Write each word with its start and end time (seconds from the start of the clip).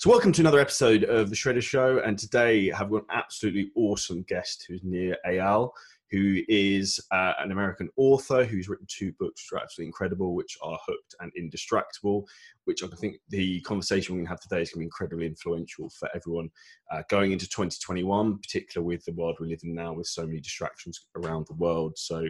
So, 0.00 0.08
welcome 0.08 0.32
to 0.32 0.40
another 0.40 0.60
episode 0.60 1.04
of 1.04 1.28
The 1.28 1.36
Shredder 1.36 1.62
Show. 1.62 1.98
And 1.98 2.18
today 2.18 2.72
I 2.72 2.78
have 2.78 2.90
an 2.90 3.02
absolutely 3.10 3.70
awesome 3.74 4.22
guest 4.22 4.64
who's 4.66 4.80
Nir 4.82 5.14
Eyal, 5.28 5.72
who 6.10 6.38
is 6.48 6.98
uh, 7.10 7.34
an 7.38 7.52
American 7.52 7.90
author 7.98 8.46
who's 8.46 8.66
written 8.66 8.86
two 8.88 9.12
books 9.20 9.42
which 9.44 9.58
are 9.58 9.62
absolutely 9.62 9.88
incredible, 9.88 10.34
which 10.34 10.56
are 10.62 10.78
Hooked 10.86 11.16
and 11.20 11.30
Indistractable, 11.38 12.24
which 12.64 12.82
I 12.82 12.86
think 12.96 13.16
the 13.28 13.60
conversation 13.60 14.14
we're 14.14 14.20
going 14.20 14.28
to 14.28 14.30
have 14.30 14.40
today 14.40 14.62
is 14.62 14.70
going 14.70 14.78
to 14.78 14.84
be 14.84 14.86
incredibly 14.86 15.26
influential 15.26 15.90
for 15.90 16.08
everyone 16.14 16.48
uh, 16.90 17.02
going 17.10 17.32
into 17.32 17.46
2021, 17.46 18.38
particularly 18.38 18.96
with 18.96 19.04
the 19.04 19.12
world 19.12 19.36
we 19.38 19.48
live 19.48 19.60
in 19.64 19.74
now 19.74 19.92
with 19.92 20.06
so 20.06 20.26
many 20.26 20.40
distractions 20.40 21.08
around 21.14 21.46
the 21.46 21.56
world. 21.56 21.92
So, 21.98 22.24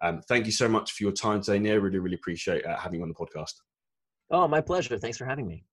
um, 0.00 0.20
thank 0.28 0.46
you 0.46 0.52
so 0.52 0.68
much 0.68 0.92
for 0.92 1.02
your 1.02 1.10
time 1.10 1.42
today, 1.42 1.58
Nir. 1.58 1.80
Really, 1.80 1.98
really 1.98 2.14
appreciate 2.14 2.64
uh, 2.64 2.76
having 2.76 3.00
you 3.00 3.02
on 3.02 3.08
the 3.08 3.16
podcast. 3.16 3.54
Oh, 4.30 4.46
my 4.46 4.60
pleasure. 4.60 4.96
Thanks 4.96 5.18
for 5.18 5.24
having 5.24 5.48
me. 5.48 5.64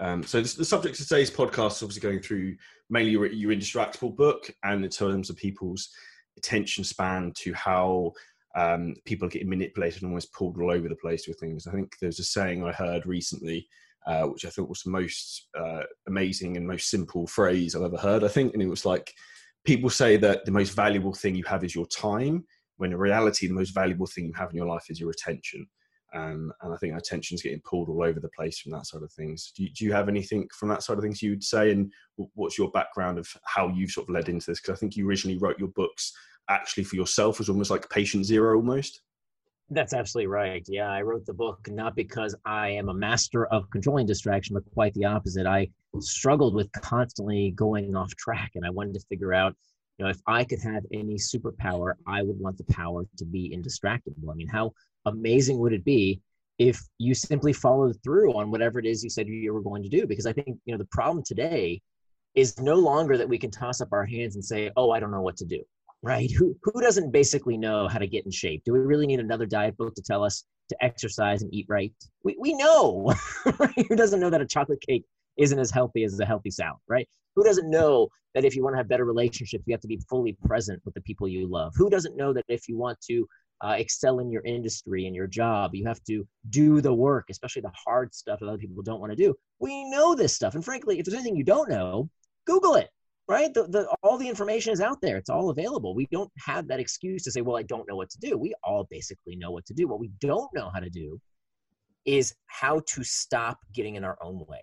Um, 0.00 0.24
so 0.24 0.40
the, 0.40 0.56
the, 0.58 0.64
subject 0.64 0.98
of 0.98 1.06
today's 1.06 1.30
podcast 1.30 1.76
is 1.76 1.82
obviously 1.82 2.00
going 2.00 2.20
through 2.20 2.56
mainly 2.90 3.12
your, 3.12 3.26
your 3.26 3.52
indistractable 3.52 4.14
book 4.14 4.50
and 4.64 4.84
in 4.84 4.90
terms 4.90 5.30
of 5.30 5.36
people's 5.36 5.88
attention 6.36 6.82
span 6.82 7.32
to 7.36 7.52
how 7.54 8.12
um, 8.56 8.94
people 9.04 9.26
are 9.26 9.30
getting 9.30 9.48
manipulated 9.48 10.02
and 10.02 10.10
almost 10.10 10.32
pulled 10.32 10.58
all 10.58 10.70
over 10.70 10.88
the 10.88 10.96
place 10.96 11.26
with 11.26 11.38
things. 11.38 11.66
I 11.66 11.72
think 11.72 11.94
there's 12.00 12.18
a 12.18 12.24
saying 12.24 12.64
I 12.64 12.72
heard 12.72 13.06
recently, 13.06 13.68
uh, 14.06 14.24
which 14.24 14.44
I 14.44 14.48
thought 14.48 14.68
was 14.68 14.82
the 14.82 14.90
most 14.90 15.48
uh, 15.58 15.82
amazing 16.08 16.56
and 16.56 16.66
most 16.66 16.90
simple 16.90 17.26
phrase 17.26 17.74
I've 17.74 17.82
ever 17.82 17.96
heard. 17.96 18.24
I 18.24 18.28
think, 18.28 18.52
and 18.52 18.62
it 18.62 18.68
was 18.68 18.84
like 18.84 19.12
people 19.64 19.90
say 19.90 20.16
that 20.18 20.44
the 20.44 20.52
most 20.52 20.74
valuable 20.74 21.14
thing 21.14 21.34
you 21.34 21.44
have 21.44 21.64
is 21.64 21.74
your 21.74 21.86
time, 21.86 22.44
when 22.76 22.92
in 22.92 22.98
reality 22.98 23.46
the 23.46 23.54
most 23.54 23.74
valuable 23.74 24.06
thing 24.06 24.26
you 24.26 24.32
have 24.34 24.50
in 24.50 24.56
your 24.56 24.66
life 24.66 24.86
is 24.88 25.00
your 25.00 25.10
attention. 25.10 25.66
Um, 26.14 26.52
and 26.62 26.72
I 26.72 26.76
think 26.76 26.96
attention's 26.96 27.42
getting 27.42 27.60
pulled 27.64 27.88
all 27.88 28.04
over 28.04 28.20
the 28.20 28.30
place 28.36 28.60
from 28.60 28.72
that 28.72 28.86
side 28.86 29.02
of 29.02 29.12
things. 29.12 29.52
Do 29.56 29.64
you, 29.64 29.70
do 29.70 29.84
you 29.84 29.92
have 29.92 30.08
anything 30.08 30.48
from 30.56 30.68
that 30.68 30.82
side 30.82 30.96
of 30.96 31.02
things 31.02 31.22
you'd 31.22 31.42
say? 31.42 31.72
And 31.72 31.92
what's 32.34 32.56
your 32.56 32.70
background 32.70 33.18
of 33.18 33.28
how 33.44 33.68
you've 33.68 33.90
sort 33.90 34.08
of 34.08 34.14
led 34.14 34.28
into 34.28 34.46
this? 34.46 34.60
Because 34.60 34.76
I 34.76 34.78
think 34.78 34.96
you 34.96 35.08
originally 35.08 35.38
wrote 35.38 35.58
your 35.58 35.68
books 35.68 36.12
actually 36.48 36.84
for 36.84 36.96
yourself 36.96 37.40
as 37.40 37.48
almost 37.48 37.70
like 37.70 37.90
patient 37.90 38.26
zero 38.26 38.56
almost. 38.56 39.02
That's 39.70 39.94
absolutely 39.94 40.28
right. 40.28 40.62
Yeah, 40.68 40.90
I 40.90 41.00
wrote 41.00 41.24
the 41.24 41.32
book 41.32 41.58
not 41.70 41.96
because 41.96 42.36
I 42.44 42.68
am 42.68 42.90
a 42.90 42.94
master 42.94 43.46
of 43.46 43.68
controlling 43.70 44.06
distraction, 44.06 44.54
but 44.54 44.62
quite 44.74 44.92
the 44.94 45.06
opposite. 45.06 45.46
I 45.46 45.70
struggled 46.00 46.54
with 46.54 46.70
constantly 46.72 47.52
going 47.52 47.96
off 47.96 48.14
track, 48.16 48.52
and 48.54 48.64
I 48.64 48.70
wanted 48.70 48.94
to 48.94 49.00
figure 49.08 49.32
out, 49.32 49.56
you 49.98 50.04
know, 50.04 50.10
if 50.10 50.20
I 50.26 50.44
could 50.44 50.60
have 50.62 50.84
any 50.92 51.14
superpower, 51.14 51.94
I 52.06 52.22
would 52.22 52.38
want 52.38 52.58
the 52.58 52.72
power 52.74 53.04
to 53.16 53.24
be 53.24 53.56
indistractable. 53.56 54.30
I 54.30 54.34
mean, 54.34 54.48
how 54.48 54.72
amazing 55.06 55.58
would 55.58 55.72
it 55.72 55.84
be 55.84 56.20
if 56.58 56.80
you 56.98 57.14
simply 57.14 57.52
followed 57.52 57.96
through 58.04 58.32
on 58.32 58.50
whatever 58.50 58.78
it 58.78 58.86
is 58.86 59.02
you 59.02 59.10
said 59.10 59.26
you 59.26 59.52
were 59.52 59.62
going 59.62 59.82
to 59.82 59.88
do? 59.88 60.06
Because 60.06 60.26
i 60.26 60.32
think 60.32 60.48
you 60.64 60.72
know 60.72 60.78
the 60.78 60.88
problem 60.90 61.22
today 61.24 61.80
is 62.34 62.60
no 62.60 62.74
longer 62.74 63.16
that 63.16 63.28
we 63.28 63.38
can 63.38 63.50
toss 63.50 63.80
up 63.80 63.88
our 63.92 64.04
hands 64.04 64.34
and 64.34 64.44
say 64.44 64.70
oh 64.76 64.90
i 64.90 64.98
don't 65.00 65.12
know 65.12 65.22
what 65.22 65.36
to 65.36 65.44
do 65.44 65.62
right? 66.04 66.30
Who, 66.30 66.54
who 66.62 66.82
doesn't 66.82 67.12
basically 67.12 67.56
know 67.56 67.88
how 67.88 67.98
to 67.98 68.06
get 68.06 68.26
in 68.26 68.30
shape? 68.30 68.62
Do 68.64 68.74
we 68.74 68.80
really 68.80 69.06
need 69.06 69.20
another 69.20 69.46
diet 69.46 69.76
book 69.78 69.94
to 69.94 70.02
tell 70.02 70.22
us 70.22 70.44
to 70.68 70.84
exercise 70.84 71.42
and 71.42 71.52
eat 71.52 71.66
right? 71.68 71.92
We, 72.22 72.36
we 72.38 72.54
know 72.54 73.12
who 73.88 73.96
doesn't 73.96 74.20
know 74.20 74.28
that 74.28 74.42
a 74.42 74.46
chocolate 74.46 74.82
cake 74.86 75.04
isn't 75.38 75.58
as 75.58 75.70
healthy 75.70 76.04
as 76.04 76.20
a 76.20 76.26
healthy 76.26 76.50
salad 76.50 76.80
right? 76.88 77.08
Who 77.34 77.42
doesn't 77.42 77.70
know 77.70 78.08
that 78.34 78.44
if 78.44 78.54
you 78.54 78.62
want 78.62 78.74
to 78.74 78.78
have 78.78 78.88
better 78.88 79.06
relationships 79.06 79.64
you 79.66 79.72
have 79.72 79.80
to 79.80 79.88
be 79.88 79.98
fully 80.08 80.36
present 80.44 80.80
with 80.84 80.94
the 80.94 81.00
people 81.00 81.26
you 81.26 81.50
love? 81.50 81.72
Who 81.74 81.88
doesn't 81.88 82.16
know 82.16 82.34
that 82.34 82.44
if 82.48 82.68
you 82.68 82.76
want 82.76 83.00
to 83.08 83.26
uh, 83.62 83.76
excel 83.78 84.18
in 84.18 84.30
your 84.30 84.42
industry 84.44 85.06
and 85.06 85.14
your 85.14 85.26
job. 85.26 85.74
You 85.74 85.86
have 85.86 86.02
to 86.04 86.26
do 86.50 86.80
the 86.80 86.92
work, 86.92 87.26
especially 87.30 87.62
the 87.62 87.72
hard 87.74 88.14
stuff 88.14 88.40
that 88.40 88.48
other 88.48 88.58
people 88.58 88.82
don't 88.82 89.00
want 89.00 89.12
to 89.12 89.16
do. 89.16 89.34
We 89.58 89.88
know 89.90 90.14
this 90.14 90.34
stuff. 90.34 90.54
And 90.54 90.64
frankly, 90.64 90.98
if 90.98 91.04
there's 91.04 91.14
anything 91.14 91.36
you 91.36 91.44
don't 91.44 91.70
know, 91.70 92.08
Google 92.46 92.74
it, 92.74 92.90
right? 93.28 93.52
The, 93.54 93.66
the, 93.68 93.96
all 94.02 94.18
the 94.18 94.28
information 94.28 94.72
is 94.72 94.80
out 94.80 95.00
there. 95.00 95.16
It's 95.16 95.30
all 95.30 95.50
available. 95.50 95.94
We 95.94 96.06
don't 96.12 96.30
have 96.38 96.68
that 96.68 96.80
excuse 96.80 97.22
to 97.24 97.30
say, 97.30 97.40
well, 97.40 97.56
I 97.56 97.62
don't 97.62 97.88
know 97.88 97.96
what 97.96 98.10
to 98.10 98.18
do. 98.18 98.36
We 98.36 98.54
all 98.62 98.86
basically 98.90 99.36
know 99.36 99.50
what 99.50 99.64
to 99.66 99.74
do. 99.74 99.88
What 99.88 100.00
we 100.00 100.10
don't 100.20 100.52
know 100.54 100.70
how 100.72 100.80
to 100.80 100.90
do 100.90 101.20
is 102.04 102.34
how 102.46 102.80
to 102.86 103.02
stop 103.02 103.58
getting 103.72 103.94
in 103.94 104.04
our 104.04 104.18
own 104.22 104.44
way. 104.46 104.60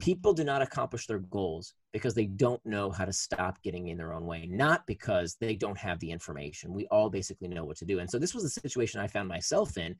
People 0.00 0.32
do 0.32 0.44
not 0.44 0.62
accomplish 0.62 1.06
their 1.06 1.18
goals 1.18 1.74
because 1.92 2.14
they 2.14 2.26
don't 2.26 2.64
know 2.64 2.90
how 2.90 3.04
to 3.04 3.12
stop 3.12 3.62
getting 3.62 3.88
in 3.88 3.96
their 3.96 4.12
own 4.12 4.26
way, 4.26 4.46
not 4.46 4.86
because 4.86 5.36
they 5.40 5.54
don't 5.54 5.78
have 5.78 5.98
the 6.00 6.10
information. 6.10 6.72
We 6.72 6.86
all 6.88 7.10
basically 7.10 7.48
know 7.48 7.64
what 7.64 7.76
to 7.78 7.84
do. 7.84 7.98
And 7.98 8.10
so 8.10 8.18
this 8.18 8.34
was 8.34 8.42
the 8.42 8.50
situation 8.50 9.00
I 9.00 9.06
found 9.06 9.28
myself 9.28 9.76
in 9.76 9.96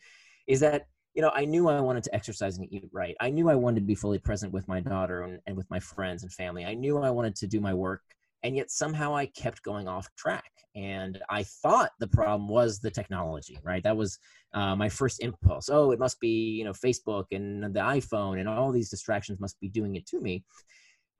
is 0.47 0.61
that, 0.61 0.87
you 1.15 1.23
know, 1.23 1.31
I 1.35 1.45
knew 1.45 1.69
I 1.69 1.81
wanted 1.81 2.05
to 2.05 2.15
exercise 2.15 2.59
and 2.59 2.73
eat 2.73 2.89
right. 2.93 3.17
I 3.21 3.31
knew 3.31 3.49
I 3.49 3.55
wanted 3.55 3.81
to 3.81 3.87
be 3.87 3.95
fully 3.95 4.19
present 4.19 4.53
with 4.53 4.67
my 4.69 4.81
daughter 4.81 5.23
and, 5.23 5.41
and 5.47 5.57
with 5.57 5.71
my 5.71 5.81
friends 5.81 6.23
and 6.23 6.33
family. 6.33 6.65
I 6.65 6.75
knew 6.75 6.99
I 6.99 7.11
wanted 7.11 7.37
to 7.37 7.47
do 7.47 7.61
my 7.61 7.75
work 7.75 8.03
and 8.45 8.55
yet 8.55 8.71
somehow 8.71 9.17
I 9.17 9.27
kept 9.27 9.63
going 9.63 9.89
off 9.89 10.07
track. 10.17 10.51
And 10.77 11.19
I 11.31 11.45
thought 11.45 11.91
the 11.99 12.09
problem 12.09 12.49
was 12.49 12.79
the 12.79 12.91
technology, 12.91 13.59
right? 13.63 13.83
That 13.83 13.97
was 13.97 14.19
uh, 14.53 14.77
my 14.77 14.89
first 14.89 15.23
impulse. 15.23 15.69
Oh, 15.69 15.93
it 15.93 15.99
must 15.99 16.21
be 16.21 16.51
you 16.51 16.65
know 16.65 16.73
Facebook 16.73 17.27
and 17.33 17.65
the 17.65 17.81
iPhone 17.81 18.39
and 18.39 18.49
all 18.49 18.71
these 18.71 18.91
distractions 18.91 19.41
must 19.41 19.59
be 19.61 19.69
doing 19.69 19.97
it 19.97 20.07
to 20.07 20.21
me. 20.21 20.45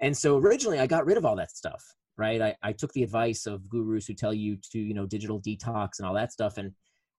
And 0.01 0.17
so 0.17 0.37
originally 0.39 0.81
I 0.81 0.87
got 0.87 1.07
rid 1.07 1.17
of 1.17 1.25
all 1.25 1.37
that 1.37 1.57
stuff, 1.57 1.83
right? 2.19 2.43
I, 2.43 2.57
I 2.63 2.73
took 2.73 2.93
the 2.93 3.05
advice 3.05 3.47
of 3.47 3.69
gurus 3.69 4.07
who 4.07 4.15
tell 4.15 4.35
you 4.35 4.59
to 4.73 4.79
you 4.79 4.93
know 4.93 5.07
digital 5.07 5.41
detox 5.41 5.99
and 5.99 6.07
all 6.07 6.15
that 6.15 6.33
stuff, 6.33 6.59
and 6.59 6.73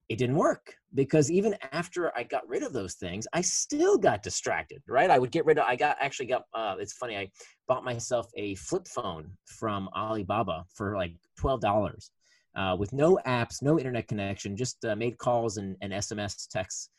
it 0.10 0.18
didn't 0.18 0.36
work 0.36 0.76
because 0.94 1.32
even 1.32 1.56
after 1.72 2.16
I 2.18 2.24
got 2.24 2.48
rid 2.48 2.64
of 2.64 2.74
those 2.74 2.96
things, 2.96 3.28
I 3.34 3.42
still 3.42 3.98
got 3.98 4.24
distracted, 4.24 4.82
right? 4.88 5.10
I 5.10 5.20
would 5.20 5.32
get 5.32 5.46
rid 5.46 5.58
of, 5.58 5.66
I 5.66 5.76
got 5.76 5.98
actually 6.00 6.28
got, 6.28 6.44
uh, 6.54 6.76
it's 6.80 6.94
funny, 6.94 7.18
I 7.18 7.30
bought 7.68 7.84
myself 7.84 8.28
a 8.36 8.56
flip 8.56 8.88
phone 8.88 9.32
from 9.46 9.90
Alibaba 9.96 10.66
for 10.74 10.96
like 10.96 11.14
$12 11.40 12.10
uh, 12.56 12.76
with 12.78 12.94
no 12.94 13.20
apps, 13.26 13.62
no 13.62 13.78
internet 13.78 14.08
connection, 14.08 14.56
just 14.56 14.84
uh, 14.86 14.96
made 14.96 15.18
calls 15.18 15.58
and, 15.58 15.76
and 15.82 15.92
SMS 15.92 16.48
texts 16.48 16.90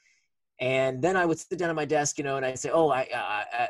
and 0.59 1.03
then 1.03 1.17
I 1.17 1.27
would 1.27 1.39
sit 1.39 1.59
down 1.59 1.69
at 1.69 1.77
my 1.77 1.85
desk, 1.85 2.17
you 2.17 2.25
know, 2.25 2.37
and 2.37 2.47
I'd 2.47 2.59
say, 2.59 2.71
"Oh, 2.71 2.91
I, 2.91 3.07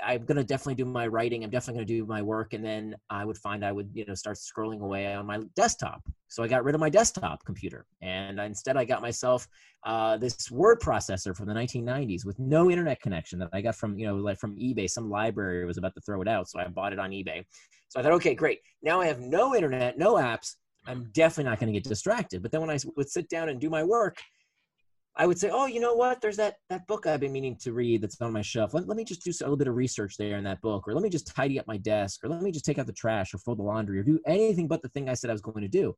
I, 0.04 0.14
am 0.14 0.24
going 0.24 0.36
to 0.36 0.44
definitely 0.44 0.76
do 0.76 0.84
my 0.84 1.08
writing. 1.08 1.42
I'm 1.42 1.50
definitely 1.50 1.78
going 1.78 1.86
to 1.88 1.94
do 1.94 2.06
my 2.06 2.22
work." 2.22 2.52
And 2.52 2.64
then 2.64 2.94
I 3.10 3.24
would 3.24 3.36
find 3.38 3.64
I 3.64 3.72
would, 3.72 3.90
you 3.92 4.04
know, 4.04 4.14
start 4.14 4.36
scrolling 4.36 4.80
away 4.80 5.12
on 5.12 5.26
my 5.26 5.40
desktop. 5.56 6.02
So 6.28 6.44
I 6.44 6.48
got 6.48 6.62
rid 6.62 6.76
of 6.76 6.80
my 6.80 6.88
desktop 6.88 7.44
computer, 7.44 7.86
and 8.02 8.38
instead 8.38 8.76
I 8.76 8.84
got 8.84 9.02
myself 9.02 9.48
uh, 9.84 10.16
this 10.16 10.48
word 10.50 10.80
processor 10.80 11.36
from 11.36 11.46
the 11.46 11.54
1990s 11.54 12.24
with 12.24 12.38
no 12.38 12.70
internet 12.70 13.00
connection 13.00 13.40
that 13.40 13.48
I 13.52 13.62
got 13.62 13.74
from, 13.74 13.98
you 13.98 14.06
know, 14.06 14.14
like 14.16 14.38
from 14.38 14.56
eBay. 14.56 14.88
Some 14.88 15.10
library 15.10 15.64
was 15.64 15.78
about 15.78 15.94
to 15.94 16.00
throw 16.02 16.22
it 16.22 16.28
out, 16.28 16.48
so 16.48 16.60
I 16.60 16.68
bought 16.68 16.92
it 16.92 17.00
on 17.00 17.10
eBay. 17.10 17.44
So 17.88 17.98
I 17.98 18.02
thought, 18.04 18.12
okay, 18.12 18.34
great. 18.34 18.60
Now 18.82 19.00
I 19.00 19.06
have 19.06 19.20
no 19.20 19.56
internet, 19.56 19.98
no 19.98 20.14
apps. 20.14 20.54
I'm 20.86 21.10
definitely 21.12 21.50
not 21.50 21.58
going 21.58 21.72
to 21.72 21.80
get 21.80 21.88
distracted. 21.88 22.42
But 22.42 22.52
then 22.52 22.60
when 22.60 22.70
I 22.70 22.78
would 22.96 23.10
sit 23.10 23.28
down 23.28 23.48
and 23.48 23.60
do 23.60 23.68
my 23.68 23.82
work 23.82 24.18
I 25.18 25.26
would 25.26 25.38
say, 25.38 25.50
oh, 25.50 25.66
you 25.66 25.80
know 25.80 25.94
what? 25.94 26.20
There's 26.20 26.36
that 26.36 26.56
that 26.68 26.86
book 26.86 27.06
I've 27.06 27.20
been 27.20 27.32
meaning 27.32 27.56
to 27.62 27.72
read 27.72 28.02
that's 28.02 28.20
on 28.20 28.32
my 28.32 28.42
shelf. 28.42 28.74
Let, 28.74 28.86
let 28.86 28.96
me 28.96 29.04
just 29.04 29.24
do 29.24 29.30
a 29.30 29.44
little 29.44 29.56
bit 29.56 29.68
of 29.68 29.74
research 29.74 30.16
there 30.18 30.36
in 30.36 30.44
that 30.44 30.60
book, 30.60 30.86
or 30.86 30.92
let 30.92 31.02
me 31.02 31.08
just 31.08 31.26
tidy 31.34 31.58
up 31.58 31.66
my 31.66 31.78
desk, 31.78 32.22
or 32.22 32.28
let 32.28 32.42
me 32.42 32.52
just 32.52 32.66
take 32.66 32.78
out 32.78 32.86
the 32.86 32.92
trash, 32.92 33.32
or 33.32 33.38
fold 33.38 33.58
the 33.58 33.62
laundry, 33.62 33.98
or 33.98 34.02
do 34.02 34.20
anything 34.26 34.68
but 34.68 34.82
the 34.82 34.90
thing 34.90 35.08
I 35.08 35.14
said 35.14 35.30
I 35.30 35.32
was 35.32 35.40
going 35.40 35.62
to 35.62 35.68
do. 35.68 35.96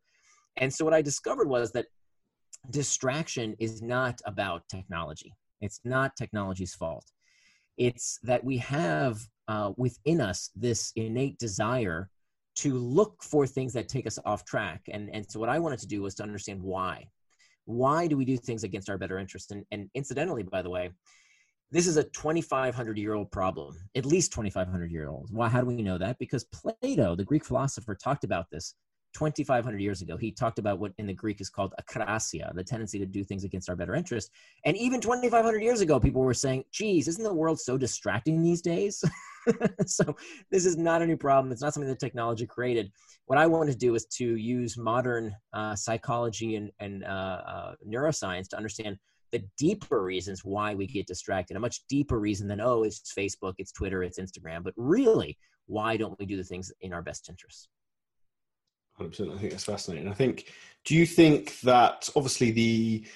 And 0.56 0.72
so 0.72 0.84
what 0.84 0.94
I 0.94 1.02
discovered 1.02 1.48
was 1.48 1.72
that 1.72 1.86
distraction 2.70 3.56
is 3.58 3.82
not 3.82 4.20
about 4.24 4.62
technology. 4.70 5.34
It's 5.60 5.80
not 5.84 6.16
technology's 6.16 6.74
fault. 6.74 7.04
It's 7.76 8.18
that 8.22 8.44
we 8.44 8.58
have 8.58 9.18
uh, 9.48 9.72
within 9.76 10.20
us 10.20 10.50
this 10.54 10.92
innate 10.94 11.38
desire 11.38 12.08
to 12.56 12.74
look 12.74 13.22
for 13.22 13.46
things 13.46 13.72
that 13.72 13.88
take 13.88 14.06
us 14.06 14.18
off 14.24 14.44
track. 14.44 14.82
And, 14.90 15.10
and 15.12 15.24
so 15.28 15.38
what 15.38 15.48
I 15.48 15.58
wanted 15.58 15.78
to 15.80 15.86
do 15.86 16.02
was 16.02 16.14
to 16.16 16.24
understand 16.24 16.60
why 16.60 17.08
why 17.68 18.06
do 18.06 18.16
we 18.16 18.24
do 18.24 18.38
things 18.38 18.64
against 18.64 18.88
our 18.88 18.96
better 18.96 19.18
interest? 19.18 19.52
And, 19.52 19.62
and 19.70 19.90
incidentally, 19.94 20.42
by 20.42 20.62
the 20.62 20.70
way, 20.70 20.90
this 21.70 21.86
is 21.86 21.98
a 21.98 22.02
2,500 22.02 22.96
year 22.96 23.12
old 23.12 23.30
problem, 23.30 23.76
at 23.94 24.06
least 24.06 24.32
2,500 24.32 24.90
year 24.90 25.10
old. 25.10 25.28
Why? 25.30 25.50
How 25.50 25.60
do 25.60 25.66
we 25.66 25.82
know 25.82 25.98
that? 25.98 26.18
Because 26.18 26.44
Plato, 26.44 27.14
the 27.14 27.24
Greek 27.24 27.44
philosopher, 27.44 27.94
talked 27.94 28.24
about 28.24 28.46
this 28.50 28.74
2,500 29.18 29.80
years 29.80 30.00
ago. 30.00 30.16
He 30.16 30.30
talked 30.30 30.60
about 30.60 30.78
what 30.78 30.92
in 30.98 31.06
the 31.06 31.12
Greek 31.12 31.40
is 31.40 31.50
called 31.50 31.74
akrasia, 31.80 32.54
the 32.54 32.62
tendency 32.62 33.00
to 33.00 33.06
do 33.06 33.24
things 33.24 33.42
against 33.42 33.68
our 33.68 33.74
better 33.74 33.96
interest. 33.96 34.30
And 34.64 34.76
even 34.76 35.00
2,500 35.00 35.60
years 35.60 35.80
ago, 35.80 35.98
people 35.98 36.22
were 36.22 36.34
saying, 36.34 36.64
geez, 36.70 37.08
isn't 37.08 37.24
the 37.24 37.34
world 37.34 37.58
so 37.58 37.76
distracting 37.76 38.40
these 38.40 38.62
days? 38.62 39.02
so 39.86 40.16
this 40.52 40.64
is 40.64 40.76
not 40.76 41.02
a 41.02 41.06
new 41.06 41.16
problem. 41.16 41.50
It's 41.50 41.60
not 41.60 41.74
something 41.74 41.88
that 41.88 41.98
technology 41.98 42.46
created. 42.46 42.92
What 43.26 43.40
I 43.40 43.46
want 43.48 43.68
to 43.70 43.76
do 43.76 43.96
is 43.96 44.06
to 44.18 44.36
use 44.36 44.78
modern 44.78 45.34
uh, 45.52 45.74
psychology 45.74 46.54
and, 46.54 46.70
and 46.78 47.02
uh, 47.02 47.40
uh, 47.44 47.74
neuroscience 47.84 48.46
to 48.50 48.56
understand 48.56 48.98
the 49.32 49.42
deeper 49.58 50.04
reasons 50.04 50.44
why 50.44 50.76
we 50.76 50.86
get 50.86 51.08
distracted. 51.08 51.56
A 51.56 51.60
much 51.60 51.80
deeper 51.88 52.20
reason 52.20 52.46
than 52.46 52.60
oh, 52.60 52.84
it's 52.84 53.12
Facebook, 53.18 53.54
it's 53.58 53.72
Twitter, 53.72 54.04
it's 54.04 54.20
Instagram. 54.20 54.62
But 54.62 54.74
really, 54.76 55.36
why 55.66 55.96
don't 55.96 56.16
we 56.20 56.24
do 56.24 56.36
the 56.36 56.44
things 56.44 56.70
in 56.82 56.92
our 56.92 57.02
best 57.02 57.28
interests? 57.28 57.68
100%. 59.00 59.34
I 59.34 59.38
think 59.38 59.50
that's 59.52 59.64
fascinating. 59.64 60.08
I 60.08 60.14
think, 60.14 60.52
do 60.84 60.94
you 60.94 61.06
think 61.06 61.60
that 61.60 62.08
obviously 62.16 62.50
the 62.50 63.06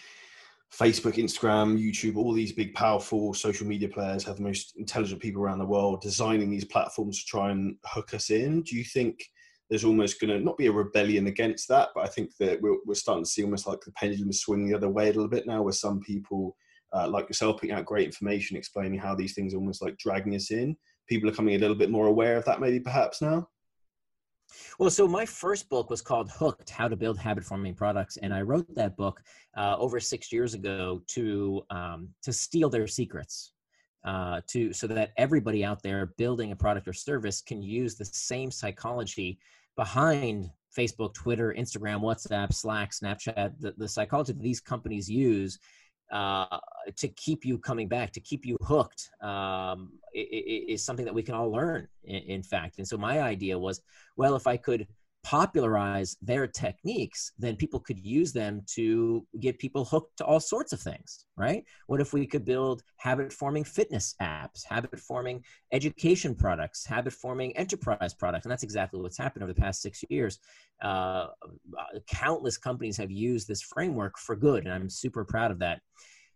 Facebook, 0.72 1.14
Instagram, 1.14 1.78
YouTube, 1.78 2.16
all 2.16 2.32
these 2.32 2.52
big, 2.52 2.74
powerful 2.74 3.34
social 3.34 3.66
media 3.66 3.88
players 3.88 4.24
have 4.24 4.36
the 4.36 4.42
most 4.42 4.74
intelligent 4.76 5.20
people 5.20 5.42
around 5.42 5.58
the 5.58 5.66
world 5.66 6.00
designing 6.00 6.50
these 6.50 6.64
platforms 6.64 7.18
to 7.18 7.26
try 7.26 7.50
and 7.50 7.76
hook 7.84 8.14
us 8.14 8.30
in. 8.30 8.62
Do 8.62 8.76
you 8.76 8.84
think 8.84 9.22
there's 9.68 9.84
almost 9.84 10.20
going 10.20 10.30
to 10.30 10.40
not 10.40 10.56
be 10.56 10.66
a 10.66 10.72
rebellion 10.72 11.26
against 11.26 11.68
that, 11.68 11.90
but 11.94 12.04
I 12.04 12.06
think 12.06 12.30
that 12.38 12.60
we're, 12.60 12.78
we're 12.86 12.94
starting 12.94 13.24
to 13.24 13.30
see 13.30 13.44
almost 13.44 13.66
like 13.66 13.80
the 13.80 13.92
pendulum 13.92 14.32
swing 14.32 14.66
the 14.66 14.74
other 14.74 14.88
way 14.88 15.04
a 15.04 15.12
little 15.12 15.28
bit 15.28 15.46
now, 15.46 15.62
where 15.62 15.72
some 15.72 16.00
people 16.00 16.56
uh, 16.94 17.08
like 17.08 17.28
yourself 17.28 17.60
putting 17.60 17.74
out 17.74 17.84
great 17.84 18.06
information 18.06 18.56
explaining 18.56 18.98
how 18.98 19.14
these 19.14 19.34
things 19.34 19.54
are 19.54 19.58
almost 19.58 19.82
like 19.82 19.96
dragging 19.98 20.34
us 20.34 20.50
in. 20.50 20.76
People 21.06 21.28
are 21.28 21.34
coming 21.34 21.54
a 21.54 21.58
little 21.58 21.76
bit 21.76 21.90
more 21.90 22.06
aware 22.06 22.36
of 22.36 22.44
that, 22.44 22.60
maybe 22.60 22.80
perhaps 22.80 23.20
now. 23.20 23.48
Well, 24.78 24.90
so 24.90 25.06
my 25.08 25.26
first 25.26 25.68
book 25.68 25.90
was 25.90 26.00
called 26.00 26.30
Hooked 26.30 26.70
How 26.70 26.88
to 26.88 26.96
Build 26.96 27.18
Habit 27.18 27.44
Forming 27.44 27.74
Products. 27.74 28.16
And 28.18 28.32
I 28.32 28.42
wrote 28.42 28.66
that 28.74 28.96
book 28.96 29.20
uh, 29.56 29.76
over 29.78 30.00
six 30.00 30.32
years 30.32 30.54
ago 30.54 31.02
to, 31.08 31.62
um, 31.70 32.08
to 32.22 32.32
steal 32.32 32.70
their 32.70 32.86
secrets. 32.86 33.52
Uh, 34.04 34.40
to 34.48 34.72
so 34.72 34.88
that 34.88 35.12
everybody 35.16 35.64
out 35.64 35.80
there 35.80 36.06
building 36.18 36.50
a 36.50 36.56
product 36.56 36.88
or 36.88 36.92
service 36.92 37.40
can 37.40 37.62
use 37.62 37.94
the 37.94 38.04
same 38.04 38.50
psychology 38.50 39.38
behind 39.76 40.50
Facebook, 40.76 41.14
Twitter, 41.14 41.54
Instagram, 41.56 42.00
WhatsApp, 42.00 42.52
Slack, 42.52 42.90
Snapchat, 42.90 43.52
the, 43.60 43.74
the 43.76 43.88
psychology 43.88 44.32
that 44.32 44.42
these 44.42 44.60
companies 44.60 45.08
use 45.08 45.58
uh, 46.12 46.58
to 46.96 47.08
keep 47.08 47.44
you 47.44 47.58
coming 47.58 47.88
back, 47.88 48.12
to 48.12 48.20
keep 48.20 48.44
you 48.44 48.56
hooked, 48.60 49.10
um, 49.22 49.92
is 50.12 50.84
something 50.84 51.06
that 51.06 51.14
we 51.14 51.22
can 51.22 51.34
all 51.34 51.50
learn, 51.50 51.88
in, 52.04 52.22
in, 52.22 52.42
fact. 52.42 52.78
And 52.78 52.86
so 52.86 52.98
my 52.98 53.20
idea 53.22 53.58
was, 53.58 53.80
well, 54.16 54.36
if 54.36 54.46
I 54.46 54.58
could 54.58 54.86
popularize 55.22 56.16
their 56.20 56.46
techniques, 56.46 57.32
then 57.38 57.54
people 57.54 57.78
could 57.78 57.98
use 57.98 58.32
them 58.32 58.62
to 58.66 59.24
get 59.40 59.58
people 59.58 59.84
hooked 59.84 60.16
to 60.18 60.24
all 60.24 60.40
sorts 60.40 60.72
of 60.72 60.80
things, 60.80 61.26
right? 61.36 61.64
What 61.86 62.00
if 62.00 62.12
we 62.12 62.26
could 62.26 62.44
build 62.44 62.82
habit 62.96 63.32
forming 63.32 63.62
fitness 63.62 64.14
apps, 64.20 64.64
habit 64.68 64.98
forming 64.98 65.44
education 65.72 66.34
products, 66.34 66.84
habit 66.84 67.12
forming 67.12 67.56
enterprise 67.56 68.14
products? 68.14 68.44
And 68.44 68.50
that's 68.50 68.64
exactly 68.64 69.00
what's 69.00 69.18
happened 69.18 69.44
over 69.44 69.52
the 69.52 69.60
past 69.60 69.80
six 69.80 70.04
years. 70.08 70.38
Uh, 70.82 71.28
countless 72.08 72.58
companies 72.58 72.96
have 72.96 73.10
used 73.10 73.46
this 73.46 73.62
framework 73.62 74.18
for 74.18 74.34
good, 74.34 74.64
and 74.64 74.72
I'm 74.72 74.90
super 74.90 75.24
proud 75.24 75.52
of 75.52 75.60
that. 75.60 75.80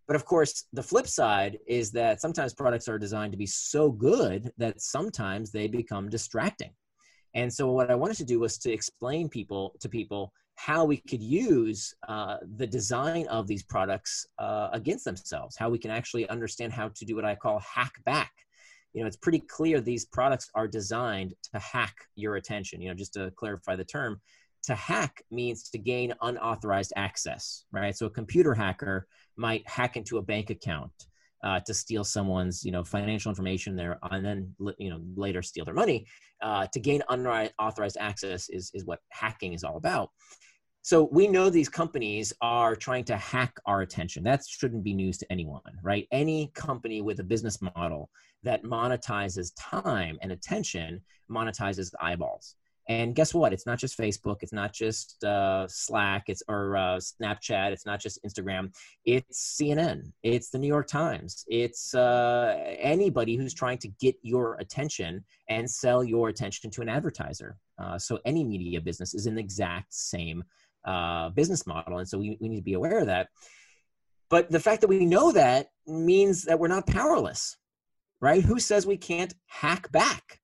But 0.06 0.14
of 0.14 0.24
course, 0.24 0.66
the 0.72 0.84
flip 0.84 1.08
side 1.08 1.58
is 1.66 1.90
that 1.92 2.20
sometimes 2.20 2.54
products 2.54 2.88
are 2.88 2.98
designed 2.98 3.32
to 3.32 3.38
be 3.38 3.46
so 3.46 3.90
good 3.90 4.52
that 4.58 4.80
sometimes 4.80 5.50
they 5.50 5.66
become 5.66 6.08
distracting 6.08 6.70
and 7.34 7.52
so 7.52 7.70
what 7.70 7.90
I 7.90 7.94
wanted 7.94 8.16
to 8.18 8.24
do 8.24 8.40
was 8.40 8.58
to 8.58 8.72
explain 8.72 9.28
people 9.28 9.74
to 9.80 9.88
people 9.88 10.32
how 10.56 10.84
we 10.84 10.96
could 10.96 11.22
use 11.22 11.94
uh, 12.08 12.38
the 12.56 12.66
design 12.66 13.26
of 13.28 13.46
these 13.46 13.62
products 13.62 14.26
uh, 14.38 14.68
against 14.72 15.04
themselves, 15.04 15.56
how 15.56 15.68
we 15.68 15.78
can 15.78 15.90
actually 15.90 16.28
understand 16.28 16.72
how 16.72 16.88
to 16.88 17.04
do 17.04 17.14
what 17.14 17.26
I 17.26 17.34
call 17.34 17.58
hack 17.60 17.92
back. 18.04 18.32
You 18.94 19.02
know, 19.02 19.06
it's 19.06 19.18
pretty 19.18 19.40
clear 19.40 19.80
these 19.80 20.06
products 20.06 20.50
are 20.54 20.66
designed 20.66 21.34
to 21.52 21.58
hack 21.58 21.94
your 22.14 22.36
attention. 22.36 22.80
You 22.80 22.88
know, 22.88 22.94
just 22.94 23.12
to 23.14 23.30
clarify 23.36 23.76
the 23.76 23.84
term, 23.84 24.20
to 24.62 24.74
hack 24.74 25.22
means 25.30 25.68
to 25.70 25.78
gain 25.78 26.14
unauthorized 26.22 26.94
access, 26.96 27.64
right? 27.70 27.94
So 27.94 28.06
a 28.06 28.10
computer 28.10 28.54
hacker 28.54 29.06
might 29.36 29.68
hack 29.68 29.98
into 29.98 30.16
a 30.16 30.22
bank 30.22 30.48
account 30.48 30.90
uh, 31.44 31.60
to 31.60 31.74
steal 31.74 32.04
someone's 32.04 32.64
you 32.64 32.72
know 32.72 32.84
financial 32.84 33.30
information 33.30 33.76
there 33.76 33.98
and 34.10 34.24
then 34.24 34.54
you 34.78 34.90
know 34.90 35.00
later 35.16 35.42
steal 35.42 35.64
their 35.64 35.74
money 35.74 36.06
uh, 36.42 36.66
to 36.72 36.80
gain 36.80 37.02
unauthorized 37.08 37.96
access 37.98 38.48
is 38.48 38.70
is 38.74 38.84
what 38.84 39.00
hacking 39.10 39.52
is 39.52 39.64
all 39.64 39.76
about. 39.76 40.10
So 40.82 41.08
we 41.10 41.26
know 41.26 41.50
these 41.50 41.68
companies 41.68 42.32
are 42.40 42.76
trying 42.76 43.02
to 43.06 43.16
hack 43.16 43.58
our 43.66 43.80
attention. 43.80 44.22
That 44.22 44.44
shouldn't 44.46 44.84
be 44.84 44.94
news 44.94 45.18
to 45.18 45.32
anyone 45.32 45.60
right? 45.82 46.06
Any 46.12 46.52
company 46.54 47.00
with 47.02 47.18
a 47.20 47.24
business 47.24 47.58
model 47.60 48.08
that 48.44 48.62
monetizes 48.62 49.52
time 49.58 50.16
and 50.22 50.30
attention 50.30 51.02
monetizes 51.30 51.92
eyeballs 52.00 52.54
and 52.88 53.14
guess 53.16 53.34
what? 53.34 53.52
It's 53.52 53.66
not 53.66 53.78
just 53.78 53.98
Facebook. 53.98 54.38
It's 54.42 54.52
not 54.52 54.72
just 54.72 55.22
uh, 55.24 55.66
Slack. 55.68 56.24
It's 56.28 56.42
or 56.48 56.76
uh, 56.76 56.98
Snapchat. 56.98 57.72
It's 57.72 57.84
not 57.84 58.00
just 58.00 58.20
Instagram. 58.24 58.72
It's 59.04 59.58
CNN. 59.60 60.12
It's 60.22 60.50
the 60.50 60.58
New 60.58 60.68
York 60.68 60.86
Times. 60.86 61.44
It's 61.48 61.94
uh, 61.94 62.56
anybody 62.78 63.34
who's 63.34 63.54
trying 63.54 63.78
to 63.78 63.88
get 64.00 64.14
your 64.22 64.54
attention 64.60 65.24
and 65.48 65.68
sell 65.68 66.04
your 66.04 66.28
attention 66.28 66.70
to 66.70 66.82
an 66.82 66.88
advertiser. 66.88 67.56
Uh, 67.78 67.98
so 67.98 68.20
any 68.24 68.44
media 68.44 68.80
business 68.80 69.14
is 69.14 69.26
an 69.26 69.36
exact 69.36 69.92
same 69.92 70.44
uh, 70.84 71.30
business 71.30 71.66
model, 71.66 71.98
and 71.98 72.08
so 72.08 72.18
we, 72.18 72.38
we 72.40 72.48
need 72.48 72.58
to 72.58 72.62
be 72.62 72.74
aware 72.74 73.00
of 73.00 73.06
that. 73.06 73.28
But 74.30 74.50
the 74.50 74.60
fact 74.60 74.80
that 74.82 74.88
we 74.88 75.06
know 75.06 75.32
that 75.32 75.68
means 75.86 76.44
that 76.44 76.58
we're 76.58 76.68
not 76.68 76.86
powerless, 76.86 77.56
right? 78.20 78.42
Who 78.42 78.60
says 78.60 78.86
we 78.86 78.96
can't 78.96 79.34
hack 79.46 79.90
back? 79.90 80.40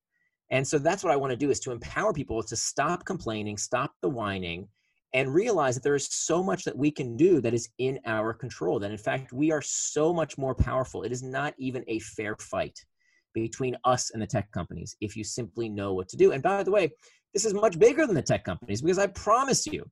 And 0.53 0.69
so 0.69 0.79
that's 0.79 1.03
what 1.03 1.13
I 1.13 1.17
want 1.17 1.31
to 1.31 1.37
do 1.37 1.51
is 1.51 1.59
to 1.61 1.73
empower 1.73 2.13
people 2.13 2.43
to 2.43 2.57
stop 2.57 3.07
complaining, 3.07 3.57
stop 3.57 3.95
the 4.03 4.11
whining, 4.11 4.69
and 5.15 5.35
realize 5.35 5.75
that 5.75 5.83
there 5.83 5.95
is 5.95 6.09
so 6.11 6.43
much 6.43 6.65
that 6.65 6.77
we 6.77 6.91
can 6.91 7.17
do 7.17 7.41
that 7.41 7.55
is 7.55 7.71
in 7.79 7.99
our 8.05 8.35
control. 8.35 8.79
That 8.79 8.91
in 8.91 8.99
fact, 8.99 9.33
we 9.33 9.51
are 9.51 9.63
so 9.63 10.13
much 10.13 10.37
more 10.37 10.55
powerful. 10.55 11.03
It 11.03 11.13
is 11.13 11.23
not 11.23 11.55
even 11.59 11.85
a 11.89 11.99
fair 12.01 12.37
fight 12.39 12.79
between 13.33 13.77
us 13.85 14.11
and 14.11 14.21
the 14.21 14.27
tech 14.27 14.53
companies 14.53 14.95
if 15.01 15.17
you 15.17 15.25
simply 15.25 15.71
know 15.71 15.95
what 15.95 16.09
to 16.11 16.19
do. 16.19 16.33
And 16.33 16.43
by 16.43 16.63
the 16.63 16.71
way, 16.71 16.93
this 17.33 17.47
is 17.47 17.55
much 17.55 17.79
bigger 17.79 18.07
than 18.07 18.15
the 18.15 18.23
tech 18.23 18.45
companies 18.45 18.83
because 18.83 18.99
I 18.99 19.07
promise 19.07 19.67
you, 19.67 19.91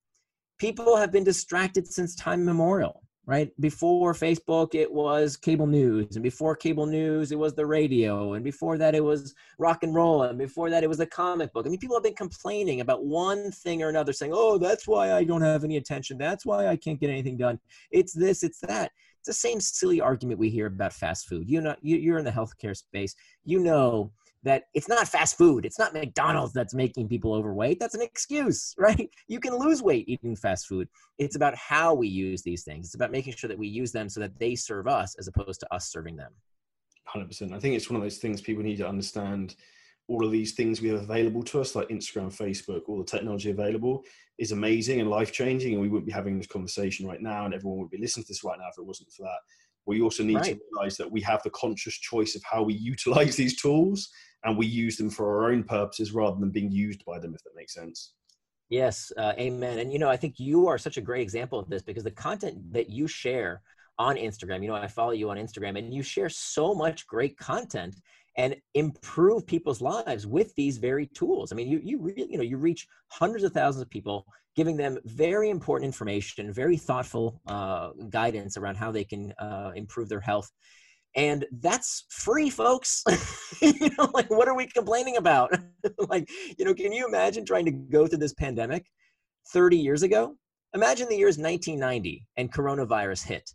people 0.58 0.94
have 0.96 1.10
been 1.10 1.24
distracted 1.24 1.86
since 1.86 2.14
time 2.14 2.42
immemorial 2.42 3.02
right? 3.26 3.52
Before 3.60 4.12
Facebook, 4.12 4.74
it 4.74 4.90
was 4.92 5.36
cable 5.36 5.66
news, 5.66 6.16
and 6.16 6.22
before 6.22 6.56
cable 6.56 6.86
news, 6.86 7.32
it 7.32 7.38
was 7.38 7.54
the 7.54 7.66
radio, 7.66 8.34
and 8.34 8.44
before 8.44 8.78
that, 8.78 8.94
it 8.94 9.04
was 9.04 9.34
rock 9.58 9.82
and 9.82 9.94
roll, 9.94 10.22
and 10.24 10.38
before 10.38 10.70
that, 10.70 10.82
it 10.82 10.88
was 10.88 11.00
a 11.00 11.06
comic 11.06 11.52
book. 11.52 11.66
I 11.66 11.68
mean, 11.68 11.78
people 11.78 11.96
have 11.96 12.02
been 12.02 12.14
complaining 12.14 12.80
about 12.80 13.04
one 13.04 13.50
thing 13.52 13.82
or 13.82 13.88
another, 13.88 14.12
saying, 14.12 14.32
"Oh, 14.34 14.58
that's 14.58 14.88
why 14.88 15.12
I 15.12 15.24
don't 15.24 15.42
have 15.42 15.64
any 15.64 15.76
attention. 15.76 16.18
That's 16.18 16.46
why 16.46 16.66
I 16.66 16.76
can't 16.76 17.00
get 17.00 17.10
anything 17.10 17.36
done. 17.36 17.60
It's 17.90 18.12
this, 18.12 18.42
it's 18.42 18.60
that." 18.60 18.90
It's 19.20 19.26
the 19.26 19.34
same 19.34 19.60
silly 19.60 20.00
argument 20.00 20.40
we 20.40 20.48
hear 20.48 20.64
about 20.64 20.94
fast 20.94 21.28
food. 21.28 21.44
You 21.46 21.60
know, 21.60 21.76
you're 21.82 22.18
in 22.18 22.24
the 22.24 22.30
healthcare 22.30 22.74
space. 22.74 23.14
You 23.44 23.58
know 23.58 24.12
that 24.42 24.64
it's 24.74 24.88
not 24.88 25.06
fast 25.06 25.36
food. 25.36 25.66
It's 25.66 25.78
not 25.78 25.92
McDonald's 25.92 26.52
that's 26.52 26.74
making 26.74 27.08
people 27.08 27.34
overweight. 27.34 27.78
That's 27.78 27.94
an 27.94 28.02
excuse, 28.02 28.74
right? 28.78 29.10
You 29.28 29.40
can 29.40 29.56
lose 29.56 29.82
weight 29.82 30.08
eating 30.08 30.36
fast 30.36 30.66
food. 30.66 30.88
It's 31.18 31.36
about 31.36 31.54
how 31.56 31.94
we 31.94 32.08
use 32.08 32.42
these 32.42 32.64
things. 32.64 32.86
It's 32.86 32.94
about 32.94 33.12
making 33.12 33.34
sure 33.34 33.48
that 33.48 33.58
we 33.58 33.68
use 33.68 33.92
them 33.92 34.08
so 34.08 34.20
that 34.20 34.38
they 34.38 34.54
serve 34.54 34.86
us 34.86 35.14
as 35.18 35.28
opposed 35.28 35.60
to 35.60 35.74
us 35.74 35.90
serving 35.90 36.16
them. 36.16 36.32
100%. 37.14 37.52
I 37.52 37.58
think 37.58 37.74
it's 37.74 37.90
one 37.90 37.96
of 37.96 38.02
those 38.02 38.18
things 38.18 38.40
people 38.40 38.62
need 38.62 38.76
to 38.78 38.88
understand 38.88 39.56
all 40.08 40.24
of 40.24 40.32
these 40.32 40.52
things 40.54 40.80
we 40.80 40.88
have 40.88 41.02
available 41.02 41.42
to 41.44 41.60
us, 41.60 41.76
like 41.76 41.88
Instagram, 41.88 42.36
Facebook, 42.36 42.82
all 42.88 42.98
the 42.98 43.04
technology 43.04 43.50
available 43.50 44.02
is 44.38 44.50
amazing 44.50 45.00
and 45.00 45.08
life 45.08 45.30
changing. 45.30 45.72
And 45.72 45.80
we 45.80 45.88
wouldn't 45.88 46.06
be 46.06 46.12
having 46.12 46.36
this 46.36 46.48
conversation 46.48 47.06
right 47.06 47.20
now, 47.20 47.44
and 47.44 47.54
everyone 47.54 47.78
would 47.78 47.90
be 47.90 47.98
listening 47.98 48.24
to 48.24 48.28
this 48.28 48.42
right 48.42 48.58
now 48.58 48.66
if 48.70 48.78
it 48.78 48.84
wasn't 48.84 49.12
for 49.12 49.22
that. 49.22 49.38
We 49.86 50.02
also 50.02 50.22
need 50.22 50.36
right. 50.36 50.44
to 50.44 50.60
realize 50.72 50.96
that 50.98 51.10
we 51.10 51.20
have 51.22 51.42
the 51.42 51.50
conscious 51.50 51.94
choice 51.94 52.36
of 52.36 52.42
how 52.44 52.62
we 52.62 52.74
utilize 52.74 53.36
these 53.36 53.60
tools 53.60 54.10
and 54.44 54.56
we 54.56 54.66
use 54.66 54.96
them 54.96 55.10
for 55.10 55.42
our 55.44 55.52
own 55.52 55.64
purposes 55.64 56.12
rather 56.12 56.38
than 56.38 56.50
being 56.50 56.70
used 56.70 57.04
by 57.04 57.18
them, 57.18 57.34
if 57.34 57.42
that 57.44 57.56
makes 57.56 57.74
sense. 57.74 58.14
Yes, 58.68 59.12
uh, 59.16 59.32
amen. 59.38 59.80
And 59.80 59.92
you 59.92 59.98
know, 59.98 60.08
I 60.08 60.16
think 60.16 60.38
you 60.38 60.68
are 60.68 60.78
such 60.78 60.96
a 60.96 61.00
great 61.00 61.22
example 61.22 61.58
of 61.58 61.68
this 61.68 61.82
because 61.82 62.04
the 62.04 62.10
content 62.10 62.72
that 62.72 62.88
you 62.88 63.08
share 63.08 63.62
on 63.98 64.16
Instagram, 64.16 64.62
you 64.62 64.68
know, 64.68 64.76
I 64.76 64.86
follow 64.86 65.10
you 65.10 65.28
on 65.28 65.36
Instagram 65.36 65.76
and 65.76 65.92
you 65.92 66.02
share 66.02 66.28
so 66.28 66.74
much 66.74 67.06
great 67.06 67.36
content 67.36 67.96
and 68.40 68.56
improve 68.72 69.46
people's 69.46 69.82
lives 69.82 70.26
with 70.26 70.54
these 70.54 70.78
very 70.78 71.06
tools. 71.08 71.52
I 71.52 71.56
mean, 71.56 71.68
you 71.68 71.78
you 71.84 71.98
really, 72.00 72.26
you 72.30 72.38
know, 72.38 72.42
you 72.42 72.56
reach 72.56 72.86
hundreds 73.08 73.44
of 73.44 73.52
thousands 73.52 73.82
of 73.82 73.90
people, 73.90 74.24
giving 74.56 74.78
them 74.78 74.96
very 75.04 75.50
important 75.50 75.84
information, 75.84 76.50
very 76.50 76.78
thoughtful 76.78 77.42
uh, 77.46 77.90
guidance 78.08 78.56
around 78.56 78.76
how 78.76 78.90
they 78.90 79.04
can 79.04 79.32
uh, 79.32 79.72
improve 79.76 80.08
their 80.08 80.22
health. 80.22 80.50
And 81.16 81.44
that's 81.60 82.06
free 82.08 82.48
folks. 82.48 83.04
You 83.62 83.90
know 83.98 84.08
like 84.14 84.30
what 84.30 84.48
are 84.48 84.56
we 84.56 84.66
complaining 84.66 85.18
about? 85.18 85.50
Like 85.98 86.26
you 86.58 86.64
know 86.64 86.72
can 86.72 86.92
you 86.92 87.06
imagine 87.06 87.44
trying 87.44 87.66
to 87.66 87.72
go 87.72 88.06
through 88.06 88.24
this 88.24 88.32
pandemic 88.32 88.86
30 89.52 89.76
years 89.76 90.02
ago? 90.02 90.34
Imagine 90.72 91.08
the 91.08 91.16
years 91.16 91.36
1990 91.36 92.26
and 92.38 92.50
coronavirus 92.50 93.22
hit. 93.24 93.50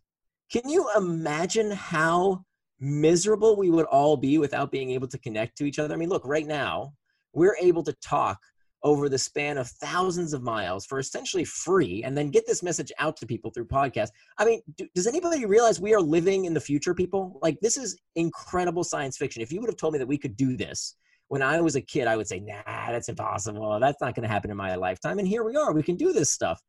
Can 0.52 0.70
you 0.70 0.88
imagine 0.96 1.72
how 1.72 2.46
miserable 2.80 3.56
we 3.56 3.70
would 3.70 3.86
all 3.86 4.18
be 4.18 4.38
without 4.38 4.72
being 4.72 4.92
able 4.92 5.08
to 5.08 5.18
connect 5.20 5.58
to 5.58 5.66
each 5.66 5.80
other 5.80 5.94
i 5.94 5.98
mean 5.98 6.10
look 6.10 6.26
right 6.26 6.48
now 6.48 6.92
we're 7.34 7.58
able 7.62 7.84
to 7.84 7.94
talk 8.04 8.40
over 8.86 9.10
the 9.10 9.18
span 9.18 9.58
of 9.58 9.68
thousands 9.68 10.32
of 10.32 10.44
miles 10.44 10.86
for 10.86 11.00
essentially 11.00 11.44
free 11.44 12.04
and 12.04 12.16
then 12.16 12.30
get 12.30 12.46
this 12.46 12.62
message 12.62 12.92
out 13.00 13.18
to 13.18 13.26
people 13.26 13.50
through 13.50 13.66
podcasts. 13.66 14.12
I 14.38 14.46
mean, 14.46 14.62
do, 14.78 14.88
does 14.94 15.08
anybody 15.08 15.44
realize 15.46 15.82
we 15.82 15.96
are 15.96 16.00
living 16.00 16.46
in 16.46 16.54
the 16.54 16.62
future, 16.62 16.94
people? 16.94 17.40
Like, 17.42 17.60
this 17.62 17.78
is 17.78 18.00
incredible 18.16 18.84
science 18.84 19.18
fiction. 19.18 19.42
If 19.42 19.52
you 19.52 19.60
would 19.60 19.72
have 19.72 19.78
told 19.78 19.94
me 19.94 20.00
that 20.00 20.08
we 20.08 20.20
could 20.20 20.38
do 20.38 20.56
this 20.56 20.96
when 21.30 21.42
I 21.42 21.60
was 21.62 21.76
a 21.76 21.82
kid, 21.82 22.08
I 22.08 22.16
would 22.16 22.28
say, 22.28 22.40
nah, 22.40 22.62
that's 22.66 23.10
impossible. 23.10 23.80
That's 23.80 24.00
not 24.02 24.14
going 24.14 24.28
to 24.28 24.32
happen 24.32 24.52
in 24.52 24.58
my 24.58 24.76
lifetime. 24.76 25.18
And 25.18 25.28
here 25.28 25.44
we 25.44 25.56
are. 25.56 25.74
We 25.74 25.82
can 25.82 25.96
do 25.96 26.14
this 26.14 26.30
stuff. 26.30 26.62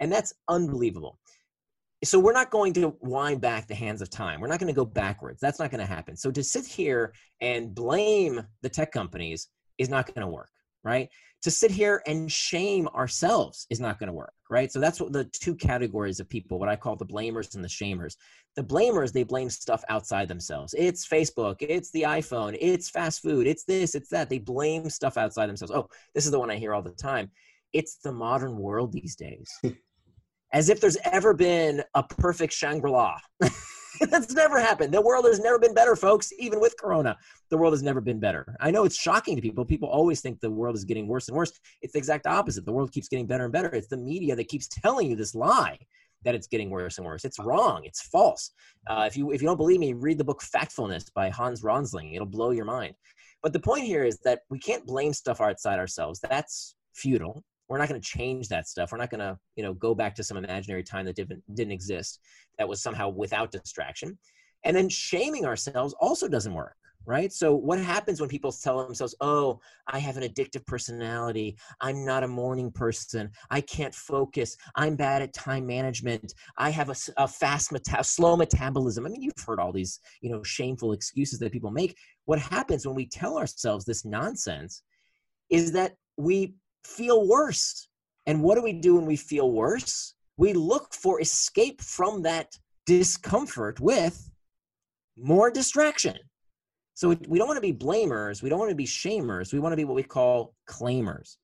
And 0.00 0.10
that's 0.10 0.32
unbelievable. 0.48 1.18
So 2.04 2.18
we're 2.18 2.32
not 2.32 2.50
going 2.50 2.72
to 2.74 2.96
wind 3.00 3.40
back 3.40 3.66
the 3.66 3.74
hands 3.74 4.00
of 4.02 4.10
time. 4.10 4.40
We're 4.40 4.48
not 4.48 4.60
going 4.60 4.72
to 4.72 4.76
go 4.76 4.84
backwards. 4.84 5.40
That's 5.40 5.58
not 5.58 5.70
going 5.70 5.80
to 5.80 5.86
happen. 5.86 6.16
So 6.16 6.30
to 6.30 6.44
sit 6.44 6.64
here 6.64 7.12
and 7.40 7.74
blame 7.74 8.40
the 8.62 8.68
tech 8.68 8.92
companies 8.92 9.48
is 9.78 9.88
not 9.88 10.06
going 10.06 10.26
to 10.26 10.32
work, 10.32 10.50
right? 10.84 11.08
To 11.42 11.50
sit 11.50 11.70
here 11.70 12.02
and 12.06 12.30
shame 12.30 12.88
ourselves 12.88 13.66
is 13.70 13.80
not 13.80 13.98
going 13.98 14.08
to 14.08 14.12
work, 14.12 14.32
right? 14.48 14.70
So 14.70 14.78
that's 14.78 15.00
what 15.00 15.12
the 15.12 15.24
two 15.24 15.56
categories 15.56 16.20
of 16.20 16.28
people, 16.28 16.58
what 16.58 16.68
I 16.68 16.76
call 16.76 16.94
the 16.94 17.04
blamers 17.04 17.54
and 17.56 17.64
the 17.64 17.68
shamers. 17.68 18.14
The 18.54 18.62
blamers, 18.62 19.12
they 19.12 19.24
blame 19.24 19.50
stuff 19.50 19.82
outside 19.88 20.28
themselves. 20.28 20.74
It's 20.76 21.06
Facebook, 21.06 21.56
it's 21.60 21.90
the 21.92 22.02
iPhone, 22.02 22.56
it's 22.60 22.90
fast 22.90 23.22
food, 23.22 23.46
it's 23.46 23.64
this, 23.64 23.94
it's 23.94 24.08
that. 24.10 24.30
They 24.30 24.38
blame 24.38 24.88
stuff 24.90 25.16
outside 25.16 25.48
themselves. 25.48 25.72
Oh, 25.72 25.88
this 26.14 26.26
is 26.26 26.32
the 26.32 26.40
one 26.40 26.50
I 26.50 26.56
hear 26.56 26.74
all 26.74 26.82
the 26.82 26.90
time. 26.90 27.30
It's 27.72 27.98
the 28.02 28.12
modern 28.12 28.56
world 28.56 28.92
these 28.92 29.16
days. 29.16 29.48
As 30.52 30.68
if 30.68 30.80
there's 30.80 30.96
ever 31.04 31.34
been 31.34 31.82
a 31.94 32.02
perfect 32.02 32.52
Shangri 32.52 32.90
La. 32.90 33.18
That's 34.00 34.32
never 34.32 34.60
happened. 34.60 34.94
The 34.94 35.02
world 35.02 35.24
has 35.24 35.40
never 35.40 35.58
been 35.58 35.74
better, 35.74 35.96
folks. 35.96 36.32
Even 36.38 36.60
with 36.60 36.76
Corona, 36.78 37.16
the 37.50 37.58
world 37.58 37.72
has 37.72 37.82
never 37.82 38.00
been 38.00 38.20
better. 38.20 38.54
I 38.60 38.70
know 38.70 38.84
it's 38.84 38.96
shocking 38.96 39.36
to 39.36 39.42
people. 39.42 39.64
People 39.64 39.88
always 39.88 40.20
think 40.20 40.40
the 40.40 40.50
world 40.50 40.76
is 40.76 40.84
getting 40.84 41.08
worse 41.08 41.28
and 41.28 41.36
worse. 41.36 41.52
It's 41.82 41.92
the 41.92 41.98
exact 41.98 42.26
opposite. 42.26 42.64
The 42.64 42.72
world 42.72 42.92
keeps 42.92 43.08
getting 43.08 43.26
better 43.26 43.44
and 43.44 43.52
better. 43.52 43.68
It's 43.68 43.88
the 43.88 43.96
media 43.96 44.36
that 44.36 44.48
keeps 44.48 44.68
telling 44.68 45.10
you 45.10 45.16
this 45.16 45.34
lie 45.34 45.78
that 46.24 46.34
it's 46.34 46.46
getting 46.46 46.70
worse 46.70 46.98
and 46.98 47.06
worse. 47.06 47.24
It's 47.24 47.38
wrong. 47.38 47.82
It's 47.84 48.02
false. 48.02 48.50
Uh, 48.86 49.04
if 49.06 49.16
you 49.16 49.32
if 49.32 49.40
you 49.40 49.48
don't 49.48 49.56
believe 49.56 49.80
me, 49.80 49.92
read 49.92 50.18
the 50.18 50.24
book 50.24 50.42
Factfulness 50.42 51.12
by 51.14 51.28
Hans 51.28 51.62
Rosling. 51.62 52.14
It'll 52.14 52.26
blow 52.26 52.50
your 52.50 52.64
mind. 52.64 52.94
But 53.42 53.52
the 53.52 53.60
point 53.60 53.84
here 53.84 54.04
is 54.04 54.18
that 54.24 54.40
we 54.50 54.58
can't 54.58 54.86
blame 54.86 55.12
stuff 55.12 55.40
outside 55.40 55.78
ourselves. 55.78 56.20
That's 56.20 56.74
futile. 56.94 57.44
We're 57.68 57.78
not 57.78 57.88
going 57.88 58.00
to 58.00 58.08
change 58.08 58.48
that 58.48 58.66
stuff. 58.68 58.92
We're 58.92 58.98
not 58.98 59.10
going 59.10 59.20
to 59.20 59.38
you 59.56 59.62
know 59.62 59.74
go 59.74 59.94
back 59.94 60.14
to 60.16 60.24
some 60.24 60.36
imaginary 60.36 60.82
time 60.82 61.06
that 61.06 61.16
didn't 61.16 61.42
didn't 61.54 61.72
exist. 61.72 62.20
That 62.58 62.68
was 62.68 62.82
somehow 62.82 63.08
without 63.08 63.50
distraction. 63.50 64.18
And 64.64 64.76
then 64.76 64.88
shaming 64.88 65.46
ourselves 65.46 65.94
also 66.00 66.28
doesn't 66.28 66.54
work 66.54 66.76
right? 67.08 67.32
So 67.32 67.54
what 67.54 67.80
happens 67.80 68.20
when 68.20 68.28
people 68.28 68.52
tell 68.52 68.84
themselves, 68.84 69.14
"Oh, 69.22 69.60
I 69.86 69.98
have 69.98 70.18
an 70.18 70.22
addictive 70.22 70.66
personality. 70.66 71.56
I'm 71.80 72.04
not 72.04 72.22
a 72.22 72.28
morning 72.28 72.70
person. 72.70 73.30
I 73.50 73.62
can't 73.62 73.94
focus. 73.94 74.56
I'm 74.76 74.94
bad 74.94 75.22
at 75.22 75.32
time 75.32 75.66
management. 75.66 76.34
I 76.58 76.68
have 76.68 76.90
a, 76.90 76.96
a 77.16 77.26
fast 77.26 77.72
meta- 77.72 78.04
slow 78.04 78.36
metabolism." 78.36 79.06
I 79.06 79.08
mean, 79.08 79.22
you've 79.22 79.44
heard 79.44 79.58
all 79.58 79.72
these, 79.72 80.00
you 80.20 80.30
know, 80.30 80.42
shameful 80.42 80.92
excuses 80.92 81.38
that 81.38 81.50
people 81.50 81.70
make. 81.70 81.96
What 82.26 82.38
happens 82.38 82.86
when 82.86 82.94
we 82.94 83.06
tell 83.06 83.38
ourselves 83.38 83.86
this 83.86 84.04
nonsense 84.04 84.82
is 85.48 85.72
that 85.72 85.96
we 86.18 86.54
feel 86.88 87.26
worse. 87.26 87.88
And 88.26 88.42
what 88.42 88.56
do 88.56 88.62
we 88.62 88.72
do 88.72 88.96
when 88.96 89.06
we 89.06 89.16
feel 89.16 89.50
worse? 89.50 90.14
We 90.36 90.52
look 90.52 90.94
for 90.94 91.20
escape 91.20 91.80
from 91.80 92.22
that 92.22 92.58
discomfort 92.86 93.80
with 93.80 94.30
more 95.16 95.50
distraction 95.50 96.18
so 96.98 97.10
we 97.28 97.38
don't 97.38 97.46
want 97.46 97.58
to 97.58 97.60
be 97.60 97.72
blamers. 97.72 98.42
We 98.42 98.48
don't 98.48 98.58
want 98.58 98.70
to 98.70 98.74
be 98.74 98.84
shamers. 98.84 99.52
We 99.52 99.60
want 99.60 99.72
to 99.72 99.76
be 99.76 99.84
what 99.84 99.94
we 99.94 100.02
call 100.02 100.56
claimers. 100.68 101.36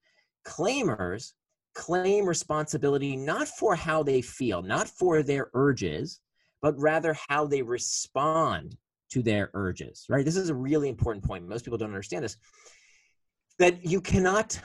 Claimers 0.44 1.30
claim 1.76 2.26
responsibility 2.26 3.14
not 3.14 3.46
for 3.46 3.76
how 3.76 4.02
they 4.02 4.20
feel, 4.20 4.62
not 4.62 4.88
for 4.88 5.22
their 5.22 5.50
urges, 5.54 6.18
but 6.60 6.76
rather 6.76 7.16
how 7.28 7.46
they 7.46 7.62
respond 7.62 8.76
to 9.12 9.22
their 9.22 9.52
urges, 9.54 10.06
right? 10.08 10.24
This 10.24 10.34
is 10.34 10.48
a 10.48 10.54
really 10.56 10.88
important 10.88 11.24
point. 11.24 11.46
Most 11.46 11.64
people 11.64 11.78
don't 11.78 11.90
understand 11.90 12.24
this. 12.24 12.36
That 13.60 13.86
you 13.86 14.00
cannot, 14.00 14.60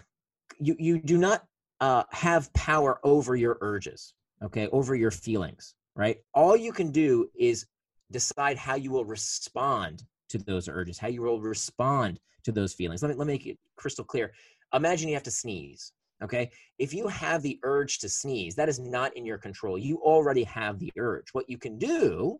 you, 0.60 0.76
you 0.80 1.00
do 1.00 1.18
not 1.18 1.46
uh, 1.82 2.04
have 2.12 2.52
power 2.54 3.00
over 3.04 3.36
your 3.36 3.58
urges, 3.62 4.14
okay, 4.44 4.68
over 4.72 4.96
your 4.96 5.12
feelings, 5.12 5.76
right? 5.96 6.18
All 6.34 6.56
you 6.56 6.72
can 6.72 6.92
do 6.92 7.30
is 7.38 7.66
decide 8.12 8.58
how 8.58 8.76
you 8.76 8.92
will 8.92 9.06
respond 9.06 10.04
to 10.30 10.38
those 10.38 10.68
urges, 10.68 10.98
how 10.98 11.08
you 11.08 11.22
will 11.22 11.42
respond 11.42 12.20
to 12.44 12.52
those 12.52 12.74
feelings. 12.74 13.02
Let 13.02 13.10
me, 13.10 13.16
let 13.16 13.28
me 13.28 13.34
make 13.34 13.48
it 13.48 13.58
crystal 13.76 14.06
clear. 14.06 14.34
Imagine 14.74 15.10
you 15.10 15.16
have 15.16 15.24
to 15.24 15.32
sneeze. 15.32 15.92
Okay. 16.22 16.52
If 16.78 16.94
you 16.94 17.08
have 17.08 17.42
the 17.42 17.60
urge 17.64 18.00
to 18.00 18.10
sneeze, 18.10 18.56
that 18.56 18.68
is 18.68 18.80
not 18.80 19.16
in 19.16 19.26
your 19.26 19.38
control. 19.38 19.78
You 19.78 19.98
already 19.98 20.44
have 20.44 20.78
the 20.78 20.92
urge. 20.98 21.28
What 21.32 21.50
you 21.50 21.58
can 21.58 21.78
do 21.78 22.40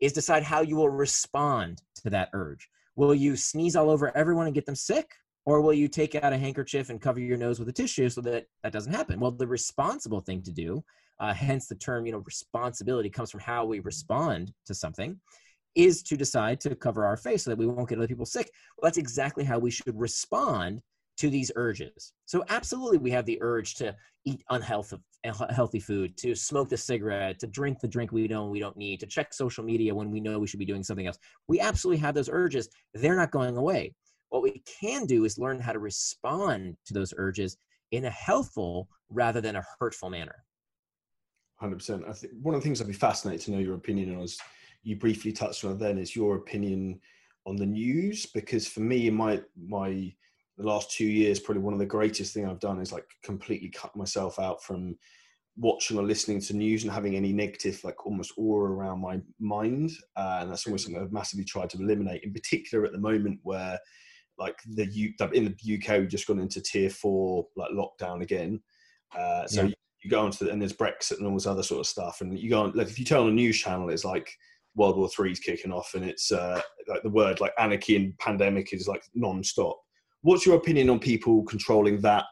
is 0.00 0.12
decide 0.12 0.42
how 0.42 0.60
you 0.60 0.76
will 0.76 0.90
respond 0.90 1.82
to 2.02 2.10
that 2.10 2.28
urge. 2.32 2.68
Will 2.96 3.14
you 3.14 3.36
sneeze 3.36 3.76
all 3.76 3.90
over 3.90 4.14
everyone 4.16 4.46
and 4.46 4.54
get 4.54 4.66
them 4.66 4.74
sick? 4.74 5.14
Or 5.48 5.62
will 5.62 5.72
you 5.72 5.88
take 5.88 6.14
out 6.14 6.34
a 6.34 6.36
handkerchief 6.36 6.90
and 6.90 7.00
cover 7.00 7.20
your 7.20 7.38
nose 7.38 7.58
with 7.58 7.70
a 7.70 7.72
tissue 7.72 8.10
so 8.10 8.20
that 8.20 8.44
that 8.62 8.70
doesn't 8.70 8.92
happen? 8.92 9.18
Well, 9.18 9.30
the 9.30 9.46
responsible 9.46 10.20
thing 10.20 10.42
to 10.42 10.52
do, 10.52 10.84
uh, 11.20 11.32
hence 11.32 11.66
the 11.66 11.74
term, 11.74 12.04
you 12.04 12.12
know, 12.12 12.18
responsibility 12.18 13.08
comes 13.08 13.30
from 13.30 13.40
how 13.40 13.64
we 13.64 13.80
respond 13.80 14.52
to 14.66 14.74
something, 14.74 15.18
is 15.74 16.02
to 16.02 16.18
decide 16.18 16.60
to 16.60 16.76
cover 16.76 17.06
our 17.06 17.16
face 17.16 17.44
so 17.44 17.50
that 17.50 17.58
we 17.58 17.66
won't 17.66 17.88
get 17.88 17.96
other 17.96 18.06
people 18.06 18.26
sick. 18.26 18.50
Well, 18.76 18.88
that's 18.88 18.98
exactly 18.98 19.42
how 19.42 19.58
we 19.58 19.70
should 19.70 19.98
respond 19.98 20.82
to 21.16 21.30
these 21.30 21.50
urges. 21.56 22.12
So 22.26 22.44
absolutely 22.50 22.98
we 22.98 23.10
have 23.12 23.24
the 23.24 23.38
urge 23.40 23.74
to 23.76 23.96
eat 24.26 24.44
unhealthy 24.50 24.98
healthy 25.24 25.80
food, 25.80 26.14
to 26.18 26.34
smoke 26.34 26.68
the 26.68 26.76
cigarette, 26.76 27.38
to 27.38 27.46
drink 27.46 27.80
the 27.80 27.88
drink 27.88 28.12
we 28.12 28.28
know 28.28 28.48
we 28.48 28.60
don't 28.60 28.76
need, 28.76 29.00
to 29.00 29.06
check 29.06 29.32
social 29.32 29.64
media 29.64 29.94
when 29.94 30.10
we 30.10 30.20
know 30.20 30.38
we 30.38 30.46
should 30.46 30.60
be 30.60 30.66
doing 30.66 30.84
something 30.84 31.06
else. 31.06 31.18
We 31.48 31.58
absolutely 31.58 32.02
have 32.02 32.14
those 32.14 32.28
urges. 32.30 32.68
They're 32.92 33.16
not 33.16 33.30
going 33.30 33.56
away. 33.56 33.94
What 34.30 34.42
we 34.42 34.62
can 34.80 35.06
do 35.06 35.24
is 35.24 35.38
learn 35.38 35.60
how 35.60 35.72
to 35.72 35.78
respond 35.78 36.76
to 36.86 36.94
those 36.94 37.14
urges 37.16 37.56
in 37.92 38.04
a 38.04 38.10
helpful 38.10 38.88
rather 39.08 39.40
than 39.40 39.56
a 39.56 39.64
hurtful 39.78 40.10
manner. 40.10 40.44
100%. 41.62 42.08
I 42.08 42.12
think 42.12 42.32
one 42.42 42.54
of 42.54 42.60
the 42.60 42.64
things 42.64 42.80
I'd 42.80 42.86
be 42.86 42.92
fascinated 42.92 43.44
to 43.46 43.52
know 43.52 43.58
your 43.58 43.74
opinion 43.74 44.14
on 44.14 44.22
is 44.22 44.38
you 44.82 44.96
briefly 44.96 45.32
touched 45.32 45.64
on 45.64 45.78
then 45.78 45.98
is 45.98 46.14
your 46.14 46.36
opinion 46.36 47.00
on 47.46 47.56
the 47.56 47.66
news 47.66 48.26
because 48.26 48.68
for 48.68 48.80
me 48.80 49.08
in 49.08 49.14
my 49.14 49.40
my 49.66 50.12
the 50.56 50.66
last 50.66 50.90
two 50.90 51.06
years 51.06 51.40
probably 51.40 51.62
one 51.62 51.72
of 51.72 51.78
the 51.78 51.86
greatest 51.86 52.34
thing 52.34 52.46
i've 52.46 52.60
done 52.60 52.80
is 52.80 52.92
like 52.92 53.06
completely 53.22 53.70
cut 53.70 53.94
myself 53.96 54.38
out 54.38 54.62
from 54.62 54.96
watching 55.56 55.98
or 55.98 56.02
listening 56.02 56.40
to 56.40 56.54
news 56.54 56.84
and 56.84 56.92
having 56.92 57.16
any 57.16 57.32
negative 57.32 57.80
like 57.84 58.06
almost 58.06 58.32
aura 58.36 58.70
around 58.70 59.00
my 59.00 59.18
mind 59.40 59.90
uh, 60.16 60.38
and 60.40 60.50
that's 60.50 60.66
always 60.66 60.84
something 60.84 61.00
i've 61.00 61.12
massively 61.12 61.44
tried 61.44 61.70
to 61.70 61.78
eliminate 61.78 62.22
in 62.22 62.32
particular 62.32 62.84
at 62.84 62.92
the 62.92 62.98
moment 62.98 63.38
where 63.42 63.78
like 64.38 64.58
the 64.66 64.86
U, 64.86 65.12
in 65.32 65.44
the 65.44 65.76
uk 65.76 65.88
we've 65.98 66.08
just 66.08 66.26
gone 66.26 66.38
into 66.38 66.60
tier 66.60 66.90
four 66.90 67.46
like 67.56 67.70
lockdown 67.72 68.22
again 68.22 68.60
uh, 69.18 69.46
so 69.46 69.62
yeah. 69.62 69.68
you, 69.68 69.74
you, 70.04 70.10
go 70.10 70.20
onto 70.20 70.44
the, 70.44 70.50
and 70.50 70.60
there's 70.60 70.72
brexit 70.72 71.18
and 71.18 71.26
all 71.26 71.34
this 71.34 71.46
other 71.46 71.62
sort 71.62 71.80
of 71.80 71.86
stuff 71.86 72.20
and 72.20 72.38
you 72.38 72.50
go 72.50 72.62
on 72.62 72.72
like 72.74 72.88
if 72.88 72.98
you 72.98 73.04
turn 73.04 73.20
on 73.20 73.28
a 73.28 73.32
news 73.32 73.58
channel 73.58 73.88
it's 73.90 74.04
like 74.04 74.30
World 74.78 74.96
War 74.96 75.08
Three 75.08 75.32
is 75.32 75.40
kicking 75.40 75.72
off, 75.72 75.94
and 75.94 76.04
it's 76.04 76.32
uh, 76.32 76.60
like 76.86 77.02
the 77.02 77.10
word 77.10 77.40
like 77.40 77.52
anarchy 77.58 77.96
and 77.96 78.16
pandemic 78.18 78.72
is 78.72 78.88
like 78.88 79.02
non-stop. 79.14 79.78
What's 80.22 80.46
your 80.46 80.56
opinion 80.56 80.88
on 80.88 80.98
people 80.98 81.42
controlling 81.44 82.00
that 82.00 82.24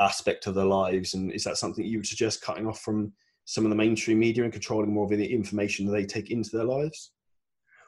aspect 0.00 0.46
of 0.46 0.54
their 0.54 0.66
lives, 0.66 1.14
and 1.14 1.32
is 1.32 1.44
that 1.44 1.56
something 1.56 1.84
you 1.84 1.98
would 1.98 2.06
suggest 2.06 2.42
cutting 2.42 2.66
off 2.66 2.80
from 2.80 3.12
some 3.44 3.64
of 3.64 3.70
the 3.70 3.76
mainstream 3.76 4.18
media 4.18 4.44
and 4.44 4.52
controlling 4.52 4.92
more 4.92 5.04
of 5.04 5.10
the 5.10 5.32
information 5.32 5.86
that 5.86 5.92
they 5.92 6.04
take 6.04 6.30
into 6.30 6.56
their 6.56 6.66
lives? 6.66 7.12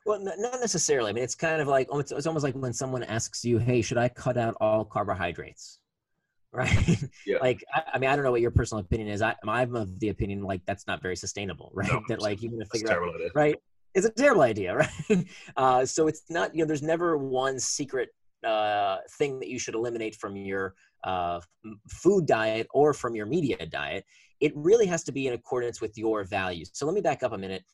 Well, 0.06 0.20
not 0.20 0.60
necessarily. 0.60 1.10
I 1.10 1.12
mean, 1.14 1.24
it's 1.24 1.34
kind 1.34 1.62
of 1.62 1.68
like 1.68 1.88
it's, 1.92 2.12
it's 2.12 2.26
almost 2.26 2.44
like 2.44 2.54
when 2.54 2.72
someone 2.72 3.02
asks 3.02 3.44
you, 3.44 3.58
"Hey, 3.58 3.80
should 3.80 3.98
I 3.98 4.08
cut 4.08 4.36
out 4.36 4.54
all 4.60 4.84
carbohydrates?" 4.84 5.78
right? 6.54 7.02
Yeah. 7.26 7.38
like, 7.40 7.64
I, 7.74 7.82
I, 7.94 7.98
mean, 7.98 8.08
I 8.08 8.14
don't 8.14 8.24
know 8.24 8.30
what 8.30 8.40
your 8.40 8.52
personal 8.52 8.84
opinion 8.84 9.08
is. 9.08 9.22
I, 9.22 9.34
I'm 9.44 9.74
of 9.74 9.98
the 9.98 10.10
opinion 10.10 10.42
like 10.42 10.60
that's 10.66 10.86
not 10.86 11.02
very 11.02 11.16
sustainable, 11.16 11.72
right? 11.74 11.90
No, 11.90 12.00
that 12.08 12.22
like 12.22 12.42
you're 12.42 12.52
gonna 12.52 12.66
figure 12.66 12.92
out, 12.92 13.14
idea. 13.14 13.30
right? 13.34 13.56
it's 13.94 14.06
a 14.06 14.10
terrible 14.10 14.42
idea, 14.42 14.74
right? 15.08 15.26
Uh, 15.56 15.86
so 15.86 16.08
it's 16.08 16.22
not, 16.28 16.54
you 16.54 16.62
know, 16.62 16.66
there's 16.66 16.82
never 16.82 17.16
one 17.16 17.58
secret 17.58 18.10
uh, 18.44 18.98
thing 19.18 19.38
that 19.38 19.48
you 19.48 19.58
should 19.58 19.74
eliminate 19.74 20.16
from 20.16 20.36
your 20.36 20.74
uh, 21.04 21.40
food 21.88 22.26
diet 22.26 22.66
or 22.74 22.92
from 22.92 23.14
your 23.14 23.26
media 23.26 23.64
diet. 23.66 24.04
It 24.40 24.52
really 24.56 24.86
has 24.86 25.04
to 25.04 25.12
be 25.12 25.26
in 25.26 25.32
accordance 25.32 25.80
with 25.80 25.96
your 25.96 26.24
values. 26.24 26.70
So 26.74 26.86
let 26.86 26.94
me 26.94 27.00
back 27.00 27.22
up 27.22 27.32
a 27.32 27.38
minute. 27.38 27.64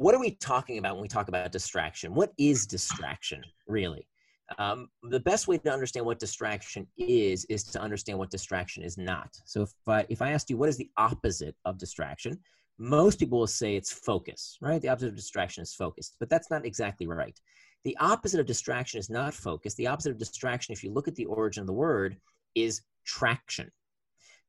What 0.00 0.14
are 0.14 0.18
we 0.18 0.30
talking 0.30 0.78
about 0.78 0.94
when 0.94 1.02
we 1.02 1.08
talk 1.08 1.28
about 1.28 1.52
distraction? 1.52 2.14
What 2.14 2.32
is 2.38 2.66
distraction, 2.66 3.42
really? 3.68 4.08
Um, 4.56 4.88
the 5.02 5.20
best 5.20 5.46
way 5.46 5.58
to 5.58 5.70
understand 5.70 6.06
what 6.06 6.18
distraction 6.18 6.86
is 6.96 7.44
is 7.50 7.64
to 7.64 7.78
understand 7.78 8.18
what 8.18 8.30
distraction 8.30 8.82
is 8.82 8.96
not. 8.96 9.28
So 9.44 9.60
if 9.60 9.72
I 9.86 10.06
if 10.08 10.22
I 10.22 10.32
asked 10.32 10.48
you 10.48 10.56
what 10.56 10.70
is 10.70 10.78
the 10.78 10.88
opposite 10.96 11.54
of 11.66 11.76
distraction, 11.76 12.38
most 12.78 13.18
people 13.18 13.40
will 13.40 13.46
say 13.46 13.76
it's 13.76 13.92
focus, 13.92 14.56
right? 14.62 14.80
The 14.80 14.88
opposite 14.88 15.10
of 15.10 15.16
distraction 15.16 15.62
is 15.64 15.74
focus, 15.74 16.16
but 16.18 16.30
that's 16.30 16.50
not 16.50 16.64
exactly 16.64 17.06
right. 17.06 17.38
The 17.84 17.94
opposite 18.00 18.40
of 18.40 18.46
distraction 18.46 18.98
is 19.00 19.10
not 19.10 19.34
focus. 19.34 19.74
The 19.74 19.88
opposite 19.88 20.12
of 20.12 20.18
distraction, 20.18 20.72
if 20.72 20.82
you 20.82 20.94
look 20.94 21.08
at 21.08 21.14
the 21.14 21.26
origin 21.26 21.60
of 21.60 21.66
the 21.66 21.74
word, 21.74 22.16
is 22.54 22.80
traction. 23.04 23.70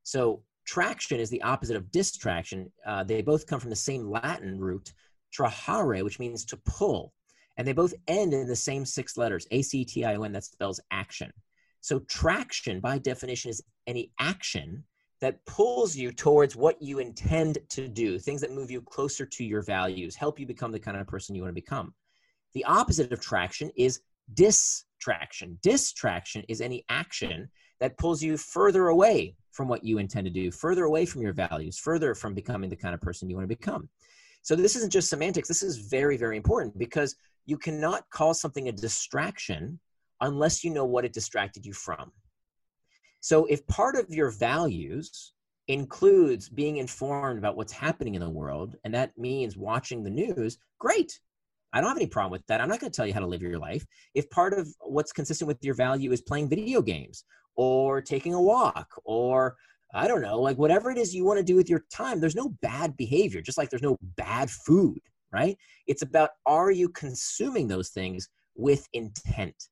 So 0.02 0.44
traction 0.64 1.20
is 1.20 1.28
the 1.28 1.42
opposite 1.42 1.76
of 1.76 1.90
distraction. 1.90 2.72
Uh, 2.86 3.04
they 3.04 3.20
both 3.20 3.46
come 3.46 3.60
from 3.60 3.68
the 3.68 3.76
same 3.76 4.08
Latin 4.08 4.58
root, 4.58 4.94
trahere, 5.36 6.04
which 6.04 6.18
means 6.18 6.44
to 6.46 6.56
pull. 6.58 7.12
And 7.56 7.66
they 7.66 7.72
both 7.72 7.94
end 8.08 8.32
in 8.32 8.46
the 8.46 8.56
same 8.56 8.84
six 8.84 9.16
letters, 9.16 9.46
A 9.50 9.62
C 9.62 9.84
T 9.84 10.04
I 10.04 10.14
O 10.14 10.22
N, 10.22 10.32
that 10.32 10.44
spells 10.44 10.80
action. 10.90 11.32
So 11.80 11.98
traction, 12.00 12.80
by 12.80 12.98
definition, 12.98 13.50
is 13.50 13.62
any 13.86 14.12
action 14.18 14.84
that 15.20 15.44
pulls 15.46 15.94
you 15.94 16.12
towards 16.12 16.56
what 16.56 16.80
you 16.80 16.98
intend 16.98 17.58
to 17.70 17.88
do, 17.88 18.18
things 18.18 18.40
that 18.40 18.52
move 18.52 18.70
you 18.70 18.80
closer 18.80 19.24
to 19.24 19.44
your 19.44 19.62
values, 19.62 20.16
help 20.16 20.40
you 20.40 20.46
become 20.46 20.72
the 20.72 20.78
kind 20.80 20.96
of 20.96 21.06
person 21.06 21.34
you 21.34 21.42
want 21.42 21.50
to 21.50 21.60
become. 21.60 21.94
The 22.54 22.64
opposite 22.64 23.12
of 23.12 23.20
traction 23.20 23.70
is 23.76 24.00
distraction. 24.34 25.58
Distraction 25.62 26.44
is 26.48 26.60
any 26.60 26.84
action 26.88 27.48
that 27.80 27.98
pulls 27.98 28.22
you 28.22 28.36
further 28.36 28.88
away 28.88 29.36
from 29.50 29.68
what 29.68 29.84
you 29.84 29.98
intend 29.98 30.24
to 30.24 30.32
do, 30.32 30.50
further 30.50 30.84
away 30.84 31.04
from 31.04 31.22
your 31.22 31.32
values, 31.32 31.78
further 31.78 32.14
from 32.14 32.34
becoming 32.34 32.70
the 32.70 32.76
kind 32.76 32.94
of 32.94 33.00
person 33.00 33.28
you 33.28 33.36
want 33.36 33.44
to 33.44 33.56
become. 33.56 33.88
So 34.42 34.56
this 34.56 34.76
isn't 34.76 34.92
just 34.92 35.08
semantics. 35.08 35.48
This 35.48 35.62
is 35.62 35.78
very, 35.78 36.16
very 36.16 36.36
important 36.36 36.78
because 36.78 37.14
you 37.46 37.56
cannot 37.56 38.08
call 38.10 38.34
something 38.34 38.68
a 38.68 38.72
distraction 38.72 39.78
unless 40.20 40.62
you 40.62 40.70
know 40.70 40.84
what 40.84 41.04
it 41.04 41.12
distracted 41.12 41.64
you 41.64 41.72
from. 41.72 42.12
So 43.20 43.44
if 43.46 43.66
part 43.68 43.96
of 43.96 44.10
your 44.10 44.30
values 44.30 45.32
includes 45.68 46.48
being 46.48 46.78
informed 46.78 47.38
about 47.38 47.56
what's 47.56 47.72
happening 47.72 48.16
in 48.16 48.20
the 48.20 48.28
world, 48.28 48.74
and 48.84 48.92
that 48.94 49.16
means 49.16 49.56
watching 49.56 50.02
the 50.02 50.10
news, 50.10 50.58
great. 50.78 51.18
I 51.72 51.80
don't 51.80 51.88
have 51.88 51.96
any 51.96 52.06
problem 52.06 52.32
with 52.32 52.46
that. 52.48 52.60
I'm 52.60 52.68
not 52.68 52.80
going 52.80 52.90
to 52.90 52.96
tell 52.96 53.06
you 53.06 53.14
how 53.14 53.20
to 53.20 53.26
live 53.26 53.42
your 53.42 53.58
life. 53.58 53.86
If 54.14 54.28
part 54.30 54.52
of 54.54 54.68
what's 54.80 55.12
consistent 55.12 55.48
with 55.48 55.58
your 55.62 55.74
value 55.74 56.12
is 56.12 56.20
playing 56.20 56.48
video 56.48 56.82
games 56.82 57.24
or 57.54 58.00
taking 58.00 58.34
a 58.34 58.42
walk 58.42 58.88
or 59.04 59.56
I 59.92 60.08
don't 60.08 60.22
know, 60.22 60.40
like 60.40 60.56
whatever 60.56 60.90
it 60.90 60.98
is 60.98 61.14
you 61.14 61.24
want 61.24 61.38
to 61.38 61.44
do 61.44 61.56
with 61.56 61.68
your 61.68 61.84
time, 61.92 62.18
there's 62.20 62.34
no 62.34 62.54
bad 62.62 62.96
behavior, 62.96 63.42
just 63.42 63.58
like 63.58 63.68
there's 63.68 63.82
no 63.82 63.98
bad 64.16 64.50
food, 64.50 65.00
right? 65.32 65.56
It's 65.86 66.02
about 66.02 66.30
are 66.46 66.70
you 66.70 66.88
consuming 66.88 67.68
those 67.68 67.90
things 67.90 68.28
with 68.54 68.88
intent? 68.94 69.68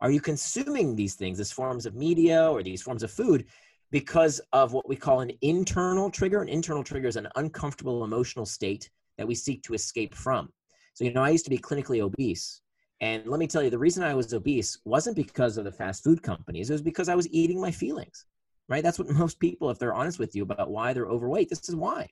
Are 0.00 0.10
you 0.10 0.20
consuming 0.20 0.94
these 0.94 1.14
things 1.14 1.38
these 1.38 1.52
forms 1.52 1.86
of 1.86 1.94
media 1.94 2.50
or 2.50 2.62
these 2.62 2.82
forms 2.82 3.02
of 3.02 3.10
food 3.10 3.46
because 3.90 4.40
of 4.52 4.72
what 4.72 4.88
we 4.88 4.96
call 4.96 5.20
an 5.20 5.32
internal 5.40 6.10
trigger? 6.10 6.42
An 6.42 6.48
internal 6.48 6.84
trigger 6.84 7.08
is 7.08 7.16
an 7.16 7.28
uncomfortable 7.36 8.04
emotional 8.04 8.44
state 8.44 8.90
that 9.16 9.26
we 9.26 9.34
seek 9.34 9.62
to 9.62 9.74
escape 9.74 10.14
from. 10.14 10.50
So, 10.92 11.04
you 11.04 11.12
know, 11.12 11.22
I 11.22 11.30
used 11.30 11.44
to 11.44 11.50
be 11.50 11.58
clinically 11.58 12.00
obese. 12.00 12.60
And 13.00 13.26
let 13.26 13.40
me 13.40 13.46
tell 13.46 13.62
you, 13.62 13.70
the 13.70 13.78
reason 13.78 14.04
I 14.04 14.14
was 14.14 14.32
obese 14.32 14.78
wasn't 14.84 15.16
because 15.16 15.58
of 15.58 15.64
the 15.64 15.72
fast 15.72 16.04
food 16.04 16.22
companies, 16.22 16.70
it 16.70 16.74
was 16.74 16.82
because 16.82 17.08
I 17.08 17.14
was 17.14 17.28
eating 17.30 17.60
my 17.60 17.70
feelings, 17.70 18.26
right? 18.68 18.82
That's 18.82 18.98
what 18.98 19.08
most 19.10 19.38
people, 19.38 19.70
if 19.70 19.78
they're 19.78 19.94
honest 19.94 20.18
with 20.18 20.34
you 20.34 20.42
about 20.42 20.70
why 20.70 20.92
they're 20.92 21.06
overweight, 21.06 21.48
this 21.48 21.68
is 21.68 21.76
why. 21.76 22.08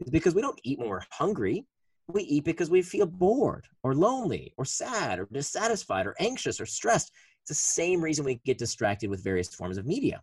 It's 0.00 0.10
because 0.10 0.34
we 0.34 0.42
don't 0.42 0.60
eat 0.64 0.78
when 0.78 0.88
we're 0.88 1.02
hungry. 1.10 1.64
We 2.08 2.22
eat 2.22 2.44
because 2.44 2.70
we 2.70 2.82
feel 2.82 3.06
bored 3.06 3.66
or 3.82 3.94
lonely 3.94 4.52
or 4.56 4.64
sad 4.64 5.20
or 5.20 5.28
dissatisfied 5.30 6.06
or 6.06 6.16
anxious 6.18 6.60
or 6.60 6.66
stressed. 6.66 7.12
It's 7.42 7.48
the 7.48 7.54
same 7.54 8.02
reason 8.02 8.24
we 8.24 8.40
get 8.44 8.58
distracted 8.58 9.08
with 9.08 9.22
various 9.22 9.54
forms 9.54 9.78
of 9.78 9.86
media. 9.86 10.20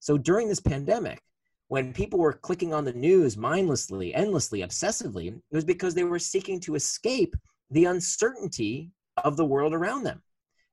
So 0.00 0.16
during 0.16 0.48
this 0.48 0.60
pandemic, 0.60 1.20
when 1.68 1.92
people 1.92 2.18
were 2.18 2.32
clicking 2.32 2.72
on 2.72 2.84
the 2.84 2.92
news 2.94 3.36
mindlessly, 3.36 4.14
endlessly, 4.14 4.60
obsessively, 4.60 5.28
it 5.28 5.54
was 5.54 5.64
because 5.64 5.94
they 5.94 6.04
were 6.04 6.18
seeking 6.18 6.60
to 6.60 6.74
escape 6.74 7.34
the 7.70 7.84
uncertainty 7.84 8.90
of 9.22 9.36
the 9.36 9.44
world 9.44 9.74
around 9.74 10.04
them. 10.04 10.22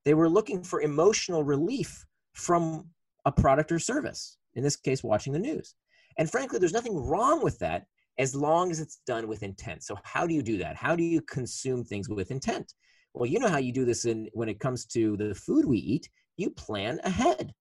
They 0.06 0.14
were 0.14 0.28
looking 0.28 0.62
for 0.62 0.80
emotional 0.80 1.44
relief 1.44 2.06
from 2.32 2.86
a 3.26 3.32
product 3.32 3.70
or 3.72 3.78
service, 3.78 4.38
in 4.54 4.62
this 4.62 4.76
case, 4.76 5.04
watching 5.04 5.34
the 5.34 5.38
news. 5.38 5.74
And 6.18 6.30
frankly, 6.30 6.58
there's 6.58 6.72
nothing 6.72 6.96
wrong 6.96 7.42
with 7.42 7.58
that 7.58 7.84
as 8.18 8.34
long 8.34 8.70
as 8.70 8.80
it's 8.80 9.00
done 9.06 9.28
with 9.28 9.42
intent. 9.42 9.82
So, 9.82 9.98
how 10.04 10.26
do 10.26 10.32
you 10.32 10.42
do 10.42 10.56
that? 10.58 10.76
How 10.76 10.96
do 10.96 11.02
you 11.02 11.20
consume 11.20 11.84
things 11.84 12.08
with 12.08 12.30
intent? 12.30 12.72
Well, 13.12 13.26
you 13.26 13.38
know 13.38 13.48
how 13.48 13.58
you 13.58 13.72
do 13.72 13.84
this 13.84 14.04
in 14.04 14.28
when 14.32 14.48
it 14.48 14.60
comes 14.60 14.86
to 14.86 15.16
the 15.16 15.34
food 15.34 15.66
we 15.66 15.78
eat. 15.78 16.08
You 16.36 16.50
plan 16.50 17.00
ahead, 17.04 17.52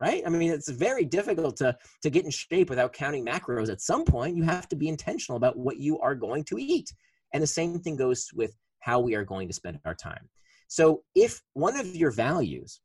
right? 0.00 0.22
I 0.26 0.28
mean, 0.28 0.52
it's 0.52 0.70
very 0.70 1.04
difficult 1.04 1.56
to 1.58 1.76
to 2.02 2.10
get 2.10 2.24
in 2.24 2.30
shape 2.30 2.68
without 2.68 2.92
counting 2.92 3.24
macros. 3.24 3.70
At 3.70 3.80
some 3.80 4.04
point, 4.04 4.36
you 4.36 4.42
have 4.42 4.68
to 4.68 4.76
be 4.76 4.88
intentional 4.88 5.36
about 5.36 5.56
what 5.56 5.78
you 5.78 5.98
are 6.00 6.14
going 6.14 6.44
to 6.44 6.58
eat, 6.58 6.92
and 7.32 7.42
the 7.42 7.46
same 7.46 7.78
thing 7.78 7.96
goes 7.96 8.28
with 8.34 8.54
how 8.80 9.00
we 9.00 9.14
are 9.14 9.24
going 9.24 9.48
to 9.48 9.54
spend 9.54 9.78
our 9.84 9.94
time. 9.94 10.28
So, 10.68 11.02
if 11.14 11.40
one 11.54 11.76
of 11.76 11.94
your 11.94 12.10
values 12.10 12.80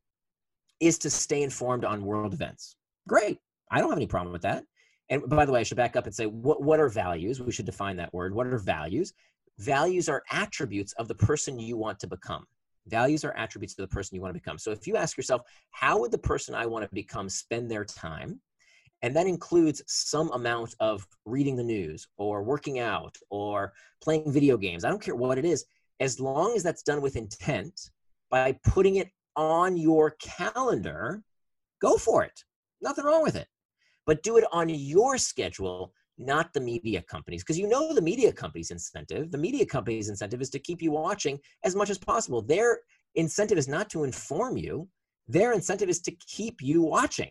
is 0.80 0.98
to 1.00 1.10
stay 1.10 1.44
informed 1.44 1.86
on 1.86 2.06
world 2.06 2.34
events, 2.34 2.76
great. 3.08 3.40
I 3.72 3.80
don't 3.80 3.90
have 3.90 3.98
any 3.98 4.08
problem 4.08 4.34
with 4.34 4.44
that. 4.44 4.64
And 5.10 5.28
by 5.28 5.46
the 5.46 5.52
way, 5.52 5.62
I 5.62 5.64
should 5.64 5.78
back 5.78 5.96
up 5.96 6.06
and 6.06 6.14
say, 6.14 6.26
what, 6.26 6.62
what 6.62 6.80
are 6.80 6.90
values? 6.90 7.42
We 7.42 7.52
should 7.52 7.66
define 7.66 7.98
that 7.98 8.14
word. 8.14 8.34
What 8.34 8.48
are 8.48 8.58
values? 8.58 9.14
Values 9.60 10.10
are 10.10 10.24
attributes 10.32 10.94
of 10.94 11.08
the 11.08 11.16
person 11.16 11.60
you 11.60 11.78
want 11.78 12.00
to 12.00 12.08
become. 12.08 12.46
Values 12.88 13.24
are 13.26 13.36
attributes 13.36 13.74
of 13.78 13.90
the 13.90 13.94
person 13.94 14.16
you 14.16 14.22
want 14.22 14.34
to 14.34 14.40
become. 14.40 14.58
So 14.58 14.72
if 14.72 14.86
you 14.86 14.96
ask 14.96 15.18
yourself, 15.18 15.42
how 15.72 16.00
would 16.00 16.12
the 16.12 16.18
person 16.18 16.56
I 16.56 16.66
want 16.66 16.84
to 16.84 16.94
become 16.94 17.30
spend 17.30 17.70
their 17.70 17.84
time? 17.84 18.40
And 19.02 19.16
that 19.16 19.28
includes 19.28 19.84
some 19.88 20.32
amount 20.32 20.76
of 20.80 21.06
reading 21.26 21.56
the 21.56 21.64
news 21.64 22.08
or 22.18 22.44
working 22.44 22.80
out 22.80 23.16
or 23.30 23.74
playing 24.02 24.32
video 24.32 24.58
games. 24.58 24.84
I 24.84 24.90
don't 24.90 25.02
care 25.02 25.16
what 25.16 25.38
it 25.38 25.46
is, 25.46 25.66
as 26.00 26.20
long 26.20 26.56
as 26.56 26.64
that's 26.64 26.84
done 26.84 27.02
with 27.02 27.16
intent 27.16 27.92
by 28.30 28.58
putting 28.64 28.98
it 28.98 29.10
on 29.38 29.78
your 29.78 30.16
calendar, 30.20 31.24
go 31.82 31.96
for 31.96 32.24
it. 32.24 32.44
Nothing 32.82 33.06
wrong 33.06 33.24
with 33.24 33.36
it. 33.36 33.48
But 34.06 34.24
do 34.24 34.38
it 34.38 34.46
on 34.52 34.68
your 34.70 35.18
schedule 35.18 35.94
not 36.18 36.54
the 36.54 36.60
media 36.60 37.02
companies 37.04 37.44
because 37.44 37.60
you 37.60 37.68
know 37.68 37.94
the 37.94 38.02
media 38.02 38.32
company's 38.32 38.72
incentive 38.72 39.32
the 39.32 39.38
media 39.38 39.66
company's 39.66 40.10
incentive 40.10 40.42
is 40.42 40.50
to 40.50 40.60
keep 40.60 40.82
you 40.82 40.92
watching 40.92 41.40
as 41.64 41.76
much 41.76 41.90
as 41.90 41.98
possible 41.98 42.42
their 42.42 42.80
incentive 43.16 43.58
is 43.58 43.68
not 43.68 43.90
to 43.90 44.04
inform 44.04 44.58
you 44.58 44.88
their 45.28 45.54
incentive 45.54 45.90
is 45.90 46.02
to 46.02 46.12
keep 46.26 46.62
you 46.62 46.82
watching 46.82 47.30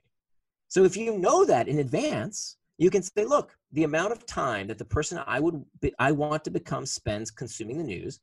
so 0.68 0.84
if 0.84 0.96
you 0.96 1.18
know 1.18 1.44
that 1.44 1.68
in 1.68 1.80
advance 1.80 2.58
you 2.78 2.90
can 2.90 3.02
say 3.02 3.24
look 3.24 3.56
the 3.72 3.84
amount 3.84 4.12
of 4.12 4.24
time 4.24 4.68
that 4.68 4.78
the 4.78 4.84
person 4.84 5.20
i 5.26 5.40
would 5.40 5.64
be, 5.80 5.92
i 5.98 6.12
want 6.12 6.44
to 6.44 6.50
become 6.50 6.86
spends 6.86 7.30
consuming 7.30 7.78
the 7.78 7.84
news 7.84 8.20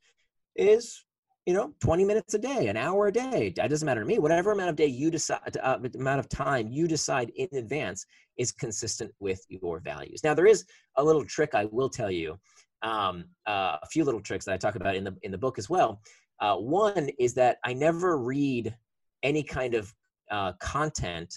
is 0.55 1.03
you 1.45 1.53
know 1.53 1.73
20 1.81 2.05
minutes 2.05 2.33
a 2.33 2.39
day 2.39 2.67
an 2.67 2.77
hour 2.77 3.07
a 3.07 3.11
day 3.11 3.53
it 3.57 3.69
doesn't 3.69 3.85
matter 3.85 4.01
to 4.01 4.07
me. 4.07 4.17
Whatever 4.17 4.51
amount 4.51 4.69
of 4.69 4.75
day 4.75 4.85
you 4.85 5.11
decide 5.11 5.57
uh, 5.61 5.77
amount 5.95 6.19
of 6.19 6.29
time 6.29 6.69
you 6.69 6.87
decide 6.87 7.31
in 7.35 7.47
advance 7.53 8.05
is 8.37 8.51
consistent 8.51 9.11
with 9.19 9.41
your 9.49 9.79
values. 9.79 10.23
Now 10.23 10.33
there 10.33 10.47
is 10.47 10.65
a 10.97 11.03
little 11.03 11.25
trick 11.25 11.53
i 11.53 11.65
will 11.65 11.89
tell 11.89 12.11
you 12.11 12.37
um, 12.81 13.25
uh, 13.47 13.77
a 13.81 13.87
few 13.91 14.03
little 14.03 14.21
tricks 14.21 14.45
that 14.45 14.53
i 14.53 14.57
talk 14.57 14.75
about 14.75 14.95
in 14.95 15.03
the 15.03 15.15
in 15.23 15.31
the 15.31 15.37
book 15.37 15.57
as 15.57 15.69
well. 15.69 16.01
Uh, 16.39 16.55
one 16.55 17.09
is 17.19 17.33
that 17.33 17.57
i 17.65 17.73
never 17.73 18.17
read 18.17 18.75
any 19.21 19.43
kind 19.43 19.73
of 19.73 19.93
uh, 20.31 20.53
content 20.53 21.33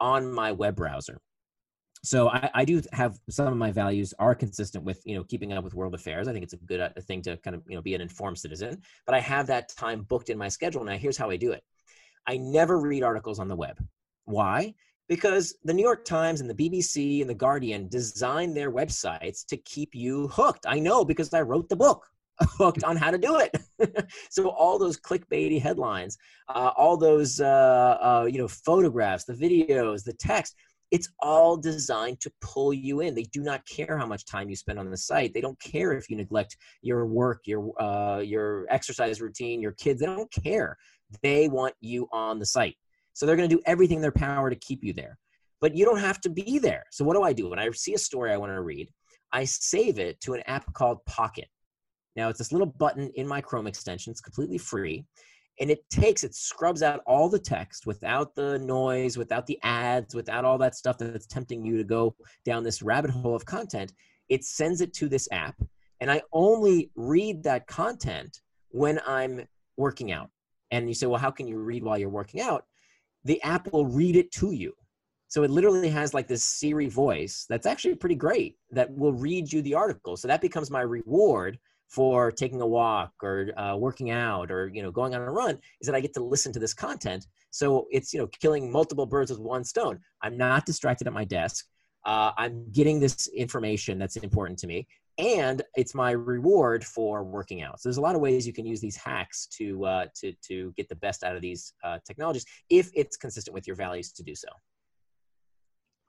on 0.00 0.30
my 0.30 0.52
web 0.52 0.76
browser 0.76 1.18
so 2.02 2.28
I, 2.28 2.50
I, 2.54 2.64
do 2.64 2.80
have 2.92 3.18
some 3.28 3.48
of 3.48 3.56
my 3.56 3.72
values 3.72 4.14
are 4.18 4.34
consistent 4.34 4.84
with 4.84 5.02
you 5.04 5.16
know 5.16 5.24
keeping 5.24 5.52
up 5.52 5.64
with 5.64 5.74
world 5.74 5.94
affairs. 5.94 6.28
I 6.28 6.32
think 6.32 6.44
it's 6.44 6.52
a 6.52 6.58
good 6.58 6.80
uh, 6.80 6.90
thing 7.02 7.22
to 7.22 7.36
kind 7.38 7.56
of 7.56 7.62
you 7.68 7.76
know 7.76 7.82
be 7.82 7.94
an 7.94 8.00
informed 8.00 8.38
citizen. 8.38 8.80
But 9.06 9.14
I 9.14 9.20
have 9.20 9.46
that 9.48 9.70
time 9.76 10.02
booked 10.02 10.30
in 10.30 10.38
my 10.38 10.48
schedule. 10.48 10.84
Now 10.84 10.96
here's 10.96 11.16
how 11.16 11.30
I 11.30 11.36
do 11.36 11.52
it. 11.52 11.62
I 12.26 12.36
never 12.36 12.78
read 12.78 13.02
articles 13.02 13.38
on 13.38 13.48
the 13.48 13.56
web. 13.56 13.78
Why? 14.24 14.74
Because 15.08 15.56
the 15.64 15.72
New 15.72 15.82
York 15.82 16.04
Times 16.04 16.40
and 16.40 16.50
the 16.50 16.54
BBC 16.54 17.20
and 17.20 17.30
the 17.30 17.34
Guardian 17.34 17.88
design 17.88 18.54
their 18.54 18.72
websites 18.72 19.46
to 19.46 19.56
keep 19.56 19.94
you 19.94 20.28
hooked. 20.28 20.66
I 20.66 20.80
know 20.80 21.04
because 21.04 21.32
I 21.32 21.42
wrote 21.42 21.68
the 21.68 21.76
book 21.76 22.04
hooked 22.40 22.82
on 22.84 22.96
how 22.96 23.10
to 23.10 23.18
do 23.18 23.38
it. 23.38 23.56
so 24.30 24.48
all 24.48 24.78
those 24.78 24.98
clickbaity 24.98 25.60
headlines, 25.60 26.18
uh, 26.48 26.72
all 26.76 26.96
those 26.96 27.40
uh, 27.40 27.98
uh, 28.00 28.28
you 28.30 28.38
know 28.38 28.48
photographs, 28.48 29.24
the 29.24 29.34
videos, 29.34 30.04
the 30.04 30.12
text 30.12 30.56
it's 30.90 31.08
all 31.20 31.56
designed 31.56 32.20
to 32.20 32.30
pull 32.40 32.72
you 32.72 33.00
in. 33.00 33.14
They 33.14 33.24
do 33.24 33.42
not 33.42 33.66
care 33.66 33.98
how 33.98 34.06
much 34.06 34.24
time 34.24 34.48
you 34.48 34.56
spend 34.56 34.78
on 34.78 34.90
the 34.90 34.96
site. 34.96 35.34
They 35.34 35.40
don't 35.40 35.58
care 35.60 35.92
if 35.92 36.08
you 36.08 36.16
neglect 36.16 36.56
your 36.82 37.06
work, 37.06 37.42
your 37.46 37.72
uh, 37.80 38.20
your 38.20 38.66
exercise 38.70 39.20
routine, 39.20 39.60
your 39.60 39.72
kids. 39.72 40.00
They 40.00 40.06
don't 40.06 40.32
care. 40.32 40.76
They 41.22 41.48
want 41.48 41.74
you 41.80 42.08
on 42.12 42.38
the 42.38 42.46
site. 42.46 42.76
So 43.12 43.26
they're 43.26 43.36
going 43.36 43.48
to 43.48 43.56
do 43.56 43.62
everything 43.66 43.96
in 43.96 44.02
their 44.02 44.12
power 44.12 44.50
to 44.50 44.56
keep 44.56 44.84
you 44.84 44.92
there. 44.92 45.18
But 45.60 45.74
you 45.74 45.84
don't 45.84 46.00
have 46.00 46.20
to 46.20 46.28
be 46.28 46.58
there. 46.58 46.84
So 46.90 47.04
what 47.04 47.14
do 47.14 47.22
I 47.22 47.32
do 47.32 47.48
when 47.48 47.58
I 47.58 47.70
see 47.70 47.94
a 47.94 47.98
story 47.98 48.32
I 48.32 48.36
want 48.36 48.52
to 48.52 48.60
read? 48.60 48.88
I 49.32 49.44
save 49.44 49.98
it 49.98 50.20
to 50.20 50.34
an 50.34 50.42
app 50.46 50.72
called 50.74 51.04
Pocket. 51.06 51.48
Now 52.14 52.28
it's 52.28 52.38
this 52.38 52.52
little 52.52 52.66
button 52.66 53.10
in 53.14 53.26
my 53.26 53.40
Chrome 53.40 53.66
extension. 53.66 54.10
It's 54.10 54.20
completely 54.20 54.58
free 54.58 55.04
and 55.58 55.70
it 55.70 55.88
takes 55.90 56.24
it 56.24 56.34
scrubs 56.34 56.82
out 56.82 57.00
all 57.06 57.28
the 57.28 57.38
text 57.38 57.86
without 57.86 58.34
the 58.34 58.58
noise 58.58 59.16
without 59.16 59.46
the 59.46 59.58
ads 59.62 60.14
without 60.14 60.44
all 60.44 60.58
that 60.58 60.74
stuff 60.74 60.98
that's 60.98 61.26
tempting 61.26 61.64
you 61.64 61.76
to 61.76 61.84
go 61.84 62.14
down 62.44 62.62
this 62.62 62.82
rabbit 62.82 63.10
hole 63.10 63.34
of 63.34 63.44
content. 63.44 63.92
It 64.28 64.44
sends 64.44 64.80
it 64.80 64.92
to 64.94 65.08
this 65.08 65.28
app 65.32 65.56
and 66.00 66.10
i 66.10 66.20
only 66.32 66.90
read 66.94 67.42
that 67.44 67.66
content 67.66 68.40
when 68.68 69.00
i'm 69.06 69.46
working 69.76 70.12
out. 70.12 70.30
And 70.70 70.88
you 70.88 70.94
say 70.94 71.06
well 71.06 71.20
how 71.20 71.30
can 71.30 71.46
you 71.46 71.58
read 71.58 71.82
while 71.82 71.98
you're 71.98 72.08
working 72.08 72.40
out? 72.40 72.64
The 73.24 73.42
app 73.42 73.72
will 73.72 73.86
read 73.86 74.16
it 74.16 74.30
to 74.32 74.52
you. 74.52 74.72
So 75.28 75.42
it 75.42 75.50
literally 75.50 75.88
has 75.88 76.14
like 76.14 76.28
this 76.28 76.44
siri 76.44 76.88
voice 76.88 77.46
that's 77.48 77.66
actually 77.66 77.96
pretty 77.96 78.14
great 78.14 78.56
that 78.70 78.90
will 78.96 79.12
read 79.12 79.52
you 79.52 79.60
the 79.62 79.74
article. 79.74 80.16
So 80.16 80.28
that 80.28 80.40
becomes 80.40 80.70
my 80.70 80.82
reward 80.82 81.58
for 81.88 82.32
taking 82.32 82.60
a 82.60 82.66
walk 82.66 83.12
or 83.22 83.50
uh, 83.58 83.76
working 83.76 84.10
out 84.10 84.50
or 84.50 84.68
you 84.72 84.82
know 84.82 84.90
going 84.90 85.14
on 85.14 85.20
a 85.20 85.30
run 85.30 85.58
is 85.80 85.86
that 85.86 85.94
i 85.94 86.00
get 86.00 86.14
to 86.14 86.22
listen 86.22 86.52
to 86.52 86.58
this 86.58 86.74
content 86.74 87.26
so 87.50 87.86
it's 87.90 88.12
you 88.12 88.18
know 88.18 88.28
killing 88.40 88.70
multiple 88.70 89.06
birds 89.06 89.30
with 89.30 89.40
one 89.40 89.64
stone 89.64 89.98
i'm 90.22 90.36
not 90.36 90.66
distracted 90.66 91.06
at 91.06 91.12
my 91.12 91.24
desk 91.24 91.66
uh, 92.06 92.30
I'm 92.38 92.70
getting 92.70 93.00
this 93.00 93.26
information 93.36 93.98
that's 93.98 94.16
important 94.16 94.60
to 94.60 94.68
me, 94.68 94.86
and 95.18 95.60
it's 95.76 95.92
my 95.92 96.12
reward 96.12 96.84
for 96.84 97.24
working 97.24 97.62
out. 97.62 97.80
So 97.80 97.88
there's 97.88 97.96
a 97.96 98.00
lot 98.00 98.14
of 98.14 98.20
ways 98.20 98.46
you 98.46 98.52
can 98.52 98.64
use 98.64 98.80
these 98.80 98.96
hacks 98.96 99.46
to 99.58 99.84
uh, 99.84 100.06
to 100.20 100.32
to 100.48 100.72
get 100.76 100.88
the 100.88 100.94
best 100.94 101.24
out 101.24 101.34
of 101.34 101.42
these 101.42 101.74
uh, 101.82 101.98
technologies 102.06 102.46
if 102.70 102.90
it's 102.94 103.16
consistent 103.16 103.52
with 103.52 103.66
your 103.66 103.74
values 103.74 104.12
to 104.12 104.22
do 104.22 104.36
so. 104.36 104.48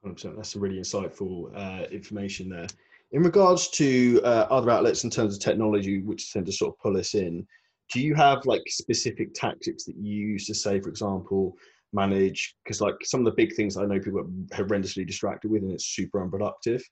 100%. 0.06 0.36
That's 0.36 0.54
some 0.54 0.62
really 0.62 0.78
insightful 0.78 1.52
uh, 1.56 1.88
information 1.90 2.50
there. 2.50 2.68
In 3.12 3.24
regards 3.24 3.70
to 3.70 4.22
uh, 4.24 4.48
other 4.50 4.70
outlets 4.70 5.04
in 5.04 5.10
terms 5.10 5.36
of 5.36 5.42
technology, 5.42 6.02
which 6.02 6.34
tend 6.34 6.46
to 6.46 6.52
sort 6.52 6.74
of 6.74 6.80
pull 6.80 6.98
us 6.98 7.16
in, 7.16 7.48
do 7.94 8.02
you 8.02 8.14
have 8.16 8.46
like 8.46 8.64
specific 8.68 9.34
tactics 9.34 9.86
that 9.86 9.96
you 9.96 10.28
use 10.28 10.46
to 10.48 10.54
say, 10.54 10.80
for 10.82 10.90
example, 10.90 11.56
manage? 11.94 12.56
Because 12.64 12.82
like 12.82 12.96
some 13.04 13.22
of 13.22 13.26
the 13.26 13.32
big 13.32 13.56
things 13.56 13.78
I 13.78 13.86
know 13.86 14.00
people 14.00 14.20
are 14.20 14.58
horrendously 14.58 15.08
distracted 15.08 15.52
with, 15.52 15.64
and 15.64 15.72
it's 15.72 15.86
super 15.86 16.22
unproductive. 16.22 16.84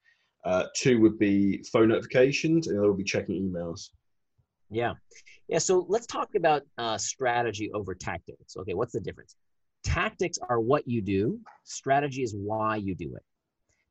Uh, 0.45 0.65
two 0.75 1.01
would 1.01 1.19
be 1.19 1.63
phone 1.73 1.89
notifications, 1.89 2.67
and 2.67 2.79
they'll 2.81 2.93
be 2.93 3.03
checking 3.03 3.51
emails. 3.51 3.89
Yeah, 4.69 4.93
yeah. 5.49 5.57
So 5.57 5.85
let's 5.89 6.05
talk 6.05 6.35
about 6.35 6.63
uh, 6.77 6.97
strategy 6.97 7.71
over 7.73 7.93
tactics. 7.93 8.55
Okay, 8.55 8.73
what's 8.73 8.93
the 8.93 9.01
difference? 9.01 9.35
Tactics 9.83 10.39
are 10.49 10.61
what 10.61 10.87
you 10.87 11.01
do. 11.01 11.39
Strategy 11.63 12.23
is 12.23 12.33
why 12.33 12.77
you 12.77 12.95
do 12.95 13.13
it. 13.15 13.23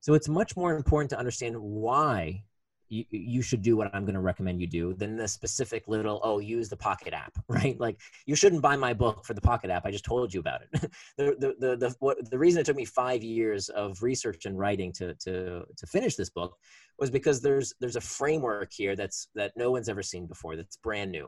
So 0.05 0.13
it's 0.13 0.29
much 0.29 0.55
more 0.55 0.77
important 0.77 1.09
to 1.13 1.19
understand 1.19 1.57
why 1.59 2.45
you, 2.91 3.07
you 3.09 3.41
should 3.41 3.63
do 3.63 3.75
what 3.75 3.89
I'm 3.95 4.05
going 4.05 4.17
to 4.17 4.21
recommend 4.21 4.61
you 4.61 4.67
do 4.67 4.93
than 4.93 5.17
the 5.17 5.27
specific 5.27 5.89
little, 5.89 6.21
oh, 6.23 6.41
use 6.41 6.69
the 6.69 6.77
Pocket 6.77 7.15
app, 7.15 7.33
right? 7.49 7.81
Like 7.81 7.99
you 8.27 8.35
shouldn't 8.35 8.61
buy 8.61 8.77
my 8.77 8.93
book 8.93 9.25
for 9.25 9.33
the 9.33 9.41
Pocket 9.41 9.71
app. 9.71 9.87
I 9.87 9.91
just 9.91 10.05
told 10.05 10.35
you 10.35 10.41
about 10.41 10.61
it. 10.61 10.69
the, 11.17 11.25
the, 11.39 11.55
the, 11.59 11.77
the, 11.77 11.97
what, 12.01 12.31
the 12.31 12.39
reason 12.39 12.61
it 12.61 12.67
took 12.67 12.77
me 12.77 12.85
five 12.85 13.25
years 13.25 13.71
of 13.71 14.03
research 14.03 14.45
and 14.45 14.59
writing 14.59 14.93
to, 14.93 15.15
to, 15.15 15.63
to 15.75 15.87
finish 15.87 16.17
this 16.17 16.29
book 16.29 16.55
was 16.99 17.11
because 17.11 17.41
there's, 17.41 17.73
there's 17.81 17.97
a 17.97 18.03
framework 18.03 18.75
here 18.75 18.97
that's, 18.97 19.29
that 19.35 19.53
no 19.57 19.71
one's 19.71 19.89
ever 19.89 20.03
seen 20.03 20.27
before 20.27 20.55
that's 20.55 20.77
brand 20.77 21.13
new. 21.13 21.27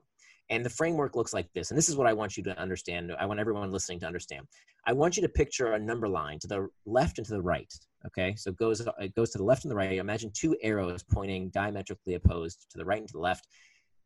And 0.48 0.64
the 0.64 0.70
framework 0.70 1.16
looks 1.16 1.34
like 1.34 1.52
this. 1.54 1.70
And 1.70 1.78
this 1.78 1.88
is 1.88 1.96
what 1.96 2.06
I 2.06 2.12
want 2.12 2.36
you 2.36 2.42
to 2.44 2.58
understand. 2.58 3.12
I 3.18 3.26
want 3.26 3.40
everyone 3.40 3.72
listening 3.72 4.00
to 4.00 4.06
understand. 4.06 4.46
I 4.86 4.92
want 4.92 5.16
you 5.16 5.22
to 5.22 5.28
picture 5.28 5.72
a 5.72 5.78
number 5.78 6.08
line 6.08 6.38
to 6.40 6.46
the 6.46 6.68
left 6.84 7.18
and 7.18 7.26
to 7.26 7.34
the 7.34 7.42
right. 7.42 7.72
Okay, 8.06 8.36
so 8.36 8.50
it 8.50 8.56
goes 8.56 8.86
it 9.00 9.14
goes 9.16 9.30
to 9.30 9.38
the 9.38 9.44
left 9.44 9.64
and 9.64 9.70
the 9.70 9.76
right. 9.76 9.98
Imagine 9.98 10.30
two 10.32 10.56
arrows 10.62 11.02
pointing 11.02 11.50
diametrically 11.50 12.14
opposed 12.14 12.66
to 12.70 12.78
the 12.78 12.84
right 12.84 13.00
and 13.00 13.08
to 13.08 13.14
the 13.14 13.18
left. 13.20 13.48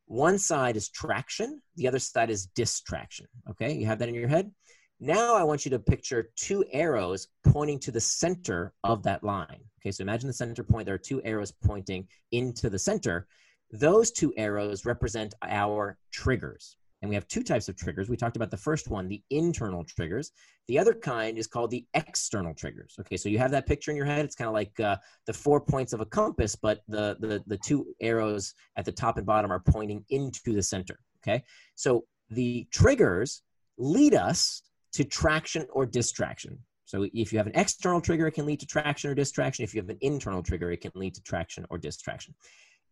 One 0.06 0.38
side 0.38 0.76
is 0.76 0.88
traction, 0.88 1.60
the 1.76 1.86
other 1.86 1.98
side 1.98 2.30
is 2.30 2.46
distraction. 2.46 3.26
Okay, 3.50 3.72
you 3.72 3.86
have 3.86 3.98
that 3.98 4.08
in 4.08 4.14
your 4.14 4.28
head. 4.28 4.50
Now 4.98 5.34
I 5.34 5.44
want 5.44 5.64
you 5.64 5.70
to 5.70 5.78
picture 5.78 6.30
two 6.36 6.64
arrows 6.72 7.28
pointing 7.44 7.78
to 7.80 7.90
the 7.90 8.00
center 8.00 8.72
of 8.82 9.02
that 9.04 9.22
line. 9.22 9.60
Okay, 9.80 9.92
so 9.92 10.02
imagine 10.02 10.26
the 10.26 10.32
center 10.32 10.64
point. 10.64 10.86
There 10.86 10.94
are 10.94 10.98
two 10.98 11.22
arrows 11.22 11.52
pointing 11.64 12.08
into 12.32 12.68
the 12.68 12.78
center. 12.78 13.26
Those 13.72 14.10
two 14.10 14.32
arrows 14.36 14.84
represent 14.84 15.34
our 15.42 15.98
triggers. 16.12 16.76
And 17.02 17.08
we 17.08 17.14
have 17.14 17.26
two 17.28 17.42
types 17.42 17.68
of 17.68 17.76
triggers. 17.76 18.10
We 18.10 18.16
talked 18.16 18.36
about 18.36 18.50
the 18.50 18.56
first 18.58 18.90
one, 18.90 19.08
the 19.08 19.22
internal 19.30 19.84
triggers. 19.84 20.32
The 20.68 20.78
other 20.78 20.92
kind 20.92 21.38
is 21.38 21.46
called 21.46 21.70
the 21.70 21.86
external 21.94 22.54
triggers. 22.54 22.96
Okay, 23.00 23.16
so 23.16 23.30
you 23.30 23.38
have 23.38 23.50
that 23.52 23.66
picture 23.66 23.90
in 23.90 23.96
your 23.96 24.06
head. 24.06 24.24
It's 24.24 24.34
kind 24.34 24.48
of 24.48 24.54
like 24.54 24.78
uh, 24.80 24.96
the 25.26 25.32
four 25.32 25.60
points 25.62 25.94
of 25.94 26.00
a 26.00 26.04
compass, 26.04 26.54
but 26.54 26.82
the, 26.88 27.16
the, 27.20 27.42
the 27.46 27.56
two 27.56 27.86
arrows 28.02 28.54
at 28.76 28.84
the 28.84 28.92
top 28.92 29.16
and 29.16 29.26
bottom 29.26 29.50
are 29.50 29.60
pointing 29.60 30.04
into 30.10 30.52
the 30.52 30.62
center. 30.62 31.00
Okay, 31.22 31.42
so 31.74 32.04
the 32.28 32.66
triggers 32.70 33.42
lead 33.78 34.14
us 34.14 34.62
to 34.92 35.04
traction 35.04 35.66
or 35.72 35.86
distraction. 35.86 36.58
So 36.84 37.06
if 37.14 37.32
you 37.32 37.38
have 37.38 37.46
an 37.46 37.54
external 37.54 38.00
trigger, 38.00 38.26
it 38.26 38.32
can 38.32 38.46
lead 38.46 38.60
to 38.60 38.66
traction 38.66 39.10
or 39.10 39.14
distraction. 39.14 39.62
If 39.62 39.74
you 39.74 39.80
have 39.80 39.88
an 39.88 39.98
internal 40.00 40.42
trigger, 40.42 40.70
it 40.72 40.80
can 40.80 40.90
lead 40.94 41.14
to 41.14 41.22
traction 41.22 41.64
or 41.70 41.78
distraction. 41.78 42.34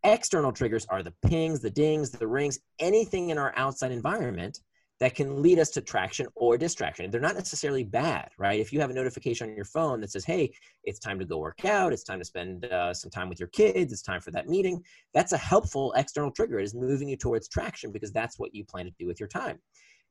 External 0.04 0.52
triggers 0.52 0.86
are 0.86 1.02
the 1.02 1.14
pings, 1.26 1.60
the 1.60 1.70
dings, 1.70 2.10
the 2.10 2.26
rings, 2.26 2.58
anything 2.78 3.30
in 3.30 3.38
our 3.38 3.52
outside 3.56 3.90
environment 3.90 4.60
that 5.00 5.14
can 5.14 5.42
lead 5.42 5.58
us 5.58 5.70
to 5.70 5.80
traction 5.80 6.26
or 6.34 6.58
distraction. 6.58 7.10
They're 7.10 7.20
not 7.20 7.36
necessarily 7.36 7.84
bad, 7.84 8.30
right? 8.36 8.58
If 8.58 8.72
you 8.72 8.80
have 8.80 8.90
a 8.90 8.94
notification 8.94 9.48
on 9.48 9.56
your 9.56 9.64
phone 9.64 10.00
that 10.00 10.10
says, 10.10 10.24
hey, 10.24 10.52
it's 10.82 10.98
time 10.98 11.18
to 11.20 11.24
go 11.24 11.38
work 11.38 11.64
out, 11.64 11.92
it's 11.92 12.02
time 12.02 12.18
to 12.18 12.24
spend 12.24 12.64
uh, 12.64 12.92
some 12.92 13.10
time 13.10 13.28
with 13.28 13.38
your 13.38 13.48
kids, 13.50 13.92
it's 13.92 14.02
time 14.02 14.20
for 14.20 14.32
that 14.32 14.48
meeting, 14.48 14.82
that's 15.14 15.32
a 15.32 15.38
helpful 15.38 15.92
external 15.96 16.32
trigger. 16.32 16.58
It 16.58 16.64
is 16.64 16.74
moving 16.74 17.08
you 17.08 17.16
towards 17.16 17.48
traction 17.48 17.92
because 17.92 18.12
that's 18.12 18.38
what 18.38 18.54
you 18.54 18.64
plan 18.64 18.86
to 18.86 18.92
do 18.98 19.06
with 19.06 19.20
your 19.20 19.28
time. 19.28 19.58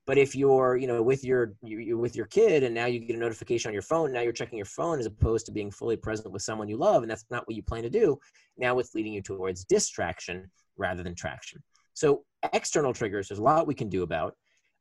But 0.08 0.16
if 0.16 0.34
you're, 0.34 0.78
you 0.78 0.86
know, 0.86 1.02
with 1.02 1.22
your 1.22 1.52
you, 1.62 1.80
you 1.80 1.98
with 1.98 2.16
your 2.16 2.24
kid, 2.24 2.62
and 2.62 2.74
now 2.74 2.86
you 2.86 2.98
get 2.98 3.14
a 3.14 3.18
notification 3.18 3.68
on 3.68 3.74
your 3.74 3.82
phone, 3.82 4.10
now 4.10 4.22
you're 4.22 4.32
checking 4.32 4.56
your 4.56 4.64
phone 4.64 4.98
as 4.98 5.04
opposed 5.04 5.44
to 5.46 5.52
being 5.52 5.70
fully 5.70 5.98
present 5.98 6.32
with 6.32 6.40
someone 6.40 6.66
you 6.66 6.78
love, 6.78 7.02
and 7.02 7.10
that's 7.10 7.26
not 7.30 7.46
what 7.46 7.54
you 7.54 7.62
plan 7.62 7.82
to 7.82 7.90
do. 7.90 8.18
Now 8.56 8.78
it's 8.78 8.94
leading 8.94 9.12
you 9.12 9.20
towards 9.20 9.66
distraction 9.66 10.50
rather 10.78 11.02
than 11.02 11.14
traction. 11.14 11.62
So 11.92 12.24
external 12.54 12.94
triggers, 12.94 13.28
there's 13.28 13.38
a 13.38 13.42
lot 13.42 13.66
we 13.66 13.74
can 13.74 13.90
do 13.90 14.02
about, 14.02 14.34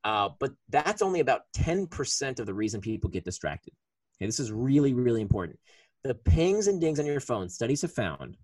uh, 0.06 0.30
but 0.40 0.54
that's 0.70 1.02
only 1.02 1.20
about 1.20 1.42
10% 1.58 2.40
of 2.40 2.46
the 2.46 2.54
reason 2.54 2.80
people 2.80 3.10
get 3.10 3.26
distracted. 3.26 3.74
Okay, 4.16 4.28
this 4.28 4.40
is 4.40 4.54
really 4.54 4.94
really 4.94 5.22
important. 5.22 5.60
The 6.06 6.16
pings 6.16 6.68
and 6.68 6.80
dings 6.80 7.02
on 7.02 7.06
your 7.06 7.20
phone, 7.20 7.50
studies 7.50 7.82
have 7.82 7.92
found 7.92 8.38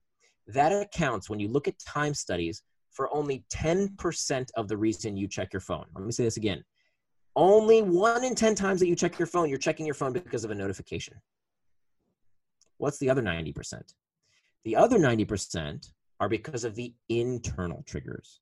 that 0.48 0.74
accounts 0.74 1.30
when 1.30 1.40
you 1.40 1.48
look 1.48 1.70
at 1.70 1.80
time 1.80 2.14
studies 2.14 2.62
for 2.92 3.14
only 3.16 3.46
10% 3.54 4.50
of 4.56 4.68
the 4.68 4.78
reason 4.78 5.16
you 5.16 5.30
check 5.30 5.54
your 5.54 5.62
phone. 5.62 5.86
Let 5.96 6.06
me 6.06 6.12
say 6.12 6.26
this 6.26 6.38
again. 6.38 6.62
Only 7.36 7.82
one 7.82 8.24
in 8.24 8.36
10 8.36 8.56
times 8.56 8.80
that 8.80 8.88
you 8.88 8.96
check 8.96 9.18
your 9.18 9.26
phone, 9.26 9.50
you're 9.50 9.58
checking 9.58 9.86
your 9.86 9.96
phone 9.96 10.14
because 10.14 10.44
of 10.44 10.52
a 10.52 10.56
notification. 10.56 11.16
What's 12.78 13.00
the 13.00 13.10
other 13.10 13.22
90%? 13.22 13.94
The 14.66 14.76
other 14.76 15.00
90% 15.00 15.90
are 16.20 16.30
because 16.30 16.64
of 16.64 16.76
the 16.76 16.94
internal 17.10 17.84
triggers 17.86 18.40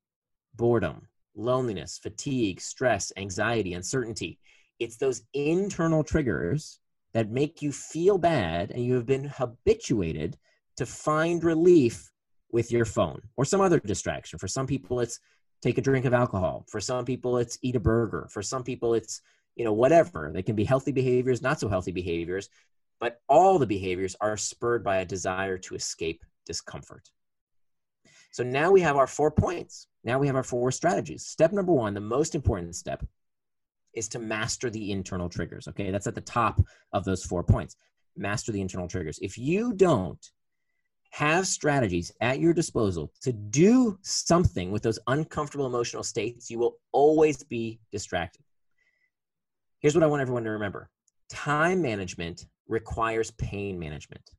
boredom, 0.55 1.07
loneliness, 1.35 1.97
fatigue, 1.97 2.59
stress, 2.59 3.11
anxiety, 3.15 3.73
uncertainty. 3.73 4.37
It's 4.79 4.97
those 4.97 5.23
internal 5.33 6.03
triggers 6.03 6.79
that 7.13 7.29
make 7.29 7.61
you 7.61 7.71
feel 7.71 8.17
bad 8.17 8.71
and 8.71 8.83
you 8.83 8.95
have 8.95 9.05
been 9.05 9.25
habituated 9.25 10.37
to 10.77 10.85
find 10.85 11.43
relief 11.43 12.11
with 12.51 12.71
your 12.71 12.85
phone 12.85 13.21
or 13.37 13.45
some 13.45 13.61
other 13.61 13.79
distraction. 13.79 14.39
For 14.39 14.47
some 14.47 14.67
people, 14.67 14.99
it's 14.99 15.19
take 15.61 15.77
a 15.77 15.81
drink 15.81 16.05
of 16.05 16.13
alcohol. 16.13 16.65
For 16.69 16.79
some 16.79 17.05
people, 17.05 17.37
it's 17.37 17.57
eat 17.61 17.75
a 17.75 17.79
burger. 17.79 18.27
For 18.31 18.41
some 18.41 18.63
people, 18.63 18.93
it's, 18.93 19.21
you 19.55 19.63
know, 19.63 19.73
whatever. 19.73 20.31
They 20.33 20.43
can 20.43 20.55
be 20.55 20.63
healthy 20.63 20.91
behaviors, 20.91 21.41
not 21.41 21.59
so 21.59 21.69
healthy 21.69 21.91
behaviors, 21.91 22.49
but 22.99 23.21
all 23.27 23.59
the 23.59 23.67
behaviors 23.67 24.15
are 24.21 24.37
spurred 24.37 24.83
by 24.83 24.97
a 24.97 25.05
desire 25.05 25.57
to 25.59 25.75
escape 25.75 26.23
discomfort. 26.45 27.09
So 28.31 28.43
now 28.43 28.71
we 28.71 28.81
have 28.81 28.95
our 28.95 29.07
four 29.07 29.29
points. 29.31 29.87
Now 30.03 30.17
we 30.17 30.27
have 30.27 30.35
our 30.35 30.43
four 30.43 30.71
strategies. 30.71 31.25
Step 31.25 31.51
number 31.51 31.73
one, 31.73 31.93
the 31.93 31.99
most 31.99 32.33
important 32.33 32.75
step, 32.75 33.05
is 33.93 34.07
to 34.09 34.19
master 34.19 34.69
the 34.69 34.91
internal 34.91 35.29
triggers. 35.29 35.67
Okay, 35.67 35.91
that's 35.91 36.07
at 36.07 36.15
the 36.15 36.21
top 36.21 36.61
of 36.93 37.03
those 37.03 37.25
four 37.25 37.43
points. 37.43 37.75
Master 38.15 38.51
the 38.51 38.61
internal 38.61 38.87
triggers. 38.87 39.19
If 39.21 39.37
you 39.37 39.73
don't 39.73 40.25
have 41.11 41.45
strategies 41.45 42.11
at 42.21 42.39
your 42.39 42.53
disposal 42.53 43.11
to 43.21 43.33
do 43.33 43.97
something 44.01 44.71
with 44.71 44.81
those 44.81 44.99
uncomfortable 45.07 45.65
emotional 45.65 46.03
states, 46.03 46.49
you 46.49 46.57
will 46.57 46.77
always 46.93 47.43
be 47.43 47.79
distracted. 47.91 48.43
Here's 49.79 49.93
what 49.93 50.03
I 50.03 50.07
want 50.07 50.21
everyone 50.21 50.45
to 50.45 50.51
remember 50.51 50.89
time 51.29 51.81
management 51.81 52.45
requires 52.67 53.31
pain 53.31 53.77
management. 53.77 54.31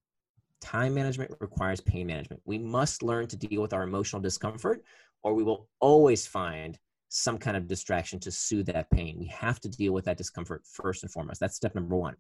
Time 0.61 0.95
management 0.95 1.33
requires 1.41 1.81
pain 1.81 2.07
management. 2.07 2.41
We 2.45 2.59
must 2.59 3.03
learn 3.03 3.27
to 3.29 3.37
deal 3.37 3.61
with 3.61 3.73
our 3.73 3.83
emotional 3.83 4.23
discomfort, 4.23 4.83
or 5.23 5.35
we 5.35 5.43
will 5.43 5.69
always 5.81 6.27
find 6.27 6.79
some 7.09 7.37
kind 7.37 7.57
of 7.57 7.67
distraction 7.67 8.19
to 8.21 8.31
soothe 8.31 8.67
that 8.67 8.91
pain. 8.91 9.19
We 9.19 9.27
have 9.27 9.61
to 9.61 9.69
deal 9.69 9.93
with 9.93 10.07
that 10.07 10.17
discomfort 10.17 10.63
first 10.65 11.03
and 11.03 11.13
foremost. 11.13 11.41
That's 11.41 11.57
step 11.57 11.75
number 11.75 11.97
one. 11.97 12.17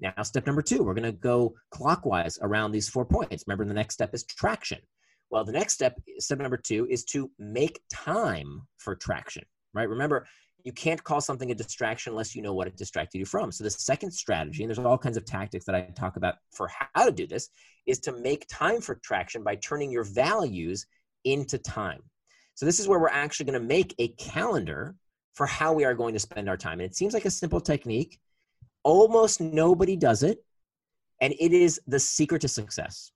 Now, 0.00 0.22
step 0.22 0.46
number 0.46 0.62
two, 0.62 0.82
we're 0.82 0.94
going 0.94 1.04
to 1.04 1.12
go 1.12 1.54
clockwise 1.70 2.38
around 2.42 2.72
these 2.72 2.88
four 2.88 3.04
points. 3.04 3.44
Remember, 3.46 3.64
the 3.64 3.74
next 3.74 3.94
step 3.94 4.14
is 4.14 4.24
traction. 4.24 4.78
Well, 5.30 5.44
the 5.44 5.52
next 5.52 5.74
step, 5.74 6.00
step 6.18 6.38
number 6.38 6.56
two, 6.56 6.86
is 6.90 7.04
to 7.06 7.30
make 7.38 7.80
time 7.92 8.62
for 8.78 8.94
traction, 8.94 9.44
right? 9.72 9.88
Remember, 9.88 10.26
you 10.64 10.72
can't 10.72 11.02
call 11.02 11.20
something 11.20 11.50
a 11.50 11.54
distraction 11.54 12.12
unless 12.12 12.34
you 12.34 12.42
know 12.42 12.54
what 12.54 12.66
it 12.66 12.76
distracted 12.76 13.18
you 13.18 13.26
from. 13.26 13.52
So, 13.52 13.64
the 13.64 13.70
second 13.70 14.12
strategy, 14.12 14.62
and 14.62 14.70
there's 14.70 14.78
all 14.78 14.98
kinds 14.98 15.16
of 15.16 15.24
tactics 15.24 15.64
that 15.66 15.74
I 15.74 15.82
talk 15.94 16.16
about 16.16 16.36
for 16.52 16.68
how 16.68 17.04
to 17.04 17.12
do 17.12 17.26
this, 17.26 17.48
is 17.86 17.98
to 18.00 18.12
make 18.12 18.46
time 18.48 18.80
for 18.80 18.96
traction 18.96 19.42
by 19.42 19.56
turning 19.56 19.90
your 19.90 20.04
values 20.04 20.86
into 21.24 21.58
time. 21.58 22.00
So, 22.54 22.64
this 22.64 22.80
is 22.80 22.88
where 22.88 22.98
we're 22.98 23.08
actually 23.08 23.46
going 23.46 23.60
to 23.60 23.66
make 23.66 23.94
a 23.98 24.08
calendar 24.08 24.94
for 25.34 25.46
how 25.46 25.72
we 25.72 25.84
are 25.84 25.94
going 25.94 26.14
to 26.14 26.20
spend 26.20 26.48
our 26.48 26.56
time. 26.56 26.80
And 26.80 26.88
it 26.88 26.96
seems 26.96 27.12
like 27.12 27.24
a 27.24 27.30
simple 27.30 27.60
technique, 27.60 28.18
Almost 28.84 29.40
nobody 29.40 29.96
does 29.96 30.22
it, 30.22 30.44
and 31.20 31.34
it 31.40 31.52
is 31.52 31.80
the 31.86 31.98
secret 31.98 32.42
to 32.42 32.48
success. 32.48 33.10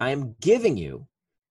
I 0.00 0.10
am 0.10 0.34
giving 0.40 0.76
you 0.76 1.06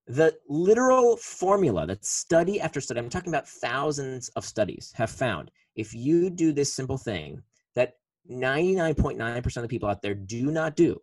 the 0.08 0.36
literal 0.48 1.18
formula 1.18 1.88
that 1.88 2.06
study 2.06 2.62
after 2.62 2.80
study, 2.80 3.00
I'm 3.00 3.10
talking 3.10 3.34
about 3.34 3.48
thousands 3.48 4.30
of 4.30 4.46
studies, 4.46 4.94
have 4.96 5.10
found 5.10 5.52
if 5.76 5.94
you 5.94 6.30
do 6.30 6.52
this 6.52 6.74
simple 6.74 6.98
thing 6.98 7.42
that 7.76 7.98
99.9% 8.32 9.58
of 9.58 9.62
the 9.64 9.68
people 9.68 9.90
out 9.90 10.02
there 10.02 10.16
do 10.16 10.52
not 10.52 10.76
do, 10.76 11.02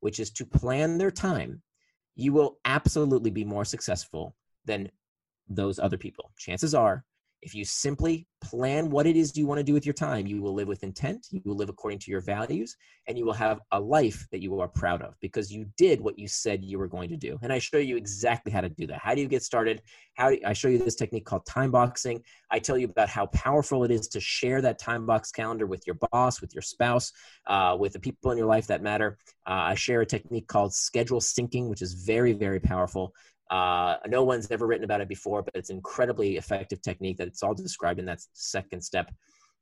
which 0.00 0.20
is 0.20 0.30
to 0.32 0.44
plan 0.44 0.98
their 0.98 1.10
time, 1.10 1.62
you 2.16 2.32
will 2.32 2.58
absolutely 2.64 3.30
be 3.30 3.44
more 3.44 3.64
successful 3.64 4.36
than 4.64 4.90
those 5.48 5.78
other 5.78 5.96
people. 5.96 6.32
Chances 6.36 6.74
are 6.74 7.04
if 7.42 7.54
you 7.54 7.64
simply 7.64 8.26
plan 8.42 8.90
what 8.90 9.06
it 9.06 9.16
is 9.16 9.36
you 9.36 9.46
want 9.46 9.58
to 9.58 9.64
do 9.64 9.72
with 9.72 9.86
your 9.86 9.94
time, 9.94 10.26
you 10.26 10.42
will 10.42 10.54
live 10.54 10.68
with 10.68 10.82
intent, 10.82 11.26
you 11.30 11.40
will 11.44 11.56
live 11.56 11.68
according 11.68 11.98
to 11.98 12.10
your 12.10 12.20
values, 12.20 12.76
and 13.06 13.16
you 13.16 13.24
will 13.24 13.32
have 13.32 13.60
a 13.72 13.80
life 13.80 14.26
that 14.30 14.42
you 14.42 14.58
are 14.60 14.68
proud 14.68 15.02
of 15.02 15.14
because 15.20 15.50
you 15.50 15.66
did 15.76 16.00
what 16.00 16.18
you 16.18 16.28
said 16.28 16.64
you 16.64 16.78
were 16.78 16.88
going 16.88 17.08
to 17.08 17.16
do. 17.16 17.38
And 17.42 17.52
I 17.52 17.58
show 17.58 17.78
you 17.78 17.96
exactly 17.96 18.52
how 18.52 18.60
to 18.60 18.68
do 18.68 18.86
that. 18.88 19.00
How 19.00 19.14
do 19.14 19.20
you 19.20 19.28
get 19.28 19.42
started? 19.42 19.82
How 20.14 20.30
do, 20.30 20.38
I 20.44 20.52
show 20.52 20.68
you 20.68 20.78
this 20.78 20.96
technique 20.96 21.24
called 21.24 21.46
time 21.46 21.70
boxing. 21.70 22.22
I 22.50 22.58
tell 22.58 22.76
you 22.76 22.86
about 22.86 23.08
how 23.08 23.26
powerful 23.26 23.84
it 23.84 23.90
is 23.90 24.08
to 24.08 24.20
share 24.20 24.60
that 24.62 24.78
time 24.78 25.06
box 25.06 25.30
calendar 25.30 25.66
with 25.66 25.86
your 25.86 25.96
boss, 26.12 26.40
with 26.40 26.54
your 26.54 26.62
spouse, 26.62 27.12
uh, 27.46 27.76
with 27.78 27.94
the 27.94 28.00
people 28.00 28.30
in 28.32 28.38
your 28.38 28.46
life 28.46 28.66
that 28.66 28.82
matter. 28.82 29.18
Uh, 29.46 29.70
I 29.70 29.74
share 29.74 30.02
a 30.02 30.06
technique 30.06 30.46
called 30.46 30.74
schedule 30.74 31.20
syncing, 31.20 31.68
which 31.68 31.82
is 31.82 31.94
very, 31.94 32.32
very 32.32 32.60
powerful. 32.60 33.14
Uh, 33.50 33.96
no 34.06 34.22
one's 34.22 34.50
ever 34.50 34.66
written 34.66 34.84
about 34.84 35.00
it 35.00 35.08
before, 35.08 35.42
but 35.42 35.54
it's 35.56 35.70
incredibly 35.70 36.36
effective 36.36 36.80
technique 36.82 37.16
that 37.18 37.26
it's 37.26 37.42
all 37.42 37.54
described 37.54 37.98
in 37.98 38.06
that 38.06 38.20
second 38.32 38.80
step. 38.80 39.12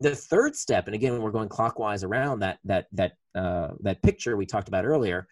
The 0.00 0.14
third 0.14 0.54
step, 0.54 0.86
and 0.86 0.94
again, 0.94 1.20
we're 1.20 1.30
going 1.30 1.48
clockwise 1.48 2.04
around 2.04 2.40
that 2.40 2.58
that 2.64 2.86
that 2.92 3.12
uh, 3.34 3.68
that 3.80 4.02
picture 4.02 4.36
we 4.36 4.46
talked 4.46 4.68
about 4.68 4.84
earlier: 4.84 5.26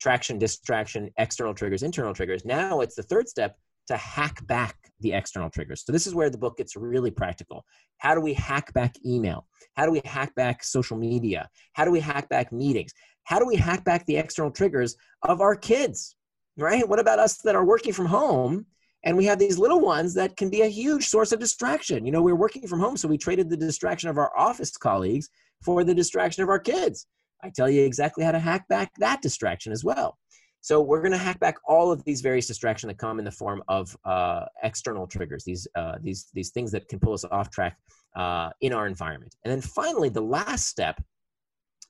traction, 0.00 0.38
distraction, 0.38 1.10
external 1.18 1.54
triggers, 1.54 1.82
internal 1.82 2.14
triggers. 2.14 2.44
Now 2.44 2.80
it's 2.80 2.96
the 2.96 3.02
third 3.02 3.28
step 3.28 3.56
to 3.88 3.96
hack 3.96 4.44
back 4.46 4.76
the 5.00 5.12
external 5.12 5.50
triggers. 5.50 5.84
So 5.84 5.92
this 5.92 6.06
is 6.06 6.14
where 6.14 6.30
the 6.30 6.38
book 6.38 6.58
gets 6.58 6.76
really 6.76 7.10
practical. 7.10 7.64
How 7.98 8.14
do 8.14 8.20
we 8.20 8.34
hack 8.34 8.72
back 8.74 8.94
email? 9.04 9.46
How 9.74 9.86
do 9.86 9.92
we 9.92 10.00
hack 10.04 10.34
back 10.34 10.64
social 10.64 10.96
media? 10.96 11.48
How 11.74 11.84
do 11.84 11.90
we 11.90 12.00
hack 12.00 12.28
back 12.28 12.52
meetings? 12.52 12.92
How 13.24 13.38
do 13.38 13.46
we 13.46 13.56
hack 13.56 13.84
back 13.84 14.04
the 14.06 14.16
external 14.16 14.50
triggers 14.50 14.96
of 15.22 15.40
our 15.40 15.54
kids? 15.54 16.16
Right? 16.58 16.86
What 16.86 16.98
about 16.98 17.18
us 17.18 17.38
that 17.38 17.54
are 17.54 17.64
working 17.64 17.92
from 17.92 18.06
home 18.06 18.66
and 19.04 19.16
we 19.16 19.24
have 19.26 19.38
these 19.38 19.58
little 19.58 19.80
ones 19.80 20.12
that 20.14 20.36
can 20.36 20.50
be 20.50 20.62
a 20.62 20.66
huge 20.66 21.06
source 21.06 21.32
of 21.32 21.40
distraction? 21.40 22.04
You 22.04 22.12
know, 22.12 22.22
we're 22.22 22.34
working 22.34 22.66
from 22.66 22.80
home, 22.80 22.96
so 22.96 23.08
we 23.08 23.18
traded 23.18 23.48
the 23.48 23.56
distraction 23.56 24.10
of 24.10 24.18
our 24.18 24.36
office 24.36 24.76
colleagues 24.76 25.28
for 25.64 25.84
the 25.84 25.94
distraction 25.94 26.42
of 26.42 26.48
our 26.48 26.58
kids. 26.58 27.06
I 27.42 27.50
tell 27.54 27.70
you 27.70 27.84
exactly 27.84 28.24
how 28.24 28.32
to 28.32 28.38
hack 28.38 28.66
back 28.68 28.90
that 28.98 29.22
distraction 29.22 29.72
as 29.72 29.84
well. 29.84 30.18
So 30.60 30.82
we're 30.82 31.00
going 31.00 31.12
to 31.12 31.18
hack 31.18 31.38
back 31.38 31.56
all 31.66 31.92
of 31.92 32.02
these 32.04 32.20
various 32.20 32.48
distractions 32.48 32.90
that 32.90 32.98
come 32.98 33.20
in 33.20 33.24
the 33.24 33.30
form 33.30 33.62
of 33.68 33.96
uh, 34.04 34.44
external 34.64 35.06
triggers, 35.06 35.44
these 35.44 35.68
uh, 35.76 35.96
these 36.02 36.28
these 36.34 36.50
things 36.50 36.72
that 36.72 36.88
can 36.88 36.98
pull 36.98 37.12
us 37.12 37.24
off 37.24 37.50
track 37.50 37.76
uh, 38.16 38.50
in 38.60 38.72
our 38.72 38.86
environment. 38.86 39.36
And 39.44 39.52
then 39.52 39.60
finally, 39.60 40.08
the 40.08 40.20
last 40.20 40.66
step 40.66 41.00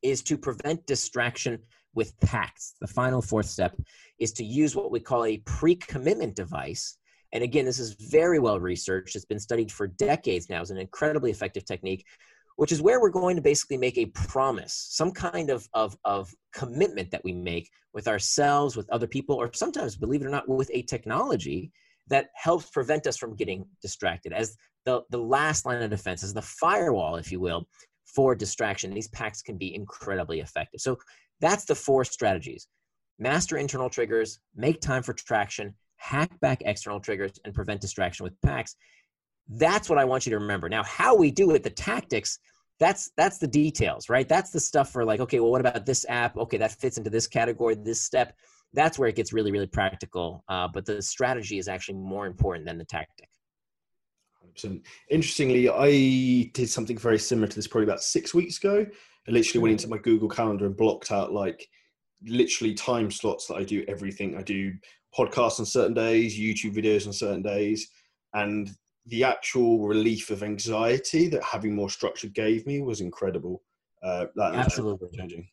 is 0.03 0.23
to 0.25 0.37
prevent 0.37 0.87
distraction 0.87 1.59
with 1.99 2.19
pacts. 2.21 2.77
The 2.81 2.87
final 2.87 3.21
fourth 3.21 3.47
step 3.47 3.77
is 4.21 4.33
to 4.35 4.45
use 4.45 4.77
what 4.77 4.93
we 4.93 5.01
call 5.01 5.25
a 5.25 5.39
pre 5.39 5.75
commitment 5.75 6.37
device. 6.37 6.97
And 7.33 7.43
again, 7.43 7.65
this 7.65 7.81
is 7.81 7.95
very 7.95 8.39
well 8.39 8.61
researched. 8.61 9.17
It's 9.17 9.25
been 9.25 9.41
studied 9.41 9.71
for 9.71 9.89
decades 9.89 10.49
now 10.49 10.61
as 10.61 10.71
an 10.71 10.79
incredibly 10.79 11.33
effective 11.33 11.65
technique, 11.65 12.07
which 12.55 12.71
is 12.71 12.81
where 12.81 13.01
we're 13.01 13.11
going 13.11 13.35
to 13.35 13.43
basically 13.43 13.77
make 13.77 13.99
a 13.99 14.07
promise, 14.07 14.87
some 14.91 15.11
kind 15.11 15.51
of, 15.51 15.69
of, 15.75 15.99
of 16.05 16.33
commitment 16.55 17.11
that 17.11 17.25
we 17.25 17.33
make 17.33 17.69
with 17.93 18.07
ourselves, 18.07 18.77
with 18.77 18.89
other 18.91 19.09
people, 19.09 19.35
or 19.35 19.53
sometimes, 19.53 19.97
believe 19.97 20.23
it 20.23 20.27
or 20.27 20.31
not, 20.31 20.49
with 20.49 20.71
a 20.73 20.83
technology 20.83 21.73
that 22.07 22.29
helps 22.35 22.71
prevent 22.71 23.09
us 23.09 23.17
from 23.17 23.35
getting 23.35 23.67
distracted 23.83 24.33
as 24.33 24.57
the, 24.87 25.03
the 25.11 25.19
last 25.19 25.67
line 25.67 25.83
of 25.83 25.91
defense, 25.91 26.23
as 26.23 26.33
the 26.33 26.41
firewall, 26.43 27.17
if 27.17 27.33
you 27.33 27.41
will, 27.41 27.67
for 28.07 28.35
distraction. 28.35 28.95
These 28.95 29.09
pacts 29.09 29.43
can 29.43 29.59
be 29.59 29.75
incredibly 29.75 30.41
effective. 30.41 30.81
So 30.81 30.97
that's 31.41 31.65
the 31.65 31.75
four 31.75 32.05
strategies 32.05 32.67
master 33.19 33.57
internal 33.57 33.91
triggers, 33.91 34.39
make 34.55 34.81
time 34.81 35.03
for 35.03 35.13
traction, 35.13 35.75
hack 35.97 36.31
back 36.41 36.63
external 36.65 37.01
triggers, 37.01 37.33
and 37.45 37.55
prevent 37.55 37.81
distraction 37.81 38.25
with 38.25 38.41
pacts. 38.43 38.77
That's 39.49 39.89
what 39.89 39.99
I 39.99 40.05
want 40.05 40.27
you 40.27 40.31
to 40.31 40.39
remember. 40.39 40.69
Now, 40.69 40.83
how 40.85 41.17
we 41.17 41.31
do 41.31 41.53
it, 41.53 41.63
the 41.63 41.71
tactics, 41.71 42.39
that's 42.79 43.11
that's 43.17 43.39
the 43.39 43.47
details, 43.47 44.09
right? 44.09 44.29
That's 44.29 44.51
the 44.51 44.61
stuff 44.61 44.93
for 44.93 45.05
like, 45.05 45.21
okay, 45.21 45.41
well, 45.41 45.51
what 45.51 45.61
about 45.61 45.85
this 45.85 46.07
app? 46.09 46.37
Okay, 46.37 46.59
that 46.59 46.73
fits 46.73 46.97
into 46.97 47.11
this 47.11 47.27
category, 47.27 47.75
this 47.75 48.03
step. 48.03 48.35
That's 48.75 48.99
where 48.99 49.09
it 49.09 49.17
gets 49.17 49.33
really, 49.33 49.51
really 49.51 49.67
practical. 49.67 50.45
Uh, 50.49 50.69
but 50.73 50.85
the 50.85 51.03
strategy 51.03 51.59
is 51.59 51.69
actually 51.69 51.99
more 51.99 52.27
important 52.27 52.67
than 52.67 52.79
the 52.79 52.85
tactic. 52.85 53.29
And 54.65 54.85
interestingly, 55.11 55.69
I 55.69 56.51
did 56.55 56.69
something 56.69 56.99
very 56.99 57.19
similar 57.19 57.49
to 57.49 57.57
this 57.57 57.67
probably 57.67 57.87
about 57.87 58.03
six 58.03 58.35
weeks 58.35 58.59
ago. 58.59 58.87
I 59.27 59.31
literally 59.31 59.63
went 59.63 59.73
into 59.73 59.89
my 59.89 59.99
Google 59.99 60.29
Calendar 60.29 60.67
and 60.67 60.77
blocked 60.77 61.13
out 61.13 61.33
like 61.33 61.69
literally 62.27 62.75
time 62.75 63.11
slots 63.11 63.47
that 63.47 63.57
I 63.57 63.65
do 63.65 63.85
everything. 63.89 64.37
I 64.37 64.43
do 64.43 64.73
podcasts 65.17 65.61
on 65.61 65.67
certain 65.67 65.95
days, 65.95 66.39
YouTube 66.39 66.75
videos 66.75 67.07
on 67.07 67.13
certain 67.13 67.43
days, 67.43 67.89
and 68.35 68.71
the 69.07 69.25
actual 69.25 69.87
relief 69.87 70.31
of 70.31 70.43
anxiety 70.43 71.29
that 71.29 71.43
having 71.43 71.75
more 71.75 71.91
structure 71.91 72.29
gave 72.29 72.67
me 72.67 72.81
was 72.81 73.01
incredible. 73.01 73.63
Uh, 74.03 74.27
that 74.37 74.55
Absolutely 74.55 75.09
changing. 75.17 75.49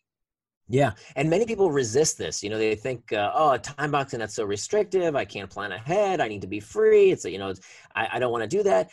Yeah, 0.68 0.94
and 1.16 1.30
many 1.30 1.46
people 1.46 1.72
resist 1.72 2.18
this. 2.18 2.44
You 2.44 2.50
know, 2.50 2.58
they 2.58 2.76
think, 2.76 3.14
uh, 3.14 3.32
"Oh, 3.36 3.56
time 3.58 3.92
boxing 3.92 4.20
that's 4.20 4.34
so 4.34 4.46
restrictive. 4.46 5.16
I 5.16 5.24
can't 5.24 5.50
plan 5.50 5.72
ahead. 5.72 6.22
I 6.22 6.28
need 6.28 6.42
to 6.42 6.48
be 6.48 6.60
free." 6.60 7.12
It's 7.12 7.24
you 7.26 7.38
know, 7.38 7.54
I, 7.96 8.08
I 8.14 8.20
don't 8.20 8.32
want 8.32 8.44
to 8.44 8.48
do 8.48 8.64
that 8.64 8.90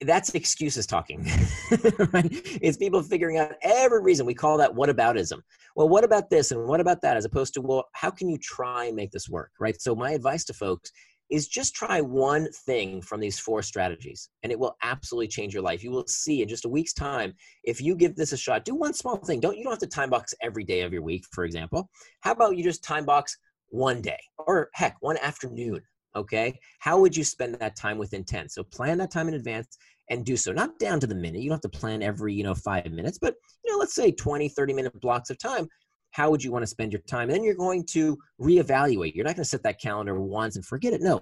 that's 0.00 0.34
excuses 0.34 0.86
talking 0.86 1.22
right 2.12 2.28
it's 2.60 2.76
people 2.76 3.02
figuring 3.02 3.38
out 3.38 3.52
every 3.62 4.02
reason 4.02 4.26
we 4.26 4.34
call 4.34 4.58
that 4.58 4.70
whataboutism 4.70 5.40
well 5.76 5.88
what 5.88 6.04
about 6.04 6.28
this 6.30 6.50
and 6.50 6.66
what 6.66 6.80
about 6.80 7.00
that 7.00 7.16
as 7.16 7.24
opposed 7.24 7.54
to 7.54 7.60
well 7.60 7.84
how 7.92 8.10
can 8.10 8.28
you 8.28 8.36
try 8.38 8.86
and 8.86 8.96
make 8.96 9.10
this 9.12 9.28
work 9.28 9.50
right 9.60 9.80
so 9.80 9.94
my 9.94 10.10
advice 10.12 10.44
to 10.44 10.52
folks 10.52 10.90
is 11.34 11.48
just 11.48 11.74
try 11.74 12.00
one 12.00 12.46
thing 12.64 13.02
from 13.02 13.18
these 13.18 13.40
four 13.40 13.60
strategies 13.60 14.28
and 14.44 14.52
it 14.52 14.58
will 14.58 14.76
absolutely 14.84 15.26
change 15.26 15.52
your 15.52 15.64
life. 15.64 15.82
You 15.82 15.90
will 15.90 16.06
see 16.06 16.42
in 16.42 16.48
just 16.48 16.64
a 16.64 16.68
week's 16.68 16.92
time 16.92 17.34
if 17.64 17.80
you 17.80 17.96
give 17.96 18.14
this 18.14 18.32
a 18.32 18.36
shot 18.36 18.64
do 18.64 18.76
one 18.76 18.94
small 18.94 19.16
thing. 19.16 19.40
Don't 19.40 19.58
you 19.58 19.64
don't 19.64 19.72
have 19.72 19.80
to 19.80 19.88
time 19.88 20.10
box 20.10 20.32
every 20.40 20.62
day 20.62 20.82
of 20.82 20.92
your 20.92 21.02
week 21.02 21.24
for 21.32 21.44
example. 21.44 21.90
How 22.20 22.30
about 22.30 22.56
you 22.56 22.62
just 22.62 22.84
time 22.84 23.04
box 23.04 23.36
one 23.70 24.00
day 24.00 24.20
or 24.38 24.70
heck 24.74 24.96
one 25.00 25.16
afternoon 25.16 25.80
okay? 26.14 26.56
How 26.78 27.00
would 27.00 27.16
you 27.16 27.24
spend 27.24 27.56
that 27.56 27.74
time 27.74 27.98
with 27.98 28.14
intent 28.14 28.52
so 28.52 28.62
plan 28.62 28.98
that 28.98 29.10
time 29.10 29.26
in 29.26 29.34
advance 29.34 29.76
and 30.10 30.24
do 30.24 30.36
so. 30.36 30.52
Not 30.52 30.78
down 30.78 31.00
to 31.00 31.06
the 31.06 31.14
minute. 31.14 31.40
You 31.40 31.48
don't 31.48 31.62
have 31.62 31.72
to 31.72 31.78
plan 31.78 32.02
every 32.02 32.32
you 32.32 32.44
know 32.44 32.54
five 32.54 32.92
minutes 32.92 33.18
but 33.18 33.34
you 33.64 33.72
know 33.72 33.78
let's 33.78 33.94
say 33.94 34.12
20 34.12 34.48
30 34.50 34.72
minute 34.72 35.00
blocks 35.00 35.30
of 35.30 35.38
time 35.38 35.66
how 36.14 36.30
would 36.30 36.42
you 36.42 36.52
want 36.52 36.62
to 36.62 36.66
spend 36.66 36.92
your 36.92 37.02
time 37.02 37.28
and 37.28 37.32
then 37.32 37.44
you're 37.44 37.54
going 37.54 37.84
to 37.84 38.16
reevaluate 38.40 39.14
you're 39.14 39.24
not 39.24 39.36
going 39.36 39.44
to 39.44 39.48
set 39.48 39.62
that 39.62 39.80
calendar 39.80 40.18
once 40.20 40.56
and 40.56 40.64
forget 40.64 40.92
it 40.92 41.02
no 41.02 41.20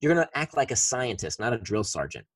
you're 0.00 0.12
going 0.12 0.26
to 0.26 0.38
act 0.38 0.56
like 0.56 0.70
a 0.70 0.76
scientist 0.76 1.40
not 1.40 1.52
a 1.52 1.58
drill 1.58 1.84
sergeant 1.84 2.26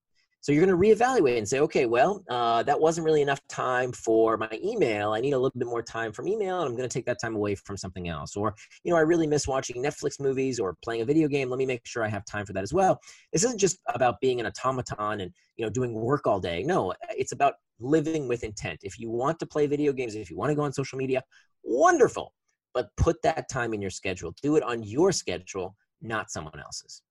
so 0.46 0.52
you're 0.52 0.64
going 0.64 0.80
to 0.80 1.04
reevaluate 1.04 1.38
and 1.38 1.48
say, 1.48 1.58
okay, 1.58 1.86
well, 1.86 2.22
uh, 2.30 2.62
that 2.62 2.78
wasn't 2.78 3.04
really 3.04 3.20
enough 3.20 3.40
time 3.48 3.90
for 3.90 4.36
my 4.36 4.48
email. 4.62 5.12
I 5.12 5.20
need 5.20 5.32
a 5.32 5.36
little 5.36 5.58
bit 5.58 5.66
more 5.66 5.82
time 5.82 6.12
from 6.12 6.28
email, 6.28 6.60
and 6.60 6.68
I'm 6.68 6.76
going 6.76 6.88
to 6.88 6.92
take 6.92 7.04
that 7.06 7.20
time 7.20 7.34
away 7.34 7.56
from 7.56 7.76
something 7.76 8.08
else. 8.08 8.36
Or, 8.36 8.54
you 8.84 8.92
know, 8.92 8.96
I 8.96 9.00
really 9.00 9.26
miss 9.26 9.48
watching 9.48 9.82
Netflix 9.82 10.20
movies 10.20 10.60
or 10.60 10.76
playing 10.84 11.02
a 11.02 11.04
video 11.04 11.26
game. 11.26 11.50
Let 11.50 11.58
me 11.58 11.66
make 11.66 11.84
sure 11.84 12.04
I 12.04 12.08
have 12.08 12.24
time 12.26 12.46
for 12.46 12.52
that 12.52 12.62
as 12.62 12.72
well. 12.72 13.00
This 13.32 13.42
isn't 13.42 13.58
just 13.58 13.80
about 13.88 14.20
being 14.20 14.38
an 14.38 14.46
automaton 14.46 15.20
and 15.20 15.32
you 15.56 15.64
know 15.64 15.70
doing 15.70 15.92
work 15.94 16.28
all 16.28 16.38
day. 16.38 16.62
No, 16.62 16.94
it's 17.10 17.32
about 17.32 17.54
living 17.78 18.28
with 18.28 18.44
intent. 18.44 18.80
If 18.82 18.98
you 18.98 19.10
want 19.10 19.38
to 19.40 19.46
play 19.46 19.66
video 19.66 19.92
games, 19.92 20.14
if 20.14 20.30
you 20.30 20.36
want 20.36 20.50
to 20.50 20.54
go 20.54 20.62
on 20.62 20.72
social 20.72 20.98
media, 20.98 21.22
wonderful. 21.62 22.32
But 22.74 22.88
put 22.96 23.20
that 23.22 23.48
time 23.48 23.72
in 23.72 23.80
your 23.80 23.90
schedule. 23.90 24.34
Do 24.42 24.56
it 24.56 24.62
on 24.62 24.82
your 24.82 25.12
schedule, 25.12 25.76
not 26.02 26.30
someone 26.30 26.60
else's 26.60 27.02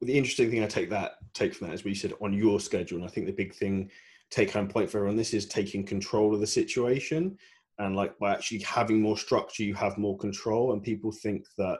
Well, 0.00 0.06
the 0.06 0.16
interesting 0.16 0.50
thing 0.50 0.62
I 0.62 0.66
take 0.66 0.90
that 0.90 1.12
take 1.34 1.54
from 1.54 1.68
that 1.68 1.74
is 1.74 1.84
we 1.84 1.94
said 1.94 2.14
on 2.20 2.32
your 2.32 2.60
schedule, 2.60 2.98
and 2.98 3.06
I 3.06 3.10
think 3.10 3.26
the 3.26 3.32
big 3.32 3.54
thing 3.54 3.90
take 4.30 4.50
home 4.50 4.68
point 4.68 4.90
for 4.90 4.98
everyone 4.98 5.16
this 5.16 5.34
is 5.34 5.46
taking 5.46 5.84
control 5.84 6.34
of 6.34 6.40
the 6.40 6.46
situation, 6.46 7.36
and 7.78 7.96
like 7.96 8.18
by 8.18 8.32
actually 8.32 8.60
having 8.60 9.00
more 9.00 9.16
structure, 9.16 9.62
you 9.62 9.74
have 9.74 9.98
more 9.98 10.16
control, 10.18 10.72
and 10.72 10.82
people 10.82 11.12
think 11.12 11.46
that 11.56 11.78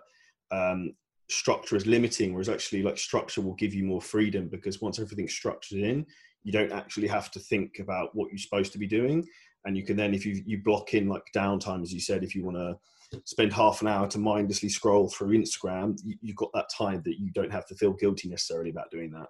um, 0.50 0.94
structure 1.30 1.76
is 1.76 1.86
limiting, 1.86 2.32
whereas 2.32 2.48
actually 2.48 2.82
like 2.82 2.98
structure 2.98 3.40
will 3.40 3.54
give 3.54 3.74
you 3.74 3.84
more 3.84 4.00
freedom 4.00 4.48
because 4.48 4.80
once 4.80 4.98
everything's 4.98 5.34
structured 5.34 5.80
in, 5.80 6.06
you 6.48 6.52
don't 6.52 6.72
actually 6.72 7.06
have 7.06 7.30
to 7.30 7.38
think 7.38 7.78
about 7.78 8.08
what 8.14 8.30
you're 8.30 8.38
supposed 8.38 8.72
to 8.72 8.78
be 8.78 8.86
doing, 8.86 9.22
and 9.66 9.76
you 9.76 9.84
can 9.84 9.98
then 9.98 10.14
if 10.14 10.24
you 10.24 10.42
you 10.46 10.62
block 10.62 10.94
in 10.94 11.06
like 11.06 11.24
downtime 11.36 11.82
as 11.82 11.92
you 11.92 12.00
said 12.00 12.24
if 12.24 12.34
you 12.34 12.42
want 12.42 12.56
to 12.56 13.20
spend 13.26 13.52
half 13.52 13.82
an 13.82 13.88
hour 13.88 14.08
to 14.08 14.18
mindlessly 14.18 14.70
scroll 14.70 15.10
through 15.10 15.36
Instagram, 15.36 15.98
you, 16.02 16.16
have 16.28 16.36
got 16.36 16.50
that 16.54 16.70
time 16.76 17.02
that 17.04 17.20
you 17.20 17.30
don't 17.32 17.52
have 17.52 17.66
to 17.66 17.74
feel 17.74 17.92
guilty 17.92 18.30
necessarily 18.30 18.70
about 18.70 18.90
doing 18.90 19.10
that. 19.10 19.26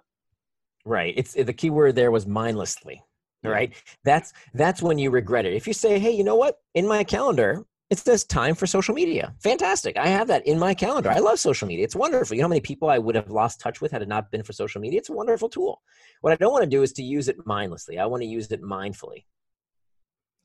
Right. 0.85 1.13
It's 1.17 1.33
the 1.33 1.51
key 1.51 1.69
word 1.69 1.95
there 1.95 2.09
was 2.09 2.25
mindlessly. 2.25 3.03
Right. 3.43 3.73
That's 4.05 4.31
that's 4.53 4.81
when 4.81 4.97
you 4.97 5.11
regret 5.11 5.45
it. 5.45 5.53
If 5.53 5.67
you 5.67 5.73
say, 5.73 5.99
"Hey, 5.99 6.11
you 6.11 6.23
know 6.23 6.37
what? 6.37 6.55
In 6.73 6.87
my 6.87 7.03
calendar, 7.03 7.65
it 7.89 7.97
says 7.97 8.23
time 8.23 8.53
for 8.53 8.67
social 8.67 8.93
media. 8.93 9.33
Fantastic. 9.39 9.97
I 9.97 10.07
have 10.07 10.27
that 10.27 10.45
in 10.45 10.59
my 10.59 10.75
calendar. 10.75 11.09
I 11.09 11.17
love 11.19 11.39
social 11.39 11.67
media. 11.67 11.83
It's 11.83 11.95
wonderful. 11.95 12.35
You 12.35 12.41
know 12.41 12.45
how 12.45 12.49
many 12.49 12.61
people 12.61 12.89
I 12.89 12.99
would 12.99 13.15
have 13.15 13.31
lost 13.31 13.59
touch 13.59 13.81
with 13.81 13.91
had 13.91 14.03
it 14.03 14.07
not 14.07 14.29
been 14.29 14.43
for 14.43 14.53
social 14.53 14.79
media? 14.79 14.99
It's 14.99 15.09
a 15.09 15.13
wonderful 15.13 15.49
tool. 15.49 15.81
What 16.21 16.31
I 16.31 16.35
don't 16.35 16.51
want 16.51 16.63
to 16.63 16.69
do 16.69 16.83
is 16.83 16.93
to 16.93 17.03
use 17.03 17.27
it 17.27 17.37
mindlessly. 17.45 17.97
I 17.97 18.05
want 18.05 18.21
to 18.21 18.27
use 18.27 18.51
it 18.51 18.61
mindfully. 18.61 19.25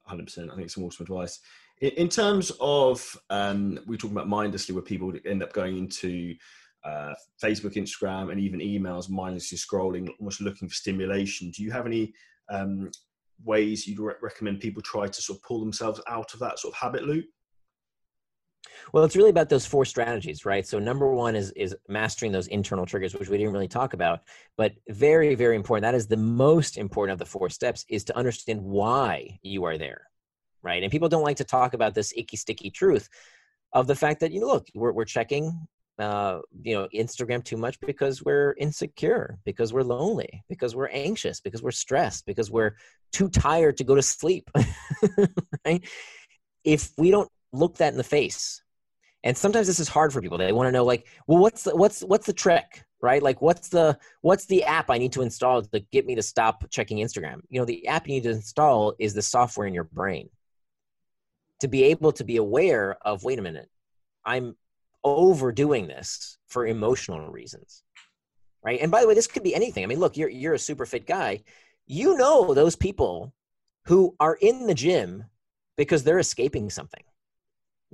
100%. 0.08 0.50
I 0.50 0.54
think 0.54 0.64
it's 0.64 0.74
some 0.74 0.84
awesome 0.84 1.04
advice. 1.04 1.40
In, 1.80 2.08
terms 2.08 2.50
of, 2.60 3.16
um, 3.28 3.78
we 3.86 3.96
are 3.96 3.98
talking 3.98 4.16
about 4.16 4.28
mindlessly, 4.28 4.74
where 4.74 4.82
people 4.82 5.12
end 5.26 5.42
up 5.42 5.52
going 5.52 5.76
into 5.76 6.34
uh, 6.84 7.12
Facebook, 7.42 7.74
Instagram, 7.74 8.30
and 8.30 8.40
even 8.40 8.60
emails, 8.60 9.10
mindlessly 9.10 9.58
scrolling, 9.58 10.08
almost 10.18 10.40
looking 10.40 10.68
for 10.68 10.74
stimulation. 10.74 11.50
Do 11.50 11.62
you 11.62 11.72
have 11.72 11.86
any 11.86 12.14
um, 12.48 12.90
ways 13.42 13.86
you'd 13.86 13.98
re- 13.98 14.14
recommend 14.22 14.60
people 14.60 14.82
try 14.82 15.06
to 15.06 15.22
sort 15.22 15.38
of 15.38 15.42
pull 15.42 15.60
themselves 15.60 16.00
out 16.08 16.32
of 16.34 16.40
that 16.40 16.58
sort 16.58 16.74
of 16.74 16.78
habit 16.78 17.04
loop? 17.04 17.26
Well, 18.92 19.04
it's 19.04 19.16
really 19.16 19.30
about 19.30 19.48
those 19.48 19.66
four 19.66 19.84
strategies, 19.84 20.44
right? 20.44 20.66
So 20.66 20.78
number 20.78 21.12
one 21.12 21.34
is 21.36 21.50
is 21.52 21.76
mastering 21.88 22.32
those 22.32 22.48
internal 22.48 22.86
triggers, 22.86 23.14
which 23.14 23.28
we 23.28 23.38
didn't 23.38 23.52
really 23.52 23.68
talk 23.68 23.94
about, 23.94 24.20
but 24.56 24.72
very, 24.88 25.34
very 25.34 25.56
important. 25.56 25.82
That 25.82 25.94
is 25.94 26.06
the 26.06 26.16
most 26.16 26.76
important 26.76 27.12
of 27.12 27.18
the 27.18 27.30
four 27.30 27.50
steps 27.50 27.84
is 27.88 28.04
to 28.04 28.16
understand 28.16 28.62
why 28.62 29.38
you 29.42 29.64
are 29.64 29.78
there, 29.78 30.08
right? 30.62 30.82
And 30.82 30.92
people 30.92 31.08
don't 31.08 31.22
like 31.22 31.38
to 31.38 31.44
talk 31.44 31.74
about 31.74 31.94
this 31.94 32.12
icky, 32.16 32.36
sticky 32.36 32.70
truth 32.70 33.08
of 33.72 33.86
the 33.86 33.96
fact 33.96 34.20
that 34.20 34.32
you 34.32 34.40
know, 34.40 34.46
look, 34.46 34.68
we're 34.74 34.92
we're 34.92 35.04
checking 35.04 35.66
uh, 35.98 36.40
you 36.62 36.74
know 36.74 36.88
instagram 36.94 37.42
too 37.44 37.56
much 37.56 37.78
because 37.80 38.22
we're 38.24 38.54
insecure 38.58 39.38
because 39.44 39.72
we're 39.72 39.82
lonely 39.82 40.42
because 40.48 40.74
we're 40.74 40.88
anxious 40.88 41.40
because 41.40 41.62
we're 41.62 41.70
stressed 41.70 42.26
because 42.26 42.50
we're 42.50 42.74
too 43.12 43.28
tired 43.28 43.76
to 43.76 43.84
go 43.84 43.94
to 43.94 44.02
sleep 44.02 44.50
right? 45.66 45.84
If 46.64 46.92
we 46.98 47.10
don't 47.10 47.30
look 47.52 47.76
that 47.76 47.92
in 47.92 47.98
the 47.98 48.04
face 48.04 48.62
and 49.22 49.36
sometimes 49.36 49.66
this 49.66 49.80
is 49.80 49.88
hard 49.88 50.12
for 50.12 50.20
people. 50.20 50.36
They 50.36 50.52
want 50.52 50.68
to 50.68 50.72
know 50.72 50.84
like 50.84 51.06
well 51.26 51.38
what's 51.38 51.62
the 51.62 51.74
what's 51.74 52.00
what's 52.02 52.26
the 52.26 52.32
trick? 52.32 52.84
Right? 53.00 53.22
Like 53.22 53.40
what's 53.40 53.68
the 53.68 53.98
what's 54.22 54.46
the 54.46 54.64
app 54.64 54.90
i 54.90 54.96
need 54.96 55.12
to 55.12 55.22
install 55.22 55.62
to 55.62 55.80
get 55.92 56.06
me 56.06 56.14
to 56.14 56.22
stop 56.22 56.64
checking 56.70 56.98
instagram? 56.98 57.40
You 57.48 57.60
know 57.60 57.64
the 57.64 57.86
app 57.86 58.08
you 58.08 58.14
need 58.14 58.24
to 58.24 58.30
install 58.30 58.94
is 58.98 59.14
the 59.14 59.22
software 59.22 59.66
in 59.66 59.74
your 59.74 59.84
brain 59.84 60.28
to 61.60 61.68
be 61.68 61.84
able 61.84 62.12
to 62.12 62.24
be 62.24 62.36
aware 62.36 62.96
of 63.02 63.24
wait 63.24 63.38
a 63.38 63.42
minute. 63.42 63.68
I'm 64.24 64.56
overdoing 65.04 65.86
this 65.86 66.38
for 66.48 66.66
emotional 66.66 67.30
reasons 67.30 67.82
right? 68.64 68.80
And 68.80 68.90
by 68.90 69.02
the 69.02 69.06
way 69.06 69.14
this 69.14 69.26
could 69.26 69.42
be 69.42 69.54
anything. 69.54 69.84
I 69.84 69.86
mean 69.86 70.00
look 70.00 70.16
you're 70.16 70.30
you're 70.30 70.54
a 70.54 70.58
super 70.58 70.86
fit 70.86 71.06
guy. 71.06 71.42
You 71.86 72.16
know 72.16 72.54
those 72.54 72.76
people 72.76 73.34
who 73.84 74.16
are 74.18 74.38
in 74.40 74.66
the 74.66 74.74
gym 74.74 75.24
because 75.76 76.02
they're 76.02 76.18
escaping 76.18 76.70
something 76.70 77.02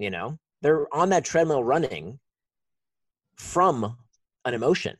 you 0.01 0.11
know? 0.11 0.39
They're 0.63 0.93
on 0.95 1.11
that 1.11 1.25
treadmill 1.25 1.63
running 1.63 2.19
from 3.37 3.97
an 4.45 4.55
emotion. 4.55 4.97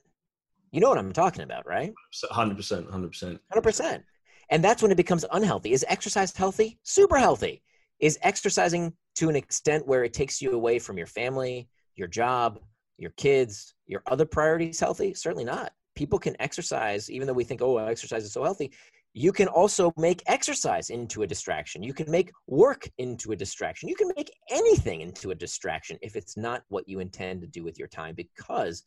You 0.71 0.81
know 0.81 0.89
what 0.89 0.99
i'm 0.99 1.13
talking 1.13 1.43
about 1.43 1.67
right? 1.67 1.93
100% 2.31 2.91
100% 2.91 3.41
100% 3.53 4.03
and 4.51 4.65
that's 4.65 4.83
when 4.83 4.91
it 4.91 4.97
becomes 4.97 5.25
unhealthy. 5.33 5.73
Is 5.73 5.85
exercise 5.89 6.37
healthy? 6.37 6.79
Super 6.83 7.19
healthy. 7.19 7.63
Is 8.01 8.19
exercising 8.23 8.93
to 9.17 9.29
an 9.29 9.37
extent 9.37 9.87
where 9.87 10.03
it 10.05 10.13
takes 10.13 10.43
you 10.43 10.53
away 10.53 10.79
from 10.79 10.99
your 10.99 11.07
family 11.07 11.69
your 11.97 12.09
job, 12.09 12.61
your 12.99 13.11
kids, 13.13 13.75
your 13.87 14.03
other 14.07 14.27
priorities 14.27 14.81
healthy? 14.81 15.15
Certainly 15.15 15.45
not. 15.45 15.73
People 15.97 16.19
can 16.19 16.37
exercise, 16.41 17.11
even 17.11 17.27
though 17.27 17.35
we 17.35 17.45
think, 17.45 17.63
oh, 17.63 17.79
exercise 17.79 18.25
is 18.25 18.33
so 18.33 18.45
healthy. 18.45 18.73
You 19.13 19.33
can 19.33 19.49
also 19.49 19.93
make 19.97 20.23
exercise 20.27 20.91
into 20.91 21.23
a 21.23 21.27
distraction. 21.27 21.83
You 21.83 21.93
can 21.93 22.11
make 22.11 22.31
work 22.47 22.89
into 22.99 23.33
a 23.33 23.37
distraction. 23.37 23.89
You 23.89 23.97
can 23.97 24.13
make 24.17 24.31
anything 24.51 25.01
into 25.01 25.33
a 25.33 25.35
distraction 25.35 25.99
if 26.01 26.15
it's 26.15 26.37
not 26.37 26.63
what 26.69 26.89
you 26.89 27.01
intend 27.01 27.41
to 27.41 27.49
do 27.49 27.65
with 27.65 27.79
your 27.79 27.89
time. 27.89 28.15
Because 28.15 28.85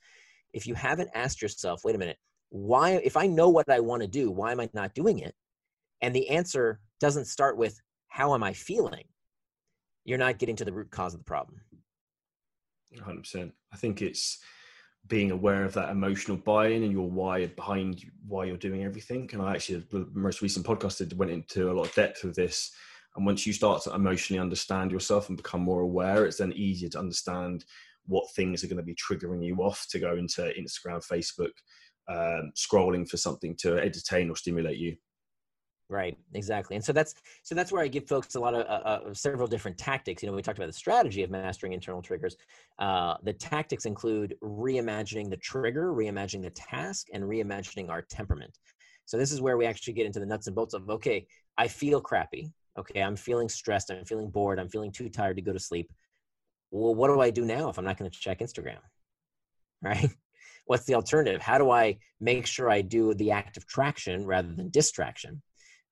if 0.54 0.66
you 0.66 0.76
haven't 0.76 1.10
asked 1.14 1.42
yourself, 1.42 1.82
wait 1.84 1.96
a 1.96 2.00
minute, 2.00 2.18
why, 2.50 2.92
if 3.04 3.18
I 3.18 3.28
know 3.28 3.50
what 3.50 3.70
I 3.70 3.80
want 3.82 4.02
to 4.02 4.08
do, 4.08 4.32
why 4.32 4.52
am 4.54 4.62
I 4.62 4.70
not 4.74 4.94
doing 4.94 5.20
it? 5.20 5.36
And 6.02 6.16
the 6.16 6.30
answer 6.30 6.80
doesn't 7.02 7.26
start 7.26 7.58
with, 7.58 7.82
how 8.08 8.34
am 8.34 8.44
I 8.44 8.54
feeling? 8.54 9.04
You're 10.06 10.18
not 10.20 10.38
getting 10.38 10.56
to 10.58 10.66
the 10.66 10.74
root 10.74 10.92
cause 10.92 11.14
of 11.14 11.20
the 11.20 11.26
problem. 11.26 11.62
100%. 13.02 13.52
I 13.72 13.78
think 13.78 14.02
it's 14.02 14.40
being 15.08 15.32
aware 15.32 15.66
of 15.66 15.74
that 15.74 15.90
emotional 15.90 16.38
buy-in 16.38 16.84
and 16.84 16.92
your 16.92 17.10
why 17.10 17.46
behind 17.48 18.04
why 18.26 18.46
you're 18.46 18.58
doing 18.58 18.84
everything. 18.84 19.30
And 19.34 19.42
I 19.42 19.54
actually, 19.54 19.86
the 19.92 20.08
most 20.14 20.42
recent 20.42 20.66
podcast 20.66 21.00
did 21.00 21.18
went 21.18 21.32
into 21.32 21.72
a 21.72 21.74
lot 21.74 21.88
of 21.88 21.94
depth 21.94 22.24
with 22.24 22.36
this. 22.36 22.72
And 23.16 23.26
once 23.26 23.46
you 23.46 23.54
start 23.54 23.84
to 23.84 23.94
emotionally 23.94 24.40
understand 24.40 24.92
yourself 24.92 25.28
and 25.28 25.38
become 25.38 25.62
more 25.62 25.82
aware, 25.82 26.26
it's 26.26 26.38
then 26.38 26.54
easier 26.54 26.90
to 26.90 27.00
understand 27.00 27.66
what 28.06 28.32
things 28.34 28.64
are 28.64 28.68
going 28.68 28.78
to 28.78 28.84
be 28.84 28.96
triggering 28.96 29.46
you 29.46 29.58
off 29.58 29.86
to 29.90 30.00
go 30.00 30.16
into 30.16 30.42
Instagram, 30.42 31.06
Facebook, 31.06 31.52
um, 32.08 32.52
scrolling 32.56 33.08
for 33.08 33.18
something 33.18 33.56
to 33.58 33.78
entertain 33.78 34.30
or 34.30 34.36
stimulate 34.36 34.78
you. 34.78 34.96
Right, 35.90 36.18
exactly, 36.34 36.76
and 36.76 36.84
so 36.84 36.94
that's 36.94 37.14
so 37.44 37.54
that's 37.54 37.72
where 37.72 37.84
I 37.84 37.88
give 37.88 38.08
folks 38.08 38.36
a 38.36 38.40
lot 38.40 38.56
of 38.56 38.62
uh, 38.62 39.10
uh, 39.10 39.14
several 39.14 39.48
different 39.48 39.78
tactics. 39.78 40.24
You 40.24 40.30
know, 40.30 40.36
we 40.36 40.42
talked 40.42 40.58
about 40.58 40.68
the 40.68 40.74
strategy 40.74 41.24
of 41.24 41.30
mastering 41.30 41.74
internal 41.74 42.02
triggers. 42.02 42.38
Uh, 42.80 43.16
the 43.24 43.34
tactics 43.34 43.86
include 43.86 44.36
reimagining 44.42 45.30
the 45.30 45.38
trigger, 45.38 45.94
reimagining 45.94 46.42
the 46.42 46.50
task, 46.52 47.08
and 47.14 47.24
reimagining 47.24 47.90
our 47.90 48.02
temperament. 48.02 48.58
So 49.06 49.18
this 49.18 49.32
is 49.32 49.42
where 49.42 49.58
we 49.58 49.66
actually 49.66 49.94
get 49.94 50.06
into 50.06 50.20
the 50.20 50.26
nuts 50.26 50.48
and 50.48 50.56
bolts 50.56 50.74
of 50.74 50.90
okay, 50.90 51.28
I 51.58 51.68
feel 51.68 52.02
crappy. 52.02 52.52
Okay, 52.80 53.02
I'm 53.02 53.16
feeling 53.16 53.50
stressed. 53.50 53.92
I'm 53.92 54.06
feeling 54.06 54.30
bored. 54.30 54.60
I'm 54.60 54.70
feeling 54.70 54.92
too 54.92 55.10
tired 55.10 55.36
to 55.36 55.44
go 55.44 55.54
to 55.54 55.60
sleep. 55.60 55.92
Well, 56.72 56.96
what 56.96 57.10
do 57.10 57.22
I 57.22 57.30
do 57.30 57.46
now 57.46 57.70
if 57.70 57.78
I'm 57.78 57.86
not 57.86 57.98
going 57.98 58.10
to 58.10 58.20
check 58.20 58.40
Instagram? 58.40 58.80
Right? 59.82 60.10
What's 60.66 60.86
the 60.86 60.96
alternative? 60.96 61.42
How 61.42 61.58
do 61.58 61.70
I 61.70 61.98
make 62.22 62.48
sure 62.48 62.70
I 62.70 62.82
do 62.82 63.14
the 63.14 63.32
act 63.32 63.58
of 63.58 63.68
traction 63.68 64.26
rather 64.26 64.52
than 64.54 64.70
distraction? 64.70 65.42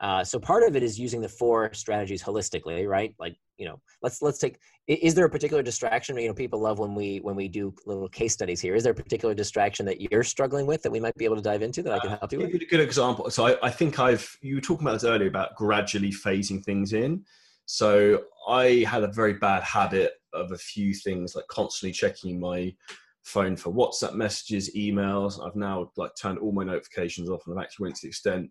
Uh, 0.02 0.24
so 0.24 0.40
part 0.40 0.64
of 0.64 0.76
it 0.76 0.82
is 0.82 1.00
using 1.00 1.22
the 1.22 1.30
four 1.30 1.72
strategies 1.74 2.24
holistically, 2.24 2.88
right? 2.88 3.14
Like, 3.20 3.36
you 3.58 3.68
know, 3.68 3.80
let's 4.02 4.20
let's 4.24 4.40
take. 4.40 4.58
Is 4.88 5.14
there 5.14 5.26
a 5.26 5.30
particular 5.30 5.62
distraction? 5.62 6.18
You 6.18 6.30
know, 6.30 6.34
people 6.34 6.60
love 6.60 6.80
when 6.80 6.96
we 6.96 7.20
when 7.20 7.36
we 7.36 7.48
do 7.48 7.72
little 7.86 8.10
case 8.10 8.34
studies 8.34 8.60
here. 8.60 8.74
Is 8.74 8.82
there 8.82 8.94
a 8.94 8.96
particular 8.96 9.36
distraction 9.36 9.86
that 9.86 10.02
you're 10.02 10.24
struggling 10.24 10.66
with 10.66 10.82
that 10.82 10.92
we 10.92 11.00
might 11.00 11.16
be 11.16 11.26
able 11.26 11.36
to 11.36 11.42
dive 11.42 11.62
into 11.62 11.84
that 11.84 11.94
I 11.94 12.00
can 12.00 12.10
uh, 12.10 12.18
help 12.18 12.34
you 12.34 12.40
with? 12.40 12.52
A 12.52 12.66
good 12.66 12.80
example. 12.80 13.30
So 13.30 13.46
I, 13.46 13.58
I 13.62 13.70
think 13.70 14.00
I've 14.00 14.36
you 14.42 14.56
were 14.56 14.62
talking 14.62 14.88
about 14.88 14.94
this 14.94 15.04
earlier 15.04 15.28
about 15.30 15.56
gradually 15.56 16.12
phasing 16.12 16.64
things 16.66 16.94
in. 16.94 17.24
So 17.68 18.24
I 18.48 18.84
had 18.88 19.04
a 19.04 19.12
very 19.12 19.34
bad 19.34 19.62
habit 19.62 20.14
of 20.34 20.52
a 20.52 20.58
few 20.58 20.96
things 20.96 21.36
like 21.36 21.46
constantly 21.48 21.94
checking 21.94 22.40
my 22.40 22.74
phone 23.22 23.56
for 23.56 23.72
WhatsApp 23.72 24.16
messages, 24.16 24.72
emails. 24.76 25.46
I've 25.46 25.56
now 25.56 25.92
like 25.96 26.12
turned 26.20 26.40
all 26.40 26.54
my 26.54 26.64
notifications 26.64 27.30
off, 27.30 27.44
and 27.46 27.56
I've 27.56 27.64
actually 27.64 27.84
went 27.84 27.98
to 27.98 28.02
the 28.02 28.10
extent 28.10 28.50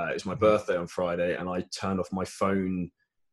uh, 0.00 0.06
it 0.10 0.14
was 0.14 0.26
my 0.26 0.34
birthday 0.34 0.76
on 0.76 0.86
Friday, 0.86 1.36
and 1.36 1.48
I 1.48 1.64
turned 1.78 2.00
off 2.00 2.12
my 2.12 2.24
phone 2.24 2.90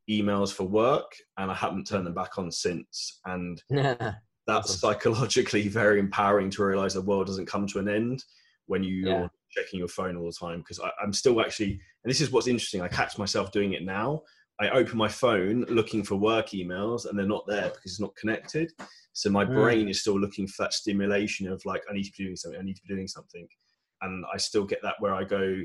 emails 0.09 0.51
for 0.51 0.63
work, 0.63 1.11
and 1.37 1.49
I 1.51 1.53
haven't 1.53 1.87
turned 1.87 2.05
them 2.05 2.13
back 2.13 2.37
on 2.37 2.51
since. 2.51 3.19
And 3.25 3.61
that's 4.47 4.79
psychologically 4.79 5.67
very 5.67 5.99
empowering 5.99 6.49
to 6.51 6.65
realize 6.65 6.93
the 6.93 7.01
world 7.01 7.27
doesn't 7.27 7.45
come 7.45 7.67
to 7.67 7.79
an 7.79 7.89
end 7.89 8.23
when 8.65 8.83
you're 8.83 9.07
yeah. 9.07 9.27
checking 9.51 9.79
your 9.79 9.87
phone 9.87 10.17
all 10.17 10.25
the 10.25 10.33
time. 10.33 10.59
Because 10.59 10.79
I'm 11.01 11.13
still 11.13 11.39
actually, 11.41 11.71
and 11.71 12.11
this 12.11 12.21
is 12.21 12.31
what's 12.31 12.47
interesting. 12.47 12.81
I 12.81 12.87
catch 12.87 13.17
myself 13.17 13.51
doing 13.51 13.73
it 13.73 13.83
now. 13.83 14.23
I 14.59 14.69
open 14.69 14.97
my 14.97 15.07
phone 15.07 15.65
looking 15.69 16.03
for 16.03 16.15
work 16.15 16.49
emails, 16.49 17.07
and 17.07 17.17
they're 17.17 17.25
not 17.25 17.47
there 17.47 17.69
because 17.69 17.91
it's 17.91 18.01
not 18.01 18.15
connected. 18.15 18.71
So 19.13 19.29
my 19.29 19.45
mm. 19.45 19.53
brain 19.53 19.87
is 19.87 20.01
still 20.01 20.19
looking 20.19 20.47
for 20.47 20.63
that 20.63 20.73
stimulation 20.73 21.47
of 21.47 21.63
like, 21.65 21.83
I 21.89 21.93
need 21.93 22.03
to 22.03 22.11
be 22.17 22.23
doing 22.25 22.35
something. 22.35 22.59
I 22.59 22.63
need 22.63 22.75
to 22.75 22.81
be 22.87 22.93
doing 22.93 23.07
something, 23.07 23.47
and 24.01 24.25
I 24.33 24.37
still 24.37 24.65
get 24.65 24.81
that 24.83 24.95
where 24.99 25.13
I 25.13 25.23
go 25.23 25.63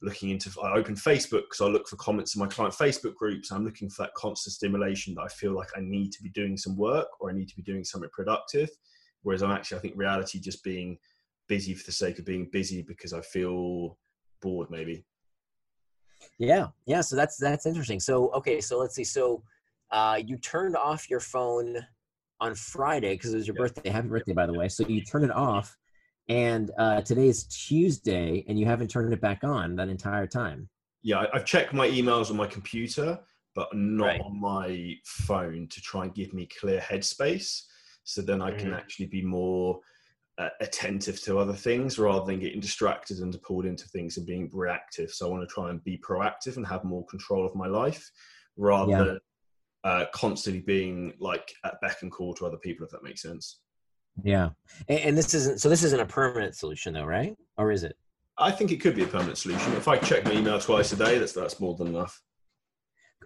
looking 0.00 0.30
into 0.30 0.50
i 0.62 0.76
open 0.76 0.94
facebook 0.94 1.42
because 1.42 1.60
i 1.60 1.64
look 1.64 1.88
for 1.88 1.96
comments 1.96 2.36
in 2.36 2.40
my 2.40 2.46
client 2.46 2.74
facebook 2.74 3.14
groups 3.14 3.50
i'm 3.50 3.64
looking 3.64 3.90
for 3.90 4.02
that 4.02 4.14
constant 4.14 4.54
stimulation 4.54 5.14
that 5.14 5.22
i 5.22 5.28
feel 5.28 5.54
like 5.54 5.68
i 5.76 5.80
need 5.80 6.12
to 6.12 6.22
be 6.22 6.28
doing 6.30 6.56
some 6.56 6.76
work 6.76 7.08
or 7.20 7.30
i 7.30 7.32
need 7.32 7.48
to 7.48 7.56
be 7.56 7.62
doing 7.62 7.84
something 7.84 8.10
productive. 8.12 8.70
Whereas 9.22 9.42
i'm 9.42 9.50
actually 9.50 9.78
i 9.78 9.80
think 9.80 9.94
reality 9.96 10.38
just 10.38 10.62
being 10.62 10.98
busy 11.48 11.74
for 11.74 11.84
the 11.84 11.92
sake 11.92 12.18
of 12.18 12.24
being 12.24 12.48
busy 12.52 12.82
because 12.82 13.12
i 13.12 13.20
feel 13.20 13.98
bored 14.40 14.70
maybe. 14.70 15.04
Yeah 16.38 16.68
yeah 16.86 17.00
so 17.00 17.16
that's 17.16 17.36
that's 17.36 17.66
interesting. 17.66 17.98
So 17.98 18.30
okay 18.32 18.60
so 18.60 18.78
let's 18.78 18.94
see 18.94 19.04
so 19.04 19.42
uh 19.90 20.20
you 20.24 20.36
turned 20.38 20.76
off 20.76 21.10
your 21.10 21.20
phone 21.20 21.76
on 22.40 22.54
friday 22.54 23.14
because 23.14 23.32
it 23.32 23.36
was 23.36 23.48
your 23.48 23.56
yeah. 23.56 23.62
birthday. 23.62 23.90
Happy 23.90 24.08
birthday 24.08 24.32
by 24.32 24.46
the 24.46 24.54
way. 24.54 24.68
So 24.68 24.86
you 24.86 25.00
turned 25.00 25.24
it 25.24 25.32
off 25.32 25.76
and 26.28 26.70
uh, 26.78 27.00
today 27.02 27.28
is 27.28 27.44
Tuesday, 27.44 28.44
and 28.48 28.58
you 28.58 28.66
haven't 28.66 28.88
turned 28.88 29.12
it 29.12 29.20
back 29.20 29.44
on 29.44 29.76
that 29.76 29.88
entire 29.88 30.26
time. 30.26 30.68
Yeah, 31.02 31.26
I've 31.32 31.44
checked 31.44 31.72
my 31.72 31.88
emails 31.88 32.30
on 32.30 32.36
my 32.36 32.46
computer, 32.46 33.18
but 33.54 33.68
not 33.74 34.06
right. 34.06 34.20
on 34.20 34.40
my 34.40 34.94
phone 35.04 35.68
to 35.68 35.80
try 35.80 36.04
and 36.04 36.14
give 36.14 36.34
me 36.34 36.48
clear 36.60 36.80
headspace. 36.80 37.62
So 38.04 38.22
then 38.22 38.42
I 38.42 38.52
can 38.52 38.70
mm. 38.70 38.76
actually 38.76 39.06
be 39.06 39.22
more 39.22 39.80
uh, 40.38 40.48
attentive 40.60 41.20
to 41.22 41.38
other 41.38 41.52
things 41.52 41.98
rather 41.98 42.24
than 42.24 42.40
getting 42.40 42.60
distracted 42.60 43.18
and 43.18 43.40
pulled 43.42 43.66
into 43.66 43.88
things 43.88 44.16
and 44.16 44.26
being 44.26 44.48
reactive. 44.52 45.10
So 45.10 45.26
I 45.26 45.30
want 45.30 45.48
to 45.48 45.52
try 45.52 45.70
and 45.70 45.82
be 45.84 45.98
proactive 45.98 46.56
and 46.56 46.66
have 46.66 46.84
more 46.84 47.04
control 47.06 47.44
of 47.44 47.54
my 47.54 47.66
life 47.66 48.10
rather 48.56 48.92
yeah. 48.92 49.02
than 49.04 49.18
uh, 49.84 50.04
constantly 50.12 50.62
being 50.62 51.12
like 51.18 51.52
at 51.64 51.80
beck 51.80 52.02
and 52.02 52.12
call 52.12 52.34
to 52.34 52.46
other 52.46 52.56
people, 52.58 52.84
if 52.84 52.92
that 52.92 53.02
makes 53.02 53.22
sense. 53.22 53.60
Yeah, 54.24 54.50
and, 54.88 54.98
and 55.00 55.18
this 55.18 55.34
isn't 55.34 55.60
so. 55.60 55.68
This 55.68 55.82
isn't 55.82 56.00
a 56.00 56.06
permanent 56.06 56.56
solution, 56.56 56.94
though, 56.94 57.04
right? 57.04 57.36
Or 57.56 57.70
is 57.70 57.84
it? 57.84 57.96
I 58.36 58.50
think 58.50 58.70
it 58.70 58.80
could 58.80 58.94
be 58.94 59.02
a 59.02 59.06
permanent 59.06 59.38
solution. 59.38 59.72
If 59.74 59.88
I 59.88 59.98
check 59.98 60.24
my 60.24 60.32
email 60.32 60.58
twice 60.58 60.92
a 60.92 60.96
day, 60.96 61.18
that's 61.18 61.32
that's 61.32 61.60
more 61.60 61.74
than 61.74 61.88
enough. 61.88 62.20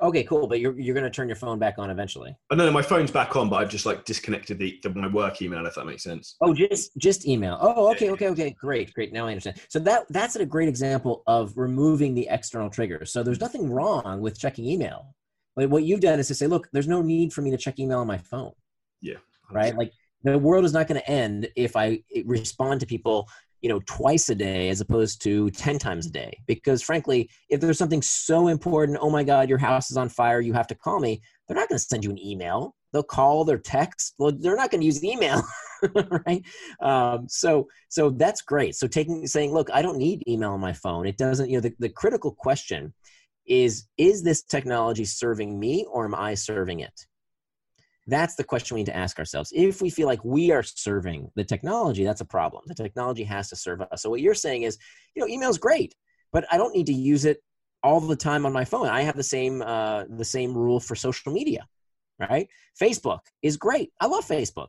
Okay, 0.00 0.24
cool. 0.24 0.46
But 0.46 0.60
you're 0.60 0.78
you're 0.78 0.94
going 0.94 1.04
to 1.04 1.10
turn 1.10 1.28
your 1.28 1.36
phone 1.36 1.58
back 1.58 1.78
on 1.78 1.90
eventually. 1.90 2.34
Oh, 2.50 2.56
no, 2.56 2.64
no, 2.64 2.72
my 2.72 2.82
phone's 2.82 3.10
back 3.10 3.36
on, 3.36 3.48
but 3.48 3.56
I've 3.56 3.68
just 3.68 3.84
like 3.84 4.04
disconnected 4.04 4.58
the, 4.58 4.80
the 4.82 4.90
my 4.90 5.06
work 5.06 5.42
email, 5.42 5.64
if 5.66 5.74
that 5.74 5.84
makes 5.84 6.02
sense. 6.02 6.36
Oh, 6.40 6.54
just 6.54 6.96
just 6.96 7.26
email. 7.26 7.58
Oh, 7.60 7.90
okay, 7.92 8.10
okay, 8.10 8.28
okay. 8.30 8.50
Great, 8.58 8.92
great. 8.94 9.12
Now 9.12 9.26
I 9.26 9.30
understand. 9.30 9.60
So 9.68 9.78
that 9.80 10.06
that's 10.08 10.36
a 10.36 10.46
great 10.46 10.68
example 10.68 11.22
of 11.26 11.52
removing 11.56 12.14
the 12.14 12.26
external 12.30 12.70
triggers. 12.70 13.12
So 13.12 13.22
there's 13.22 13.40
nothing 13.40 13.70
wrong 13.70 14.20
with 14.20 14.38
checking 14.38 14.64
email, 14.64 15.14
but 15.54 15.68
what 15.68 15.84
you've 15.84 16.00
done 16.00 16.18
is 16.18 16.28
to 16.28 16.34
say, 16.34 16.46
look, 16.46 16.68
there's 16.72 16.88
no 16.88 17.02
need 17.02 17.32
for 17.32 17.42
me 17.42 17.50
to 17.50 17.58
check 17.58 17.78
email 17.78 17.98
on 17.98 18.06
my 18.06 18.18
phone. 18.18 18.52
Yeah. 19.02 19.18
Right. 19.50 19.76
Like 19.76 19.92
the 20.24 20.38
world 20.38 20.64
is 20.64 20.72
not 20.72 20.88
going 20.88 21.00
to 21.00 21.10
end 21.10 21.48
if 21.56 21.76
I 21.76 22.02
respond 22.24 22.80
to 22.80 22.86
people 22.86 23.28
you 23.60 23.68
know 23.68 23.80
twice 23.86 24.28
a 24.28 24.34
day 24.34 24.68
as 24.70 24.80
opposed 24.80 25.22
to 25.22 25.50
10 25.50 25.78
times 25.78 26.06
a 26.06 26.10
day. 26.10 26.36
Because 26.46 26.82
frankly 26.82 27.30
if 27.48 27.60
there's 27.60 27.78
something 27.78 28.02
so 28.02 28.48
important 28.48 28.98
oh 29.00 29.10
my 29.10 29.24
god 29.24 29.48
your 29.48 29.58
house 29.58 29.90
is 29.90 29.96
on 29.96 30.08
fire 30.08 30.40
you 30.40 30.52
have 30.52 30.66
to 30.68 30.74
call 30.74 31.00
me 31.00 31.20
they're 31.46 31.56
not 31.56 31.68
going 31.68 31.78
to 31.78 31.84
send 31.84 32.04
you 32.04 32.10
an 32.10 32.18
email. 32.18 32.74
They'll 32.92 33.02
call 33.02 33.44
their 33.44 33.58
text 33.58 34.14
well 34.18 34.32
they're 34.32 34.56
not 34.56 34.70
going 34.70 34.80
to 34.80 34.86
use 34.86 35.02
email 35.04 35.42
right? 36.26 36.44
Um, 36.80 37.26
so 37.28 37.68
so 37.88 38.10
that's 38.10 38.42
great. 38.42 38.74
So 38.74 38.86
taking 38.86 39.26
saying 39.26 39.52
look 39.52 39.70
i 39.72 39.82
don't 39.82 39.98
need 39.98 40.26
email 40.28 40.50
on 40.50 40.60
my 40.60 40.72
phone 40.72 41.06
it 41.06 41.16
doesn't 41.16 41.48
you 41.48 41.56
know 41.56 41.60
the, 41.60 41.72
the 41.78 41.88
critical 41.88 42.32
question 42.32 42.92
is 43.46 43.88
is 43.98 44.22
this 44.22 44.42
technology 44.42 45.04
serving 45.04 45.58
me 45.58 45.84
or 45.90 46.04
am 46.04 46.14
i 46.14 46.34
serving 46.34 46.80
it 46.80 47.06
that's 48.06 48.34
the 48.34 48.44
question 48.44 48.74
we 48.74 48.80
need 48.80 48.86
to 48.86 48.96
ask 48.96 49.18
ourselves. 49.18 49.52
If 49.54 49.80
we 49.80 49.90
feel 49.90 50.06
like 50.06 50.24
we 50.24 50.50
are 50.50 50.62
serving 50.62 51.30
the 51.36 51.44
technology, 51.44 52.04
that's 52.04 52.20
a 52.20 52.26
problem. 52.26 52.64
The 52.66 52.74
technology 52.74 53.24
has 53.24 53.48
to 53.50 53.56
serve 53.56 53.80
us. 53.80 54.02
So 54.02 54.10
what 54.10 54.20
you're 54.20 54.34
saying 54.34 54.62
is, 54.62 54.78
you 55.14 55.20
know, 55.20 55.28
email 55.28 55.50
is 55.50 55.58
great, 55.58 55.94
but 56.32 56.44
I 56.50 56.56
don't 56.56 56.74
need 56.74 56.86
to 56.86 56.92
use 56.92 57.24
it 57.24 57.42
all 57.82 58.00
the 58.00 58.16
time 58.16 58.46
on 58.46 58.52
my 58.52 58.64
phone. 58.64 58.88
I 58.88 59.02
have 59.02 59.16
the 59.16 59.22
same 59.22 59.62
uh, 59.62 60.04
the 60.08 60.24
same 60.24 60.54
rule 60.54 60.80
for 60.80 60.94
social 60.94 61.32
media, 61.32 61.66
right? 62.18 62.48
Facebook 62.80 63.20
is 63.42 63.56
great. 63.56 63.92
I 64.00 64.06
love 64.06 64.26
Facebook, 64.26 64.68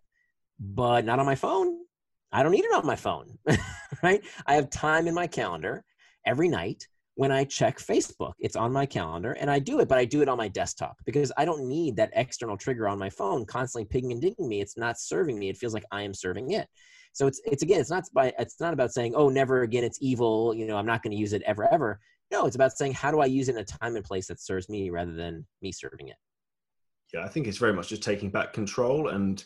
but 0.59 1.05
not 1.05 1.19
on 1.19 1.25
my 1.25 1.35
phone. 1.35 1.79
I 2.31 2.41
don't 2.41 2.51
need 2.51 2.65
it 2.65 2.73
on 2.73 2.85
my 2.85 2.95
phone, 2.95 3.37
right? 4.03 4.21
I 4.47 4.55
have 4.55 4.69
time 4.69 5.07
in 5.07 5.13
my 5.13 5.27
calendar 5.27 5.83
every 6.25 6.49
night 6.49 6.87
when 7.15 7.31
I 7.31 7.43
check 7.43 7.77
Facebook. 7.77 8.33
It's 8.39 8.55
on 8.55 8.71
my 8.71 8.85
calendar 8.85 9.33
and 9.33 9.49
I 9.49 9.59
do 9.59 9.79
it, 9.79 9.87
but 9.87 9.97
I 9.97 10.05
do 10.05 10.21
it 10.21 10.29
on 10.29 10.37
my 10.37 10.47
desktop 10.47 10.97
because 11.05 11.31
I 11.37 11.45
don't 11.45 11.67
need 11.67 11.95
that 11.97 12.11
external 12.15 12.57
trigger 12.57 12.87
on 12.87 12.97
my 12.97 13.09
phone 13.09 13.45
constantly 13.45 13.85
pinging 13.85 14.13
and 14.13 14.21
dinging 14.21 14.47
me. 14.47 14.61
It's 14.61 14.77
not 14.77 14.99
serving 14.99 15.37
me. 15.37 15.49
It 15.49 15.57
feels 15.57 15.73
like 15.73 15.85
I 15.91 16.01
am 16.01 16.13
serving 16.13 16.51
it. 16.51 16.67
So 17.13 17.27
it's 17.27 17.39
it's 17.45 17.61
again, 17.61 17.79
it's 17.79 17.91
not 17.91 18.05
by 18.13 18.33
it's 18.39 18.59
not 18.59 18.73
about 18.73 18.91
saying, 18.91 19.13
oh, 19.15 19.29
never 19.29 19.61
again, 19.61 19.83
it's 19.83 19.99
evil, 20.01 20.53
you 20.55 20.65
know, 20.65 20.77
I'm 20.77 20.85
not 20.87 21.03
going 21.03 21.11
to 21.11 21.17
use 21.17 21.33
it 21.33 21.43
ever, 21.45 21.71
ever. 21.71 21.99
No, 22.31 22.47
it's 22.47 22.55
about 22.55 22.75
saying 22.75 22.93
how 22.93 23.11
do 23.11 23.19
I 23.19 23.27
use 23.27 23.49
it 23.49 23.55
in 23.55 23.61
a 23.61 23.65
time 23.65 23.95
and 23.95 24.03
place 24.03 24.27
that 24.27 24.41
serves 24.41 24.67
me 24.67 24.89
rather 24.89 25.13
than 25.13 25.45
me 25.61 25.71
serving 25.71 26.07
it. 26.07 26.15
Yeah, 27.13 27.23
I 27.23 27.27
think 27.27 27.45
it's 27.45 27.59
very 27.59 27.73
much 27.73 27.89
just 27.89 28.01
taking 28.01 28.31
back 28.31 28.53
control 28.53 29.09
and 29.09 29.43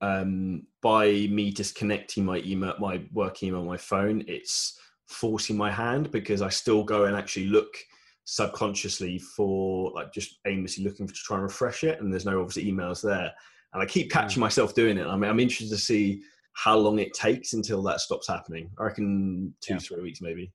um, 0.00 0.66
by 0.82 1.28
me 1.30 1.52
disconnecting 1.52 2.24
my 2.24 2.42
email, 2.44 2.74
my 2.80 3.02
work 3.12 3.42
email, 3.44 3.64
my 3.64 3.76
phone, 3.76 4.24
it's 4.26 4.78
forcing 5.06 5.56
my 5.56 5.70
hand 5.70 6.10
because 6.10 6.42
I 6.42 6.48
still 6.48 6.82
go 6.82 7.04
and 7.04 7.16
actually 7.16 7.46
look 7.46 7.76
subconsciously 8.24 9.18
for 9.18 9.92
like 9.92 10.12
just 10.12 10.40
aimlessly 10.46 10.84
looking 10.84 11.06
to 11.06 11.12
try 11.12 11.36
and 11.36 11.44
refresh 11.44 11.84
it 11.84 12.00
and 12.00 12.12
there's 12.12 12.26
no 12.26 12.40
obviously 12.40 12.70
emails 12.70 13.00
there. 13.00 13.32
And 13.72 13.82
I 13.82 13.86
keep 13.86 14.10
catching 14.10 14.40
myself 14.40 14.74
doing 14.74 14.98
it. 14.98 15.06
I 15.06 15.16
mean 15.16 15.30
I'm 15.30 15.40
interested 15.40 15.70
to 15.70 15.80
see 15.80 16.22
how 16.54 16.76
long 16.76 16.98
it 16.98 17.14
takes 17.14 17.52
until 17.52 17.82
that 17.82 18.00
stops 18.00 18.28
happening. 18.28 18.70
I 18.78 18.84
reckon 18.84 19.54
two 19.60 19.74
yeah. 19.74 19.78
three 19.78 20.02
weeks 20.02 20.20
maybe. 20.20 20.52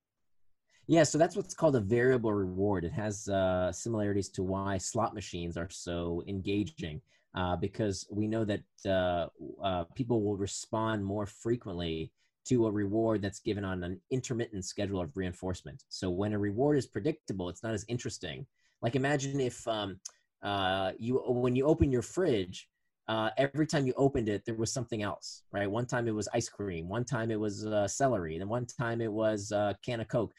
Yeah 0.87 1.03
so 1.03 1.17
that's 1.17 1.37
what's 1.37 1.53
called 1.53 1.77
a 1.77 1.79
variable 1.79 2.33
reward. 2.33 2.83
It 2.83 2.91
has 2.91 3.29
uh, 3.29 3.71
similarities 3.71 4.29
to 4.29 4.43
why 4.43 4.77
slot 4.77 5.13
machines 5.13 5.55
are 5.55 5.69
so 5.69 6.23
engaging 6.27 6.99
uh, 7.35 7.55
because 7.55 8.05
we 8.11 8.27
know 8.27 8.43
that 8.43 8.63
uh, 8.85 9.27
uh 9.63 9.85
people 9.95 10.21
will 10.21 10.35
respond 10.35 11.05
more 11.05 11.25
frequently 11.25 12.11
to 12.45 12.67
a 12.67 12.71
reward 12.71 13.21
that's 13.21 13.39
given 13.39 13.63
on 13.63 13.83
an 13.83 13.99
intermittent 14.09 14.65
schedule 14.65 15.01
of 15.01 15.15
reinforcement. 15.15 15.83
So 15.89 16.09
when 16.09 16.33
a 16.33 16.39
reward 16.39 16.77
is 16.77 16.87
predictable, 16.87 17.49
it's 17.49 17.63
not 17.63 17.73
as 17.73 17.85
interesting. 17.87 18.45
Like 18.81 18.95
imagine 18.95 19.39
if 19.39 19.67
um, 19.67 19.99
uh, 20.41 20.91
you 20.97 21.17
when 21.27 21.55
you 21.55 21.65
open 21.65 21.91
your 21.91 22.01
fridge, 22.01 22.67
uh, 23.07 23.29
every 23.37 23.67
time 23.67 23.85
you 23.85 23.93
opened 23.95 24.29
it, 24.29 24.43
there 24.45 24.55
was 24.55 24.71
something 24.71 25.03
else, 25.03 25.43
right? 25.51 25.69
One 25.69 25.85
time 25.85 26.07
it 26.07 26.15
was 26.15 26.27
ice 26.33 26.49
cream, 26.49 26.89
one 26.89 27.05
time 27.05 27.29
it 27.29 27.39
was 27.39 27.65
uh, 27.65 27.87
celery, 27.87 28.37
and 28.37 28.49
one 28.49 28.65
time 28.65 29.01
it 29.01 29.11
was 29.11 29.51
a 29.51 29.57
uh, 29.57 29.73
can 29.85 29.99
of 30.01 30.07
Coke. 30.07 30.33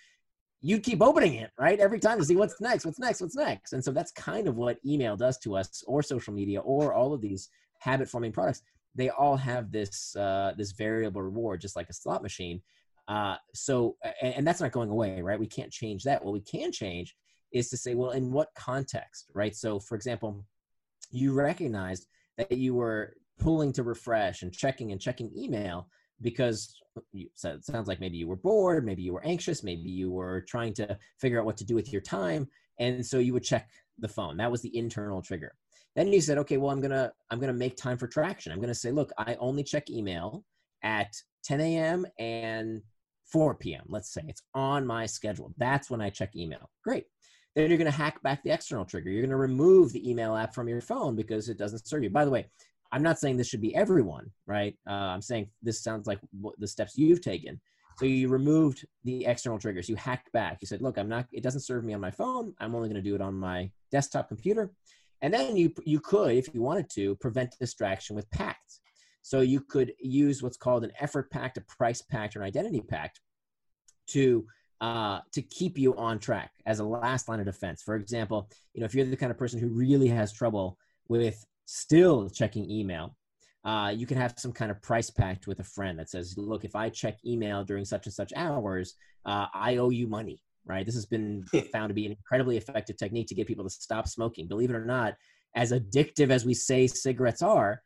You'd 0.61 0.85
keep 0.85 1.03
opening 1.03 1.35
it, 1.35 1.51
right? 1.59 1.79
Every 1.79 1.99
time 1.99 2.19
to 2.19 2.25
see 2.25 2.37
what's 2.37 2.61
next, 2.61 2.85
what's 2.85 3.01
next, 3.01 3.21
what's 3.21 3.35
next. 3.35 3.73
And 3.73 3.85
so 3.85 3.91
that's 3.91 4.13
kind 4.13 4.47
of 4.47 4.57
what 4.57 4.79
email 4.87 5.17
does 5.17 5.39
to 5.39 5.57
us, 5.57 5.83
or 5.87 6.03
social 6.03 6.33
media, 6.33 6.61
or 6.61 6.95
all 6.95 7.13
of 7.13 7.21
these 7.21 7.49
habit 7.79 8.09
forming 8.09 8.33
products 8.33 8.63
they 8.95 9.11
all 9.11 9.37
have 9.37 9.73
this 9.73 10.15
uh, 10.17 10.53
this 10.57 10.73
variable 10.73 11.23
reward, 11.23 11.61
just 11.61 11.77
like 11.77 11.89
a 11.89 11.95
slot 11.95 12.23
machine. 12.23 12.61
Uh, 13.09 13.37
so, 13.55 13.97
and, 14.21 14.35
and 14.37 14.47
that's 14.47 14.61
not 14.61 14.73
going 14.73 14.91
away, 14.91 15.23
right? 15.23 15.41
We 15.41 15.47
can't 15.47 15.73
change 15.73 16.05
that. 16.05 16.25
What 16.25 16.33
we 16.33 16.41
can 16.41 16.71
change 16.71 17.17
is 17.53 17.69
to 17.71 17.77
say, 17.77 17.95
well, 17.95 18.11
in 18.11 18.33
what 18.33 18.49
context, 18.55 19.31
right? 19.35 19.55
So, 19.55 19.81
for 19.81 19.97
example, 19.97 20.45
you 21.11 21.33
recognized 21.33 22.07
that 22.39 22.53
you 22.53 22.75
were 22.75 23.15
pulling 23.39 23.73
to 23.73 23.83
refresh 23.83 24.43
and 24.43 24.53
checking 24.53 24.93
and 24.93 25.01
checking 25.01 25.31
email 25.37 25.89
because 26.21 26.75
you, 27.13 27.29
so 27.35 27.55
it 27.55 27.65
sounds 27.65 27.89
like 27.89 28.01
maybe 28.01 28.17
you 28.17 28.29
were 28.29 28.37
bored, 28.37 28.85
maybe 28.85 29.03
you 29.03 29.13
were 29.13 29.25
anxious, 29.25 29.63
maybe 29.63 29.91
you 29.91 30.11
were 30.11 30.43
trying 30.43 30.73
to 30.75 30.97
figure 31.19 31.39
out 31.39 31.47
what 31.47 31.57
to 31.57 31.65
do 31.65 31.75
with 31.75 31.93
your 31.93 32.03
time, 32.03 32.49
and 32.79 33.05
so 33.05 33.19
you 33.19 33.33
would 33.33 33.43
check 33.43 33.69
the 33.99 34.09
phone. 34.09 34.37
That 34.37 34.51
was 34.51 34.63
the 34.63 34.77
internal 34.77 35.23
trigger. 35.23 35.55
Then 35.95 36.13
you 36.13 36.21
said, 36.21 36.39
okay, 36.39 36.57
well, 36.57 36.71
I'm 36.71 36.81
gonna 36.81 37.13
I'm 37.31 37.39
gonna 37.39 37.53
make 37.53 37.77
time 37.77 37.99
for 37.99 38.07
traction. 38.07 38.53
I'm 38.53 38.61
gonna 38.61 38.75
say, 38.75 38.91
look, 38.91 39.13
I 39.19 39.37
only 39.37 39.63
check 39.63 39.91
email 39.91 40.45
at 40.83 41.13
10 41.45 41.61
a.m. 41.61 42.07
and 42.19 42.83
4 43.31 43.55
p.m. 43.57 43.85
Let's 43.89 44.13
say 44.13 44.23
it's 44.27 44.43
on 44.55 44.87
my 44.87 45.07
schedule. 45.07 45.53
That's 45.59 45.91
when 45.91 46.01
I 46.01 46.11
check 46.11 46.35
email. 46.35 46.71
Great. 46.85 47.05
Then 47.55 47.69
you're 47.69 47.79
gonna 47.79 47.91
hack 47.91 48.23
back 48.23 48.43
the 48.43 48.51
external 48.51 48.85
trigger. 48.85 49.11
You're 49.11 49.23
gonna 49.23 49.37
remove 49.37 49.93
the 49.93 50.09
email 50.09 50.35
app 50.35 50.55
from 50.55 50.69
your 50.69 50.81
phone 50.81 51.15
because 51.15 51.49
it 51.49 51.59
doesn't 51.59 51.87
serve 51.87 52.03
you. 52.03 52.11
By 52.11 52.25
the 52.25 52.31
way, 52.31 52.47
I'm 52.93 53.03
not 53.03 53.19
saying 53.19 53.37
this 53.37 53.49
should 53.49 53.61
be 53.61 53.75
everyone, 53.75 54.31
right? 54.47 54.77
Uh, 54.89 54.93
I'm 54.93 55.23
saying 55.23 55.49
this 55.63 55.83
sounds 55.83 56.07
like 56.07 56.21
the 56.59 56.67
steps 56.67 56.97
you've 56.97 57.23
taken. 57.23 57.61
So 57.99 58.07
you 58.07 58.29
removed 58.29 58.87
the 59.05 59.25
external 59.27 59.59
triggers. 59.59 59.89
You 59.89 59.97
hacked 59.97 60.33
back. 60.33 60.59
You 60.61 60.67
said, 60.67 60.83
look, 60.83 60.99
I'm 60.99 61.09
not, 61.09 61.27
it 61.33 61.43
doesn't 61.43 61.61
serve 61.61 61.85
me 61.85 61.95
on 61.95 62.01
my 62.01 62.11
phone. 62.11 62.55
I'm 62.59 62.75
only 62.75 62.89
going 62.89 63.03
to 63.03 63.09
do 63.09 63.15
it 63.15 63.21
on 63.21 63.35
my 63.35 63.71
desktop 63.91 64.29
computer. 64.29 64.73
And 65.23 65.33
then 65.33 65.57
you 65.57 65.73
you 65.85 66.01
could, 66.01 66.33
if 66.37 66.53
you 66.53 66.61
wanted 66.61 66.91
to, 66.91 67.17
prevent 67.17 67.59
distraction 67.59 68.17
with 68.17 68.31
pacts. 68.31 68.81
So 69.23 69.41
you 69.41 69.61
could 69.61 69.93
use 70.01 70.43
what's 70.43 70.57
called 70.57 70.83
an 70.83 70.93
effort 71.01 71.31
pact, 71.31 71.57
a 71.57 71.61
price 71.63 72.03
pact, 72.03 72.35
or 72.35 72.41
an 72.41 72.47
identity 72.47 72.81
pact 72.81 73.21
to 74.09 74.45
uh, 74.81 75.21
to 75.33 75.41
keep 75.43 75.79
you 75.79 75.97
on 75.97 76.19
track 76.19 76.51
as 76.67 76.81
a 76.81 76.85
last 76.85 77.29
line 77.29 77.39
of 77.39 77.47
defense. 77.47 77.83
For 77.83 77.95
example, 77.95 78.51
you 78.75 78.81
know 78.81 78.87
if 78.87 78.95
you're 78.95 79.07
the 79.07 79.17
kind 79.17 79.31
of 79.31 79.39
person 79.39 79.61
who 79.61 79.69
really 79.69 80.09
has 80.09 80.33
trouble 80.33 80.77
with 81.09 81.47
still 81.67 82.29
checking 82.29 82.69
email, 82.69 83.17
uh, 83.65 83.93
you 83.97 84.07
can 84.07 84.17
have 84.17 84.35
some 84.37 84.53
kind 84.53 84.73
of 84.73 84.83
price 84.83 85.09
pact 85.09 85.47
with 85.47 85.61
a 85.61 85.65
friend 85.65 86.01
that 86.01 86.11
says, 86.11 86.37
"Look, 86.37 86.65
if 86.65 86.75
I 86.75 86.89
check 86.89 87.19
email 87.25 87.63
during 87.63 87.85
such 87.85 88.07
and 88.07 88.13
such 88.13 88.33
hours, 88.35 88.97
uh, 89.25 89.47
I 89.55 89.77
owe 89.77 89.91
you 89.91 90.09
money." 90.09 90.43
Right? 90.67 90.85
This 90.87 90.95
has 90.95 91.07
been 91.07 91.45
found 91.73 91.91
to 91.91 91.95
be 91.95 92.07
an 92.07 92.13
incredibly 92.13 92.57
effective 92.57 92.97
technique 92.97 93.29
to 93.29 93.35
get 93.35 93.47
people 93.47 93.65
to 93.65 93.71
stop 93.71 94.09
smoking. 94.09 94.49
Believe 94.49 94.71
it 94.71 94.77
or 94.77 94.85
not, 94.85 95.15
as 95.55 95.73
addictive 95.73 96.31
as 96.31 96.45
we 96.45 96.55
say 96.55 96.87
cigarettes 96.87 97.43
are, 97.43 97.83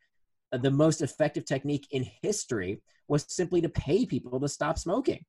uh, 0.53 0.59
the 0.59 0.71
most 0.71 1.03
effective 1.03 1.45
technique 1.45 1.87
in 1.91 2.07
history 2.23 2.81
was 3.09 3.25
simply 3.29 3.61
to 3.61 3.69
pay 3.69 4.07
people 4.07 4.39
to 4.39 4.49
stop 4.49 4.79
smoking. 4.79 5.25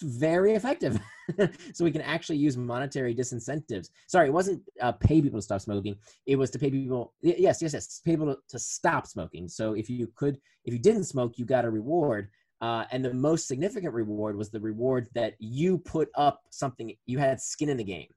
It's 0.00 0.16
very 0.16 0.54
effective. 0.54 1.00
so 1.74 1.84
we 1.84 1.90
can 1.90 2.02
actually 2.02 2.38
use 2.38 2.56
monetary 2.56 3.14
disincentives. 3.14 3.88
Sorry, 4.06 4.28
it 4.28 4.32
wasn't 4.32 4.62
uh, 4.80 4.92
pay 4.92 5.20
people 5.20 5.38
to 5.38 5.42
stop 5.42 5.60
smoking. 5.60 5.96
It 6.26 6.36
was 6.36 6.50
to 6.50 6.58
pay 6.58 6.70
people. 6.70 7.14
Yes, 7.20 7.60
yes, 7.60 7.72
yes. 7.72 8.00
Pay 8.04 8.12
people 8.12 8.26
to, 8.26 8.38
to 8.50 8.58
stop 8.60 9.06
smoking. 9.08 9.48
So 9.48 9.72
if 9.72 9.90
you 9.90 10.08
could, 10.14 10.38
if 10.64 10.72
you 10.72 10.78
didn't 10.78 11.04
smoke, 11.04 11.36
you 11.36 11.44
got 11.44 11.64
a 11.64 11.70
reward. 11.70 12.28
Uh, 12.60 12.84
and 12.90 13.04
the 13.04 13.14
most 13.14 13.46
significant 13.46 13.94
reward 13.94 14.36
was 14.36 14.50
the 14.50 14.60
reward 14.60 15.08
that 15.14 15.34
you 15.38 15.78
put 15.78 16.08
up 16.16 16.42
something, 16.50 16.92
you 17.06 17.18
had 17.18 17.40
skin 17.40 17.68
in 17.68 17.76
the 17.76 17.84
game. 17.84 18.08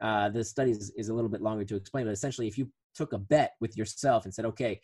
Uh, 0.00 0.28
the 0.28 0.44
study 0.44 0.70
is, 0.70 0.92
is 0.96 1.08
a 1.08 1.14
little 1.14 1.30
bit 1.30 1.40
longer 1.40 1.64
to 1.64 1.76
explain, 1.76 2.04
but 2.04 2.12
essentially, 2.12 2.46
if 2.46 2.58
you 2.58 2.68
took 2.94 3.14
a 3.14 3.18
bet 3.18 3.52
with 3.60 3.76
yourself 3.76 4.24
and 4.24 4.34
said, 4.34 4.44
okay, 4.44 4.78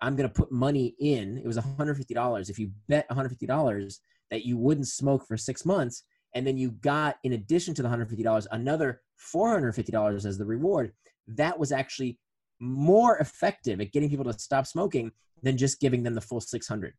I'm 0.00 0.16
going 0.16 0.28
to 0.28 0.34
put 0.34 0.50
money 0.50 0.94
in, 0.98 1.38
it 1.38 1.46
was 1.46 1.56
$150. 1.56 2.50
If 2.50 2.58
you 2.58 2.70
bet 2.88 3.08
$150 3.08 3.98
that 4.30 4.44
you 4.44 4.58
wouldn't 4.58 4.88
smoke 4.88 5.26
for 5.26 5.36
six 5.36 5.64
months, 5.64 6.02
and 6.34 6.46
then 6.46 6.58
you 6.58 6.72
got, 6.72 7.16
in 7.22 7.32
addition 7.32 7.74
to 7.74 7.82
the 7.82 7.88
$150, 7.88 8.46
another 8.50 9.00
$450 9.34 10.24
as 10.26 10.36
the 10.36 10.44
reward, 10.44 10.92
that 11.28 11.58
was 11.58 11.72
actually 11.72 12.18
more 12.60 13.18
effective 13.18 13.80
at 13.80 13.92
getting 13.92 14.10
people 14.10 14.24
to 14.24 14.38
stop 14.38 14.66
smoking 14.66 15.12
than 15.42 15.56
just 15.56 15.80
giving 15.80 16.02
them 16.02 16.14
the 16.14 16.20
full 16.20 16.40
600 16.40 16.94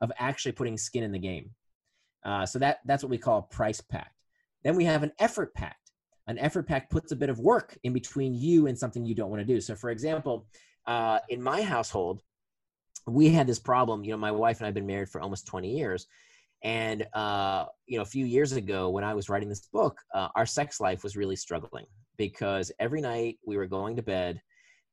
of 0.00 0.12
actually 0.18 0.52
putting 0.52 0.76
skin 0.76 1.04
in 1.04 1.12
the 1.12 1.18
game. 1.18 1.50
Uh, 2.24 2.46
so 2.46 2.58
that 2.58 2.78
that's 2.86 3.02
what 3.02 3.10
we 3.10 3.18
call 3.18 3.38
a 3.38 3.54
price 3.54 3.80
pact. 3.80 4.14
Then 4.62 4.76
we 4.76 4.84
have 4.84 5.02
an 5.02 5.12
effort 5.18 5.54
pact. 5.54 5.90
An 6.26 6.38
effort 6.38 6.66
pact 6.66 6.90
puts 6.90 7.12
a 7.12 7.16
bit 7.16 7.28
of 7.28 7.38
work 7.38 7.76
in 7.84 7.92
between 7.92 8.34
you 8.34 8.66
and 8.66 8.78
something 8.78 9.04
you 9.04 9.14
don't 9.14 9.30
want 9.30 9.40
to 9.40 9.46
do. 9.46 9.60
So, 9.60 9.74
for 9.74 9.90
example, 9.90 10.46
uh, 10.86 11.18
in 11.28 11.42
my 11.42 11.60
household, 11.60 12.22
we 13.06 13.28
had 13.28 13.46
this 13.46 13.58
problem. 13.58 14.04
You 14.04 14.12
know, 14.12 14.16
my 14.16 14.32
wife 14.32 14.58
and 14.58 14.64
I 14.64 14.68
have 14.68 14.74
been 14.74 14.86
married 14.86 15.10
for 15.10 15.20
almost 15.20 15.46
20 15.46 15.70
years. 15.70 16.06
And, 16.62 17.06
uh, 17.12 17.66
you 17.86 17.98
know, 17.98 18.02
a 18.02 18.06
few 18.06 18.24
years 18.24 18.52
ago 18.52 18.88
when 18.88 19.04
I 19.04 19.12
was 19.12 19.28
writing 19.28 19.50
this 19.50 19.68
book, 19.70 19.98
uh, 20.14 20.28
our 20.34 20.46
sex 20.46 20.80
life 20.80 21.02
was 21.02 21.14
really 21.14 21.36
struggling 21.36 21.84
because 22.16 22.72
every 22.78 23.02
night 23.02 23.38
we 23.46 23.58
were 23.58 23.66
going 23.66 23.96
to 23.96 24.02
bed 24.02 24.40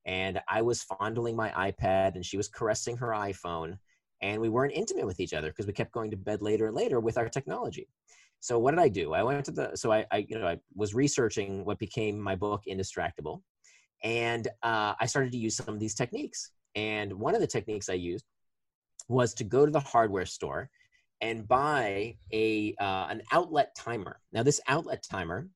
and 0.05 0.41
I 0.49 0.63
was 0.63 0.83
fondling 0.83 1.35
my 1.35 1.49
iPad 1.51 2.15
and 2.15 2.25
she 2.25 2.35
was 2.35 2.49
caressing 2.49 2.97
her 2.97 3.09
iPhone 3.09 3.77
and 4.21 4.41
we 4.41 4.49
weren't 4.49 4.73
intimate 4.73 5.05
with 5.05 5.19
each 5.19 5.33
other 5.33 5.49
because 5.49 5.67
we 5.67 5.73
kept 5.73 5.91
going 5.91 6.11
to 6.11 6.17
bed 6.17 6.41
later 6.41 6.67
and 6.67 6.75
later 6.75 6.99
with 6.99 7.17
our 7.17 7.29
technology. 7.29 7.87
So 8.39 8.57
what 8.57 8.71
did 8.71 8.79
I 8.79 8.89
do? 8.89 9.13
I 9.13 9.23
went 9.23 9.45
to 9.45 9.51
the 9.51 9.75
so 9.75 9.91
I, 9.91 10.05
I 10.11 10.25
you 10.27 10.37
know 10.37 10.47
I 10.47 10.57
was 10.75 10.95
researching 10.95 11.63
what 11.63 11.79
became 11.79 12.19
my 12.19 12.35
book 12.35 12.63
Indistractable, 12.67 13.41
and 14.03 14.47
uh, 14.63 14.93
I 14.99 15.05
started 15.05 15.31
to 15.31 15.37
use 15.37 15.55
some 15.55 15.73
of 15.73 15.79
these 15.79 15.95
techniques. 15.95 16.51
And 16.75 17.13
one 17.13 17.35
of 17.35 17.41
the 17.41 17.47
techniques 17.47 17.89
I 17.89 17.93
used 17.93 18.25
was 19.07 19.33
to 19.35 19.43
go 19.43 19.65
to 19.65 19.71
the 19.71 19.79
hardware 19.79 20.25
store 20.25 20.69
and 21.19 21.47
buy 21.47 22.17
a 22.33 22.73
uh, 22.79 23.07
an 23.09 23.21
outlet 23.31 23.75
timer. 23.75 24.19
Now 24.33 24.43
this 24.43 24.59
outlet 24.67 25.03
timer 25.09 25.47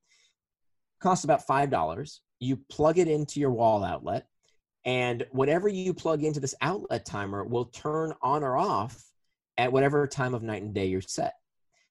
costs 0.99 1.24
about 1.24 1.47
five 1.47 1.70
dollars. 1.72 2.22
You 2.39 2.57
plug 2.70 2.99
it 2.99 3.07
into 3.07 3.39
your 3.39 3.51
wall 3.51 3.84
outlet, 3.84 4.28
and 4.86 5.25
whatever 5.31 5.67
you 5.67 5.93
plug 5.93 6.23
into 6.23 6.39
this 6.39 6.55
outlet 6.61 7.05
timer 7.05 7.43
will 7.43 7.65
turn 7.65 8.13
on 8.21 8.43
or 8.43 8.55
off 8.55 9.03
at 9.57 9.71
whatever 9.71 10.05
time 10.05 10.36
of 10.36 10.43
night 10.43 10.61
and 10.61 10.73
day 10.73 10.86
you're 10.86 11.01
set. 11.01 11.33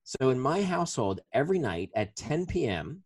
So 0.05 0.31
in 0.31 0.39
my 0.39 0.63
household, 0.63 1.21
every 1.33 1.59
night 1.59 1.91
at 1.97 2.15
10 2.15 2.47
p.m., 2.47 3.03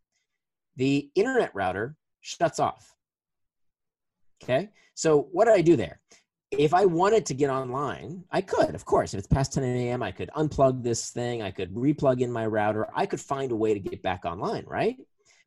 the 0.76 1.11
internet 1.14 1.55
router 1.55 1.97
shuts 2.20 2.59
off. 2.59 2.95
Okay. 4.43 4.70
So 4.95 5.28
what 5.32 5.47
did 5.47 5.55
I 5.55 5.62
do 5.62 5.74
there? 5.74 6.01
If 6.51 6.74
I 6.74 6.84
wanted 6.84 7.26
to 7.26 7.34
get 7.34 7.51
online, 7.51 8.24
I 8.30 8.41
could, 8.41 8.74
of 8.74 8.84
course. 8.84 9.14
If 9.14 9.18
it's 9.18 9.26
past 9.26 9.53
10 9.55 9.64
a.m., 9.64 10.03
I 10.03 10.12
could 10.12 10.30
unplug 10.36 10.82
this 10.82 11.11
thing, 11.11 11.43
I 11.43 11.51
could 11.51 11.74
replug 11.74 12.20
in 12.20 12.32
my 12.32 12.47
router, 12.47 12.89
I 12.95 13.07
could 13.07 13.20
find 13.20 13.53
a 13.53 13.57
way 13.57 13.74
to 13.74 13.80
get 13.80 14.03
back 14.03 14.24
online, 14.24 14.64
right? 14.66 14.97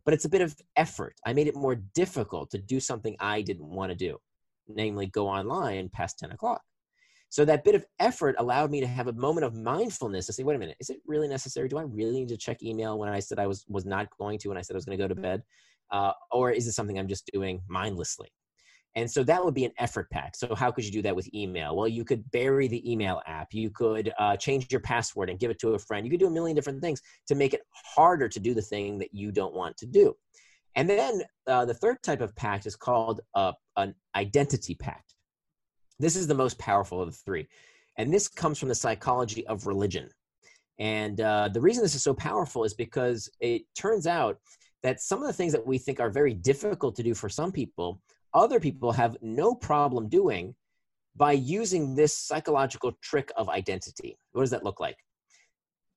But 0.06 0.14
it's 0.14 0.26
a 0.26 0.30
bit 0.30 0.42
of 0.42 0.56
effort. 0.76 1.16
I 1.26 1.34
made 1.34 1.48
it 1.48 1.56
more 1.56 1.76
difficult 1.76 2.52
to 2.52 2.60
do 2.60 2.80
something 2.80 3.16
I 3.20 3.42
didn't 3.42 3.68
want 3.68 3.92
to 3.92 3.96
do 3.96 4.20
namely 4.68 5.08
go 5.08 5.28
online 5.28 5.90
past 5.90 6.20
10 6.20 6.32
o'clock. 6.32 6.62
So 7.30 7.46
that 7.46 7.64
bit 7.64 7.76
of 7.76 7.86
effort 8.00 8.36
allowed 8.40 8.72
me 8.72 8.82
to 8.82 8.88
have 8.88 9.08
a 9.08 9.14
moment 9.14 9.46
of 9.46 9.56
mindfulness 9.56 10.26
to 10.26 10.34
say, 10.34 10.44
wait 10.44 10.56
a 10.56 10.60
minute, 10.60 10.76
is 10.82 10.90
it 10.90 11.00
really 11.08 11.30
necessary? 11.30 11.70
Do 11.70 11.78
I 11.78 11.84
really 11.84 12.12
need 12.12 12.28
to 12.28 12.38
check 12.38 12.62
email 12.62 13.00
when 13.00 13.08
I 13.08 13.20
said 13.20 13.40
I 13.40 13.48
was, 13.48 13.64
was 13.70 13.86
not 13.86 14.10
going 14.18 14.38
to, 14.40 14.50
when 14.50 14.58
I 14.58 14.62
said 14.62 14.76
I 14.76 14.78
was 14.78 14.86
going 14.86 14.98
to 14.98 15.04
go 15.04 15.08
to 15.08 15.16
bed? 15.16 15.44
Uh, 15.92 16.12
or 16.32 16.52
is 16.52 16.68
it 16.68 16.74
something 16.74 17.00
I'm 17.00 17.08
just 17.08 17.30
doing 17.34 17.62
mindlessly? 17.70 18.30
And 18.96 19.10
so 19.10 19.24
that 19.24 19.44
would 19.44 19.54
be 19.54 19.64
an 19.64 19.72
effort 19.78 20.10
pact. 20.10 20.38
So 20.38 20.54
how 20.54 20.72
could 20.72 20.84
you 20.84 20.92
do 20.92 21.02
that 21.04 21.16
with 21.16 21.34
email? 21.34 21.76
Well, 21.76 21.88
you 21.88 22.04
could 22.04 22.30
bury 22.32 22.68
the 22.68 22.92
email 22.92 23.22
app. 23.26 23.54
You 23.54 23.70
could 23.70 24.12
uh, 24.20 24.36
change 24.36 24.70
your 24.70 24.82
password 24.82 25.30
and 25.30 25.40
give 25.40 25.50
it 25.50 25.60
to 25.60 25.70
a 25.70 25.80
friend. 25.80 26.06
You 26.06 26.12
could 26.12 26.20
do 26.20 26.28
a 26.28 26.32
million 26.32 26.56
different 26.56 26.82
things 26.82 27.02
to 27.28 27.36
make 27.36 27.54
it 27.54 27.62
harder 27.72 28.28
to 28.28 28.40
do 28.40 28.54
the 28.54 28.62
thing 28.62 29.00
that 29.00 29.14
you 29.14 29.32
don't 29.32 29.54
want 29.54 29.78
to 29.78 29.86
do. 29.86 30.14
And 30.76 30.90
then 30.90 31.22
uh, 31.48 31.66
the 31.66 31.74
third 31.74 32.02
type 32.04 32.22
of 32.22 32.36
pact 32.36 32.66
is 32.66 32.76
called 32.76 33.22
uh, 33.36 33.54
an 33.78 33.94
identity 34.16 34.76
pact. 34.76 35.16
This 36.00 36.16
is 36.16 36.28
the 36.28 36.34
most 36.36 36.58
powerful 36.58 37.02
of 37.02 37.12
the 37.12 37.18
three. 37.26 37.48
And 37.98 38.14
this 38.14 38.28
comes 38.28 38.58
from 38.58 38.70
the 38.70 38.76
psychology 38.76 39.46
of 39.48 39.68
religion. 39.68 40.10
And 40.80 41.22
uh, 41.22 41.50
the 41.50 41.62
reason 41.62 41.84
this 41.84 41.96
is 41.96 42.04
so 42.04 42.14
powerful 42.14 42.64
is 42.64 42.74
because 42.74 43.30
it 43.40 43.64
turns 43.76 44.08
out 44.08 44.38
that 44.82 45.02
some 45.02 45.22
of 45.22 45.28
the 45.28 45.34
things 45.34 45.52
that 45.52 45.68
we 45.68 45.78
think 45.78 46.00
are 46.00 46.10
very 46.10 46.34
difficult 46.34 46.96
to 46.96 47.04
do 47.04 47.14
for 47.14 47.30
some 47.30 47.52
people, 47.52 48.02
other 48.34 48.60
people 48.60 48.92
have 48.92 49.18
no 49.22 49.54
problem 49.54 50.10
doing 50.10 50.56
by 51.16 51.34
using 51.34 51.94
this 51.94 52.18
psychological 52.18 52.94
trick 53.04 53.32
of 53.36 53.50
identity. 53.50 54.18
What 54.32 54.44
does 54.44 54.52
that 54.52 54.64
look 54.64 54.80
like? 54.80 54.98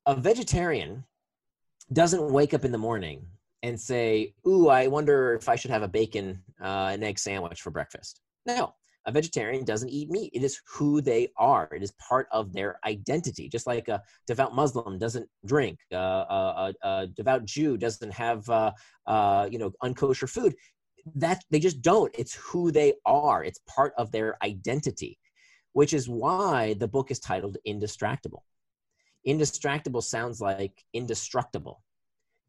A 0.07 0.14
vegetarian 0.14 1.05
doesn't 1.93 2.31
wake 2.31 2.53
up 2.53 2.64
in 2.64 2.72
the 2.72 2.79
morning 2.79 3.27
and 3.65 3.81
say, 3.81 4.35
"Ooh, 4.47 4.69
I 4.69 4.87
wonder 4.89 5.35
if 5.35 5.49
I 5.49 5.57
should 5.57 5.71
have 5.71 5.83
a 5.83 5.89
bacon 5.89 6.43
uh, 6.61 6.91
and 6.93 7.03
egg 7.03 7.19
sandwich 7.19 7.62
for 7.62 7.71
breakfast." 7.71 8.21
No, 8.47 8.75
a 9.07 9.12
vegetarian 9.12 9.65
doesn't 9.65 9.89
eat 9.89 10.11
meat. 10.11 10.31
It 10.35 10.45
is 10.45 10.61
who 10.67 11.01
they 11.01 11.29
are. 11.39 11.69
It 11.75 11.83
is 11.83 11.93
part 11.93 12.29
of 12.31 12.53
their 12.53 12.79
identity. 12.85 13.49
Just 13.49 13.67
like 13.67 13.89
a 13.89 14.03
devout 14.27 14.55
Muslim 14.55 14.99
doesn't 14.99 15.29
drink, 15.47 15.79
uh, 15.93 15.97
a, 15.97 16.75
a, 16.83 16.89
a, 16.89 17.07
devout 17.07 17.47
Jew 17.47 17.79
doesn't 17.79 18.12
have, 18.12 18.49
uh, 18.51 18.73
uh, 19.07 19.49
you 19.51 19.59
know, 19.59 19.73
unkosher 19.83 20.29
food. 20.29 20.55
That 21.17 21.43
they 21.51 21.59
just 21.59 21.81
don't. 21.81 22.15
It's 22.19 22.35
who 22.35 22.71
they 22.71 22.95
are. 23.07 23.45
It's 23.45 23.61
part 23.67 23.95
of 23.97 24.12
their 24.12 24.37
identity, 24.43 25.19
which 25.73 25.95
is 25.95 26.07
why 26.07 26.75
the 26.75 26.89
book 26.89 27.11
is 27.11 27.19
titled 27.19 27.57
Indistractable. 27.67 28.43
Indistractable 29.27 30.03
sounds 30.03 30.41
like 30.41 30.83
indestructible 30.93 31.83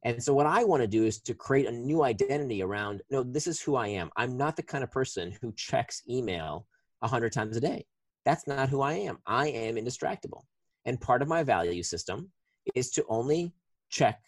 and 0.06 0.22
so 0.22 0.36
what 0.36 0.45
I 0.45 0.64
want 0.64 0.84
to 0.84 0.88
do 0.88 1.03
is 1.03 1.20
to 1.22 1.34
create 1.34 1.66
a 1.66 1.72
new 1.72 2.03
identity 2.03 2.62
around, 2.62 3.01
no, 3.10 3.24
this 3.24 3.47
is 3.47 3.60
who 3.60 3.76
I 3.76 3.88
am. 3.88 4.12
I'm 4.16 4.38
not 4.38 4.56
the 4.56 4.62
kind 4.62 4.84
of 4.84 4.91
person 4.91 5.36
who 5.41 5.51
checks 5.53 6.03
email 6.08 6.68
a 7.01 7.08
hundred 7.08 7.34
times 7.34 7.58
a 7.58 7.60
day. 7.60 7.88
That's 8.24 8.45
not 8.45 8.70
who 8.70 8.82
I 8.82 8.93
am. 8.93 9.18
I 9.26 9.47
am 9.47 9.76
indistractable. 9.76 10.43
And 10.86 11.01
part 11.01 11.24
of 11.24 11.28
my 11.28 11.41
value 11.41 11.82
system 11.82 12.32
is 12.76 12.91
to 12.91 13.06
only 13.10 13.51
check, 13.89 14.22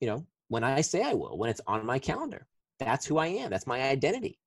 you 0.00 0.08
know, 0.08 0.26
when 0.48 0.64
I 0.64 0.80
say 0.80 1.04
I 1.04 1.14
will, 1.14 1.38
when 1.38 1.50
it's 1.50 1.60
on 1.68 1.86
my 1.86 2.00
calendar. 2.00 2.48
That's 2.80 3.06
who 3.06 3.18
I 3.18 3.28
am. 3.28 3.50
That's 3.50 3.68
my 3.68 3.82
identity. 3.82 4.40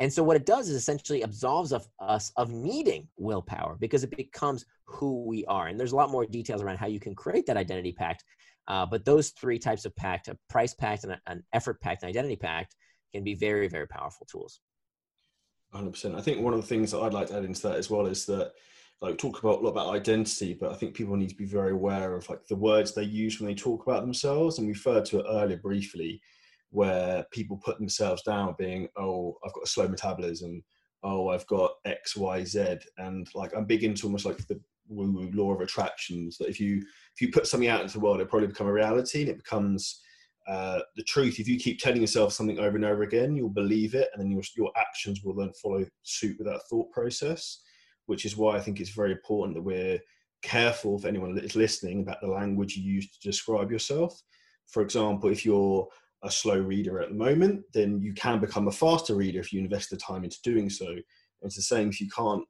And 0.00 0.12
so 0.12 0.24
what 0.24 0.36
it 0.36 0.44
does 0.44 0.68
is 0.68 0.74
essentially 0.74 1.22
absolves 1.22 1.72
of 1.72 1.86
us 2.00 2.32
of 2.36 2.50
needing 2.50 3.06
willpower 3.16 3.76
because 3.78 4.02
it 4.02 4.16
becomes 4.16 4.64
who 4.86 5.24
we 5.24 5.44
are. 5.44 5.68
And 5.68 5.78
there's 5.78 5.92
a 5.92 5.96
lot 5.96 6.10
more 6.10 6.26
details 6.26 6.62
around 6.62 6.78
how 6.78 6.88
you 6.88 6.98
can 6.98 7.14
create 7.14 7.46
that 7.46 7.56
identity 7.56 7.92
pact 7.92 8.24
uh, 8.68 8.86
but 8.86 9.04
those 9.04 9.30
three 9.30 9.58
types 9.58 9.84
of 9.84 9.94
pact, 9.96 10.28
a 10.28 10.38
price 10.48 10.74
pact, 10.74 11.04
and 11.04 11.18
an 11.26 11.42
effort 11.52 11.80
pact, 11.80 12.02
and 12.02 12.10
identity 12.10 12.36
pact, 12.36 12.76
can 13.12 13.24
be 13.24 13.34
very, 13.34 13.68
very 13.68 13.86
powerful 13.86 14.26
tools. 14.26 14.60
100%. 15.74 16.14
I 16.14 16.20
think 16.20 16.40
one 16.40 16.54
of 16.54 16.60
the 16.60 16.66
things 16.66 16.90
that 16.90 17.00
I'd 17.00 17.12
like 17.12 17.28
to 17.28 17.36
add 17.36 17.44
into 17.44 17.62
that 17.62 17.76
as 17.76 17.90
well 17.90 18.06
is 18.06 18.24
that, 18.26 18.52
like, 19.00 19.18
talk 19.18 19.42
about 19.42 19.60
a 19.60 19.62
lot 19.62 19.70
about 19.70 19.94
identity, 19.94 20.56
but 20.58 20.70
I 20.70 20.74
think 20.74 20.94
people 20.94 21.16
need 21.16 21.30
to 21.30 21.34
be 21.34 21.44
very 21.44 21.72
aware 21.72 22.14
of 22.14 22.28
like 22.30 22.46
the 22.46 22.56
words 22.56 22.94
they 22.94 23.02
use 23.02 23.40
when 23.40 23.48
they 23.48 23.54
talk 23.54 23.86
about 23.86 24.02
themselves. 24.02 24.58
And 24.58 24.66
we 24.66 24.72
referred 24.72 25.04
to 25.06 25.20
it 25.20 25.26
earlier 25.28 25.58
briefly, 25.58 26.20
where 26.70 27.24
people 27.32 27.60
put 27.64 27.78
themselves 27.78 28.22
down 28.22 28.54
being, 28.58 28.88
oh, 28.96 29.36
I've 29.44 29.52
got 29.52 29.64
a 29.64 29.68
slow 29.68 29.88
metabolism, 29.88 30.62
oh, 31.04 31.28
I've 31.28 31.46
got 31.46 31.72
X, 31.84 32.16
Y, 32.16 32.44
Z, 32.44 32.78
and 32.98 33.28
like 33.34 33.54
I'm 33.54 33.66
big 33.66 33.84
into 33.84 34.06
almost 34.06 34.24
like 34.24 34.38
the 34.46 34.60
woo 34.88 35.12
woo 35.12 35.30
law 35.32 35.52
of 35.52 35.60
attractions 35.60 36.36
that 36.38 36.48
if 36.48 36.58
you 36.58 36.82
if 37.14 37.20
you 37.20 37.30
put 37.30 37.46
something 37.46 37.68
out 37.68 37.80
into 37.80 37.94
the 37.94 38.00
world, 38.00 38.20
it 38.20 38.28
probably 38.28 38.48
become 38.48 38.66
a 38.66 38.72
reality 38.72 39.20
and 39.20 39.30
it 39.30 39.36
becomes 39.36 40.00
uh, 40.48 40.80
the 40.96 41.02
truth. 41.04 41.38
If 41.38 41.48
you 41.48 41.58
keep 41.58 41.78
telling 41.78 42.00
yourself 42.00 42.32
something 42.32 42.58
over 42.58 42.76
and 42.76 42.84
over 42.84 43.02
again, 43.02 43.36
you'll 43.36 43.50
believe 43.50 43.94
it, 43.94 44.08
and 44.12 44.22
then 44.22 44.30
your 44.30 44.42
your 44.56 44.70
actions 44.76 45.22
will 45.22 45.34
then 45.34 45.52
follow 45.62 45.84
suit 46.02 46.36
with 46.38 46.46
that 46.48 46.62
thought 46.68 46.90
process. 46.90 47.60
Which 48.06 48.26
is 48.26 48.36
why 48.36 48.56
I 48.56 48.60
think 48.60 48.80
it's 48.80 48.90
very 48.90 49.12
important 49.12 49.54
that 49.56 49.62
we're 49.62 49.98
careful 50.42 50.98
if 50.98 51.06
anyone 51.06 51.38
is 51.38 51.56
listening 51.56 52.02
about 52.02 52.20
the 52.20 52.28
language 52.28 52.76
you 52.76 52.82
use 52.82 53.10
to 53.10 53.26
describe 53.26 53.70
yourself. 53.70 54.20
For 54.66 54.82
example, 54.82 55.30
if 55.30 55.46
you're 55.46 55.88
a 56.22 56.30
slow 56.30 56.58
reader 56.58 57.00
at 57.00 57.08
the 57.08 57.14
moment, 57.14 57.62
then 57.72 58.00
you 58.00 58.12
can 58.12 58.40
become 58.40 58.68
a 58.68 58.72
faster 58.72 59.14
reader 59.14 59.40
if 59.40 59.52
you 59.52 59.60
invest 59.60 59.90
the 59.90 59.96
time 59.96 60.24
into 60.24 60.42
doing 60.42 60.68
so. 60.68 60.94
It's 61.42 61.56
the 61.56 61.62
same 61.62 61.88
if 61.88 62.00
you 62.00 62.08
can't 62.08 62.44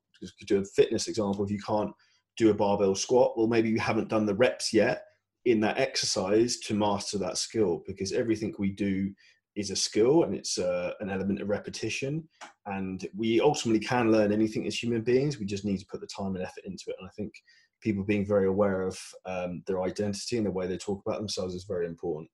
do 0.47 0.59
a 0.59 0.65
fitness 0.65 1.07
example, 1.09 1.45
if 1.45 1.51
you 1.51 1.61
can't 1.61 1.93
do 2.37 2.51
a 2.51 2.55
barbell 2.55 2.95
squat. 2.95 3.37
Well 3.37 3.47
maybe 3.47 3.71
you 3.71 3.79
haven't 3.79 4.09
done 4.09 4.27
the 4.27 4.35
reps 4.35 4.73
yet 4.73 5.05
in 5.45 5.61
that 5.61 5.79
exercise 5.79 6.57
to 6.59 6.75
master 6.75 7.19
that 7.19 7.39
skill 7.39 7.83
because 7.87 8.13
everything 8.13 8.55
we 8.59 8.71
do 8.71 9.13
is 9.57 9.71
a 9.71 9.77
skill 9.77 10.25
and 10.25 10.35
it's 10.35 10.59
uh, 10.59 10.93
an 11.01 11.11
element 11.11 11.41
of 11.41 11.49
repetition. 11.49 12.27
And 12.67 13.07
we 13.17 13.41
ultimately 13.41 13.85
can 13.85 14.11
learn 14.11 14.33
anything 14.33 14.67
as 14.67 14.83
human 14.83 15.03
beings. 15.03 15.39
We 15.39 15.47
just 15.47 15.65
need 15.65 15.79
to 15.79 15.87
put 15.87 16.01
the 16.01 16.09
time 16.09 16.35
and 16.35 16.43
effort 16.43 16.65
into 16.65 16.85
it. 16.89 16.97
And 16.99 17.07
i 17.07 17.11
think 17.17 17.33
people 17.81 18.03
being 18.03 18.27
very 18.27 18.47
aware 18.47 18.83
of 18.83 18.99
um, 19.27 19.63
their 19.67 19.83
identity 19.83 20.39
and 20.39 20.47
the 20.47 20.51
way 20.51 20.67
they 20.67 20.79
talk 20.79 21.03
about 21.05 21.19
themselves 21.19 21.55
is 21.55 21.65
very 21.65 21.87
important. 21.87 22.31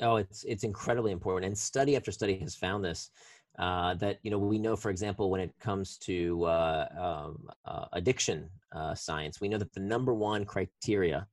Oh 0.00 0.16
it's 0.16 0.44
it's 0.44 0.64
incredibly 0.64 1.12
important. 1.12 1.46
And 1.46 1.56
study 1.56 1.96
after 1.96 2.12
study 2.12 2.38
has 2.40 2.54
found 2.54 2.84
this 2.84 3.10
uh, 3.58 3.94
that 3.94 4.18
you 4.22 4.30
know 4.30 4.38
we 4.38 4.58
know 4.58 4.76
for 4.76 4.90
example 4.90 5.30
when 5.30 5.40
it 5.40 5.54
comes 5.60 5.96
to 5.96 6.44
uh, 6.44 6.88
um, 6.98 7.48
uh, 7.64 7.86
addiction 7.92 8.48
uh, 8.72 8.94
science 8.94 9.40
we 9.40 9.48
know 9.48 9.58
that 9.58 9.72
the 9.72 9.80
number 9.80 10.12
one 10.12 10.44
criteria 10.44 11.26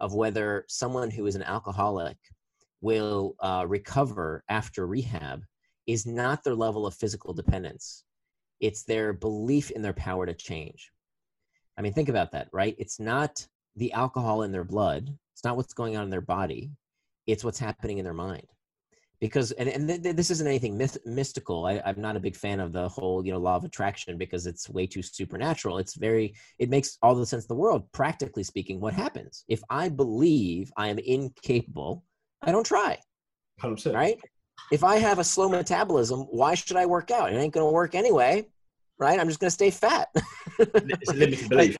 of 0.00 0.14
whether 0.14 0.64
someone 0.68 1.10
who 1.10 1.26
is 1.26 1.34
an 1.34 1.42
alcoholic 1.42 2.16
will 2.80 3.34
uh, 3.40 3.64
recover 3.66 4.44
after 4.48 4.86
rehab 4.86 5.44
is 5.86 6.06
not 6.06 6.44
their 6.44 6.54
level 6.54 6.86
of 6.86 6.94
physical 6.94 7.32
dependence. 7.32 8.04
It's 8.60 8.84
their 8.84 9.12
belief 9.12 9.70
in 9.70 9.82
their 9.82 9.92
power 9.94 10.26
to 10.26 10.34
change. 10.34 10.92
I 11.76 11.82
mean 11.82 11.92
think 11.92 12.08
about 12.08 12.32
that 12.32 12.48
right? 12.52 12.76
It's 12.78 13.00
not 13.00 13.46
the 13.76 13.92
alcohol 13.92 14.42
in 14.42 14.52
their 14.52 14.64
blood. 14.64 15.16
It's 15.32 15.44
not 15.44 15.56
what's 15.56 15.74
going 15.74 15.96
on 15.96 16.04
in 16.04 16.10
their 16.10 16.20
body. 16.20 16.70
It's 17.26 17.44
what's 17.44 17.58
happening 17.58 17.98
in 17.98 18.04
their 18.04 18.14
mind 18.14 18.46
because 19.20 19.50
and, 19.52 19.68
and 19.68 20.02
th- 20.02 20.16
this 20.16 20.30
isn't 20.30 20.46
anything 20.46 20.76
myth- 20.76 20.98
mystical 21.04 21.66
I, 21.66 21.82
i'm 21.84 22.00
not 22.00 22.16
a 22.16 22.20
big 22.20 22.36
fan 22.36 22.60
of 22.60 22.72
the 22.72 22.88
whole 22.88 23.24
you 23.24 23.32
know 23.32 23.38
law 23.38 23.56
of 23.56 23.64
attraction 23.64 24.16
because 24.16 24.46
it's 24.46 24.68
way 24.68 24.86
too 24.86 25.02
supernatural. 25.02 25.78
It's 25.78 25.94
very 25.96 26.34
it 26.58 26.70
makes 26.70 26.98
all 27.02 27.14
the 27.14 27.26
sense 27.26 27.44
in 27.44 27.48
the 27.48 27.54
world 27.60 27.90
practically 27.92 28.42
speaking 28.44 28.80
what 28.80 28.94
happens. 28.94 29.44
If 29.48 29.62
i 29.70 29.88
believe 29.88 30.70
i 30.76 30.88
am 30.88 30.98
incapable 30.98 32.04
i 32.42 32.52
don't 32.52 32.66
try 32.66 32.98
100%. 33.62 33.94
right? 33.94 34.18
If 34.70 34.84
i 34.84 34.96
have 34.96 35.18
a 35.18 35.24
slow 35.24 35.48
metabolism 35.48 36.20
why 36.30 36.54
should 36.54 36.76
i 36.76 36.86
work 36.86 37.10
out? 37.10 37.32
It 37.32 37.36
ain't 37.36 37.54
going 37.54 37.66
to 37.66 37.72
work 37.72 37.94
anyway 37.94 38.46
right? 39.00 39.20
I'm 39.20 39.28
just 39.28 39.38
going 39.38 39.46
to 39.48 39.52
stay 39.54 39.70
fat. 39.70 40.08
It's 40.58 41.14
limited 41.14 41.48
belief. 41.50 41.76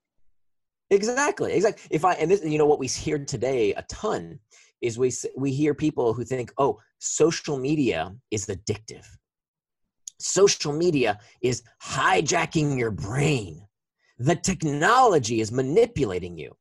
exactly 0.90 1.52
exactly 1.52 1.82
if 1.90 2.04
i 2.04 2.12
and 2.14 2.30
this 2.30 2.44
you 2.44 2.58
know 2.58 2.64
what 2.66 2.78
we 2.78 2.86
hear 2.86 3.18
today 3.18 3.74
a 3.74 3.82
ton 3.90 4.38
is 4.80 4.98
we 4.98 5.12
we 5.36 5.52
hear 5.52 5.74
people 5.74 6.14
who 6.14 6.24
think, 6.24 6.52
"Oh, 6.58 6.78
social 6.98 7.58
media 7.58 8.14
is 8.30 8.46
addictive. 8.46 9.06
Social 10.18 10.72
media 10.72 11.18
is 11.42 11.62
hijacking 11.82 12.78
your 12.78 12.90
brain. 12.90 13.66
The 14.18 14.36
technology 14.36 15.40
is 15.40 15.52
manipulating 15.52 16.38
you." 16.38 16.56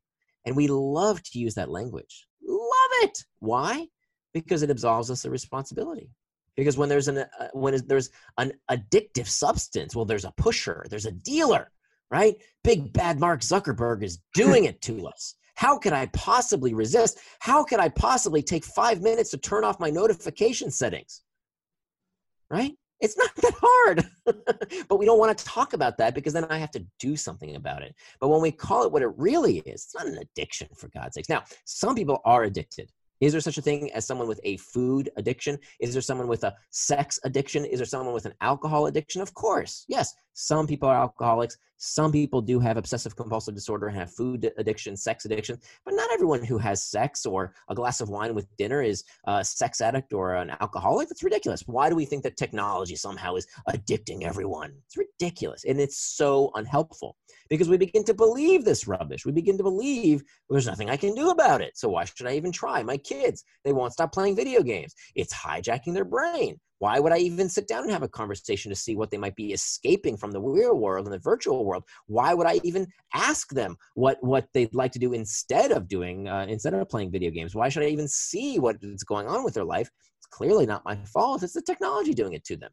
And 0.46 0.56
we 0.56 0.68
love 0.68 1.22
to 1.24 1.40
use 1.40 1.56
that 1.56 1.70
language. 1.70 2.28
Love 2.42 2.92
it. 3.02 3.26
Why? 3.40 3.88
Because 4.34 4.64
it 4.64 4.70
absolves 4.70 5.12
us 5.12 5.26
of 5.26 5.32
responsibility. 5.32 6.10
Because 6.56 6.78
when 6.78 6.90
there's 6.90 7.08
an 7.08 7.18
uh, 7.18 7.48
when 7.54 7.80
there's 7.88 8.10
an 8.38 8.52
addictive 8.72 9.28
substance, 9.28 9.96
well, 9.96 10.06
there's 10.06 10.26
a 10.26 10.34
pusher, 10.38 10.86
there's 10.90 11.06
a 11.06 11.12
dealer, 11.12 11.72
right? 12.10 12.36
Big 12.64 12.92
bad 12.94 13.20
Mark 13.20 13.42
Zuckerberg 13.42 14.04
is 14.04 14.20
doing 14.34 14.66
it 14.66 14.82
to 14.82 15.06
us. 15.08 15.36
How 15.58 15.80
could 15.80 15.92
I 15.92 16.06
possibly 16.14 16.76
resist? 16.76 17.18
How 17.40 17.64
could 17.64 17.80
I 17.80 17.90
possibly 17.90 18.44
take 18.44 18.64
five 18.64 19.02
minutes 19.02 19.32
to 19.32 19.38
turn 19.40 19.64
off 19.64 19.80
my 19.80 19.90
notification 19.90 20.70
settings? 20.70 21.24
Right? 22.52 22.74
It's 23.02 23.18
not 23.18 23.32
that 23.38 23.54
hard. 23.60 24.08
but 24.88 25.00
we 25.00 25.06
don't 25.08 25.18
want 25.18 25.36
to 25.36 25.44
talk 25.44 25.74
about 25.74 25.98
that 25.98 26.14
because 26.14 26.34
then 26.34 26.46
I 26.46 26.60
have 26.60 26.70
to 26.72 26.86
do 27.00 27.16
something 27.16 27.56
about 27.56 27.82
it. 27.82 27.96
But 28.22 28.28
when 28.28 28.40
we 28.40 28.52
call 28.52 28.84
it 28.86 28.92
what 28.92 29.02
it 29.02 29.10
really 29.18 29.58
is, 29.60 29.86
it's 29.86 29.96
not 29.96 30.06
an 30.06 30.20
addiction, 30.20 30.68
for 30.76 30.90
God's 30.90 31.16
sakes. 31.16 31.28
Now, 31.28 31.44
some 31.66 31.96
people 31.96 32.22
are 32.24 32.44
addicted. 32.44 32.92
Is 33.20 33.32
there 33.32 33.42
such 33.42 33.58
a 33.58 33.62
thing 33.64 33.92
as 33.94 34.06
someone 34.06 34.28
with 34.28 34.40
a 34.44 34.58
food 34.58 35.10
addiction? 35.18 35.58
Is 35.80 35.92
there 35.92 36.04
someone 36.04 36.28
with 36.28 36.44
a 36.44 36.54
sex 36.70 37.20
addiction? 37.24 37.66
Is 37.66 37.80
there 37.80 37.88
someone 37.88 38.14
with 38.14 38.28
an 38.28 38.36
alcohol 38.42 38.86
addiction? 38.86 39.24
Of 39.24 39.34
course. 39.34 39.86
Yes, 39.88 40.14
some 40.40 40.68
people 40.68 40.88
are 40.88 40.96
alcoholics. 40.96 41.58
Some 41.78 42.12
people 42.12 42.42
do 42.42 42.60
have 42.60 42.78
obsessive 42.78 43.16
compulsive 43.16 43.56
disorder 43.56 43.88
and 43.88 43.98
have 43.98 44.14
food 44.14 44.52
addiction, 44.58 44.96
sex 44.96 45.26
addiction. 45.26 45.60
But 45.84 45.96
not 45.96 46.12
everyone 46.14 46.44
who 46.44 46.60
has 46.60 46.84
sex 46.84 47.26
or 47.26 47.56
a 47.70 47.76
glass 47.76 48.02
of 48.02 48.10
wine 48.10 48.36
with 48.36 48.48
dinner 48.56 48.84
is 48.84 49.04
a 49.26 49.44
sex 49.44 49.82
addict 49.82 50.14
or 50.14 50.36
an 50.36 50.52
alcoholic. 50.62 51.10
That's 51.10 51.24
ridiculous. 51.24 51.64
Why 51.66 51.90
do 51.90 51.96
we 51.96 52.06
think 52.06 52.22
that 52.22 52.38
technology 52.38 52.96
somehow 52.96 53.34
is 53.34 53.48
addicting 53.68 54.22
everyone? 54.22 54.74
It's 54.86 54.98
ridiculous. 54.98 55.66
And 55.66 55.82
it's 55.82 55.98
so 55.98 56.52
unhelpful 56.54 57.18
because 57.50 57.68
we 57.68 57.78
begin 57.78 58.04
to 58.04 58.14
believe 58.14 58.64
this 58.64 58.88
rubbish. 58.88 59.26
We 59.26 59.32
begin 59.32 59.58
to 59.58 59.64
believe 59.64 60.22
there's 60.52 60.68
nothing 60.68 60.92
I 60.92 60.98
can 60.98 61.16
do 61.16 61.32
about 61.32 61.62
it. 61.62 61.80
So 61.80 61.90
why 61.90 62.06
should 62.06 62.28
I 62.28 62.36
even 62.36 62.52
try? 62.52 62.84
My 62.84 62.98
kids, 62.98 63.44
they 63.64 63.74
won't 63.74 63.94
stop 63.94 64.14
playing 64.14 64.36
video 64.36 64.62
games. 64.62 64.94
It's 65.16 65.34
hijacking 65.34 65.96
their 65.96 66.06
brain. 66.06 66.60
Why 66.80 67.00
would 67.00 67.12
I 67.12 67.18
even 67.18 67.50
sit 67.50 67.68
down 67.68 67.84
and 67.84 67.92
have 67.92 68.04
a 68.04 68.08
conversation 68.08 68.70
to 68.70 68.76
see 68.76 68.96
what 68.96 69.10
they 69.10 69.18
might 69.18 69.36
be 69.36 69.52
escaping 69.52 70.16
from 70.16 70.32
the 70.32 70.42
real 70.42 70.78
world 70.78 71.06
and 71.06 71.14
the 71.14 71.20
virtual 71.20 71.66
world? 71.66 71.84
Why 72.06 72.34
would 72.34 72.48
I 72.48 72.60
even 72.64 72.88
ask 73.14 73.50
them 73.50 73.78
what 73.96 74.18
what 74.22 74.48
they'd 74.54 74.74
like 74.76 74.92
to 74.94 75.00
do 75.00 75.14
instead 75.14 75.72
of 75.72 75.88
doing 75.88 76.28
uh, 76.28 76.46
instead 76.48 76.74
of 76.74 76.90
playing 76.90 77.12
video 77.12 77.32
games? 77.32 77.56
Why 77.56 77.70
should 77.70 77.84
I 77.84 77.88
even 77.88 78.08
see 78.08 78.60
what 78.60 78.78
is 78.82 79.04
going 79.04 79.28
on 79.28 79.44
with 79.44 79.56
their 79.56 79.66
life? 79.66 79.90
It's 80.20 80.28
clearly 80.28 80.66
not 80.66 80.86
my 80.86 80.96
fault. 81.06 81.44
It's 81.44 81.54
the 81.54 81.62
technology 81.62 82.14
doing 82.14 82.34
it 82.34 82.46
to 82.46 82.56
them. 82.56 82.72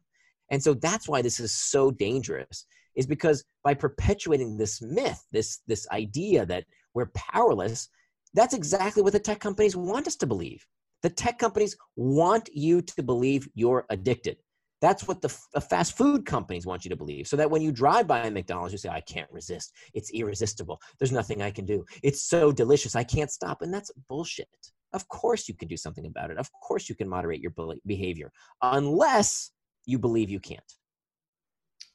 And 0.51 0.61
so 0.61 0.75
that's 0.75 1.07
why 1.07 1.21
this 1.21 1.39
is 1.39 1.51
so 1.51 1.89
dangerous 1.89 2.65
is 2.95 3.07
because 3.07 3.43
by 3.63 3.73
perpetuating 3.73 4.57
this 4.57 4.81
myth, 4.81 5.25
this 5.31 5.61
this 5.67 5.87
idea 5.91 6.45
that 6.45 6.65
we're 6.93 7.11
powerless, 7.15 7.89
that's 8.33 8.53
exactly 8.53 9.01
what 9.01 9.13
the 9.13 9.19
tech 9.19 9.39
companies 9.39 9.75
want 9.75 10.07
us 10.07 10.15
to 10.17 10.27
believe. 10.27 10.65
The 11.05 11.11
tech 11.11 11.37
companies 11.37 11.77
want 11.95 12.49
you 12.51 12.81
to 12.81 13.03
believe 13.03 13.47
you're 13.53 13.85
addicted. 13.91 14.37
That's 14.81 15.07
what 15.07 15.21
the, 15.21 15.31
the, 15.53 15.61
fast 15.61 15.95
food 15.95 16.25
companies 16.25 16.65
want 16.65 16.83
you 16.83 16.89
to 16.89 16.95
believe. 16.95 17.27
So 17.27 17.37
that 17.37 17.51
when 17.51 17.61
you 17.61 17.71
drive 17.71 18.07
by 18.07 18.21
a 18.21 18.31
McDonald's, 18.31 18.71
you 18.71 18.79
say, 18.79 18.89
I 18.89 19.01
can't 19.01 19.31
resist. 19.31 19.71
It's 19.93 20.09
irresistible. 20.09 20.81
There's 20.97 21.11
nothing 21.11 21.43
I 21.43 21.51
can 21.51 21.63
do. 21.63 21.85
It's 22.01 22.23
so 22.23 22.51
delicious. 22.51 22.95
I 22.95 23.03
can't 23.03 23.29
stop. 23.29 23.61
And 23.61 23.71
that's 23.71 23.91
bullshit. 24.09 24.49
Of 24.93 25.07
course, 25.07 25.47
you 25.47 25.53
can 25.53 25.67
do 25.67 25.77
something 25.77 26.07
about 26.07 26.31
it. 26.31 26.39
Of 26.39 26.49
course, 26.53 26.89
you 26.89 26.95
can 26.95 27.07
moderate 27.07 27.39
your 27.39 27.53
behavior, 27.85 28.31
unless 28.63 29.51
you 29.85 29.99
believe 29.99 30.31
you 30.31 30.39
can't. 30.39 30.73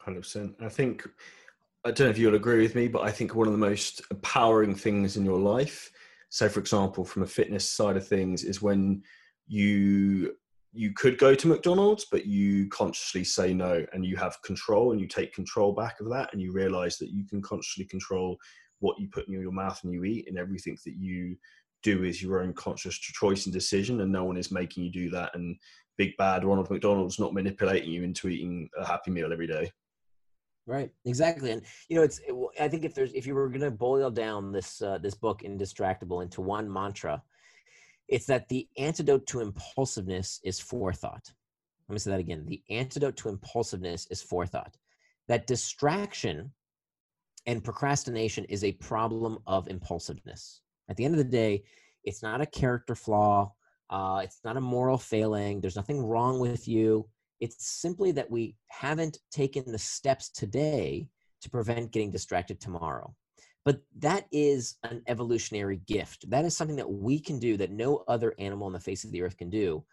100%. 0.07 0.55
I 0.63 0.69
think, 0.69 1.05
I 1.85 1.91
don't 1.91 2.07
know 2.07 2.11
if 2.11 2.19
you'll 2.19 2.37
agree 2.37 2.63
with 2.63 2.77
me, 2.77 2.87
but 2.87 3.03
I 3.03 3.11
think 3.11 3.35
one 3.35 3.49
of 3.49 3.55
the 3.55 3.59
most 3.59 4.03
empowering 4.13 4.77
things 4.77 5.17
in 5.17 5.25
your 5.25 5.41
life, 5.41 5.91
so 6.31 6.49
for 6.49 6.61
example, 6.61 7.05
from 7.05 7.23
a 7.23 7.27
fitness 7.27 7.69
side 7.69 7.97
of 7.97 8.07
things, 8.07 8.45
is 8.45 8.63
when 8.63 9.03
you 9.47 10.35
you 10.73 10.93
could 10.93 11.19
go 11.19 11.35
to 11.35 11.49
McDonald's, 11.49 12.07
but 12.11 12.27
you 12.27 12.69
consciously 12.69 13.25
say 13.25 13.53
no 13.53 13.85
and 13.93 14.07
you 14.07 14.17
have 14.17 14.41
control 14.43 14.93
and 14.93 15.01
you 15.01 15.09
take 15.09 15.35
control 15.35 15.73
back 15.73 15.99
of 15.99 16.09
that 16.11 16.33
and 16.33 16.41
you 16.41 16.53
realize 16.53 16.97
that 16.99 17.11
you 17.11 17.27
can 17.27 17.43
consciously 17.43 17.85
control 17.85 18.39
what 18.79 18.99
you 19.01 19.09
put 19.09 19.27
in 19.27 19.35
your 19.35 19.51
mouth 19.51 19.81
and 19.83 19.93
you 19.93 20.05
eat 20.05 20.29
and 20.29 20.39
everything 20.39 20.79
that 20.85 20.95
you 20.95 21.37
do 21.83 22.05
is 22.05 22.23
your 22.23 22.41
own 22.41 22.53
conscious 22.53 22.97
choice 22.97 23.47
and 23.47 23.53
decision 23.53 24.01
and 24.01 24.13
no 24.13 24.23
one 24.23 24.37
is 24.37 24.53
making 24.53 24.85
you 24.85 24.93
do 24.93 25.11
that 25.11 25.35
and 25.35 25.57
big 25.99 26.17
bad 26.17 26.45
Ronald 26.45 26.71
McDonald's 26.71 27.19
not 27.19 27.35
manipulating 27.35 27.91
you 27.91 28.05
into 28.05 28.29
eating 28.29 28.69
a 28.79 28.87
happy 28.87 29.11
meal 29.11 29.33
every 29.33 29.49
day. 29.49 29.73
Right, 30.71 30.93
exactly, 31.05 31.51
and 31.51 31.63
you 31.89 31.97
know, 31.97 32.05
it's. 32.05 32.21
It, 32.21 32.33
I 32.61 32.69
think 32.69 32.85
if 32.85 32.95
there's, 32.95 33.13
if 33.13 33.27
you 33.27 33.35
were 33.35 33.49
going 33.49 33.61
to 33.61 33.73
boil 33.73 34.09
down 34.09 34.53
this 34.53 34.81
uh, 34.81 34.99
this 34.99 35.17
book, 35.17 35.43
Indistractable, 35.43 36.23
into 36.23 36.41
one 36.41 36.73
mantra, 36.73 37.21
it's 38.07 38.27
that 38.27 38.49
the 38.49 38.69
antidote 38.79 39.27
to 39.27 39.41
impulsiveness 39.41 40.39
is 40.45 40.61
forethought. 40.61 41.33
Let 41.89 41.95
me 41.95 41.99
say 41.99 42.13
that 42.13 42.21
again. 42.21 42.47
The 42.47 42.63
antidote 42.71 43.17
to 43.17 43.31
impulsiveness 43.31 44.07
is 44.13 44.23
forethought. 44.23 44.77
That 45.27 45.49
distraction 45.49 46.53
and 47.47 47.65
procrastination 47.65 48.45
is 48.45 48.63
a 48.63 48.71
problem 48.71 49.39
of 49.49 49.67
impulsiveness. 49.67 50.61
At 50.89 50.97
the 50.97 51.05
end 51.05 51.15
of 51.15 51.19
the 51.19 51.25
day, 51.25 51.65
it's 52.05 52.23
not 52.23 52.41
a 52.41 52.47
character 52.47 52.95
flaw. 52.95 53.55
Uh, 53.91 54.21
it's 54.23 54.39
not 54.45 54.57
a 54.57 54.61
moral 54.61 54.99
failing. 54.99 55.61
There's 55.61 55.75
nothing 55.75 56.07
wrong 56.07 56.39
with 56.39 56.69
you. 56.69 57.09
It's 57.41 57.67
simply 57.67 58.13
that 58.13 58.31
we 58.31 58.57
haven't 58.69 59.19
taken 59.31 59.65
the 59.71 59.79
steps 59.79 60.29
today 60.31 61.09
to 61.43 61.51
prevent 61.51 61.93
getting 61.93 62.11
distracted 62.11 62.61
tomorrow. 62.61 63.15
But 63.65 63.81
that 63.99 64.27
is 64.33 64.77
an 64.85 65.03
evolutionary 65.07 65.81
gift. 65.87 66.31
That 66.31 66.45
is 66.45 66.57
something 66.57 66.77
that 66.77 66.91
we 66.91 67.21
can 67.21 67.39
do 67.39 67.57
that 67.59 67.71
no 67.71 68.05
other 68.09 68.35
animal 68.39 68.67
on 68.67 68.73
the 68.73 68.81
face 68.81 69.05
of 69.05 69.13
the 69.13 69.23
earth 69.23 69.37
can 69.37 69.51
do. 69.51 69.85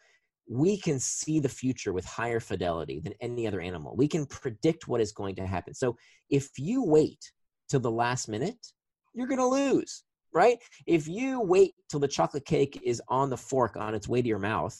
We 0.50 0.78
can 0.78 1.00
see 1.00 1.40
the 1.40 1.50
future 1.50 1.92
with 1.92 2.06
higher 2.06 2.40
fidelity 2.40 3.02
than 3.02 3.14
any 3.20 3.46
other 3.46 3.60
animal. 3.60 3.96
We 3.98 4.08
can 4.08 4.26
predict 4.26 4.88
what 4.88 5.02
is 5.02 5.12
going 5.12 5.36
to 5.36 5.46
happen. 5.46 5.74
So 5.74 5.98
if 6.30 6.50
you 6.58 6.84
wait 6.84 7.32
till 7.70 7.82
the 7.82 7.92
last 7.92 8.30
minute, 8.30 8.68
you're 9.14 9.28
going 9.28 9.40
to 9.40 9.46
lose, 9.46 10.04
right? 10.34 10.58
If 10.86 11.08
you 11.08 11.42
wait 11.42 11.74
till 11.90 12.00
the 12.00 12.08
chocolate 12.08 12.46
cake 12.46 12.80
is 12.84 13.02
on 13.10 13.30
the 13.30 13.38
fork 13.38 13.76
on 13.76 13.94
its 13.94 14.08
way 14.08 14.22
to 14.22 14.28
your 14.28 14.40
mouth, 14.40 14.78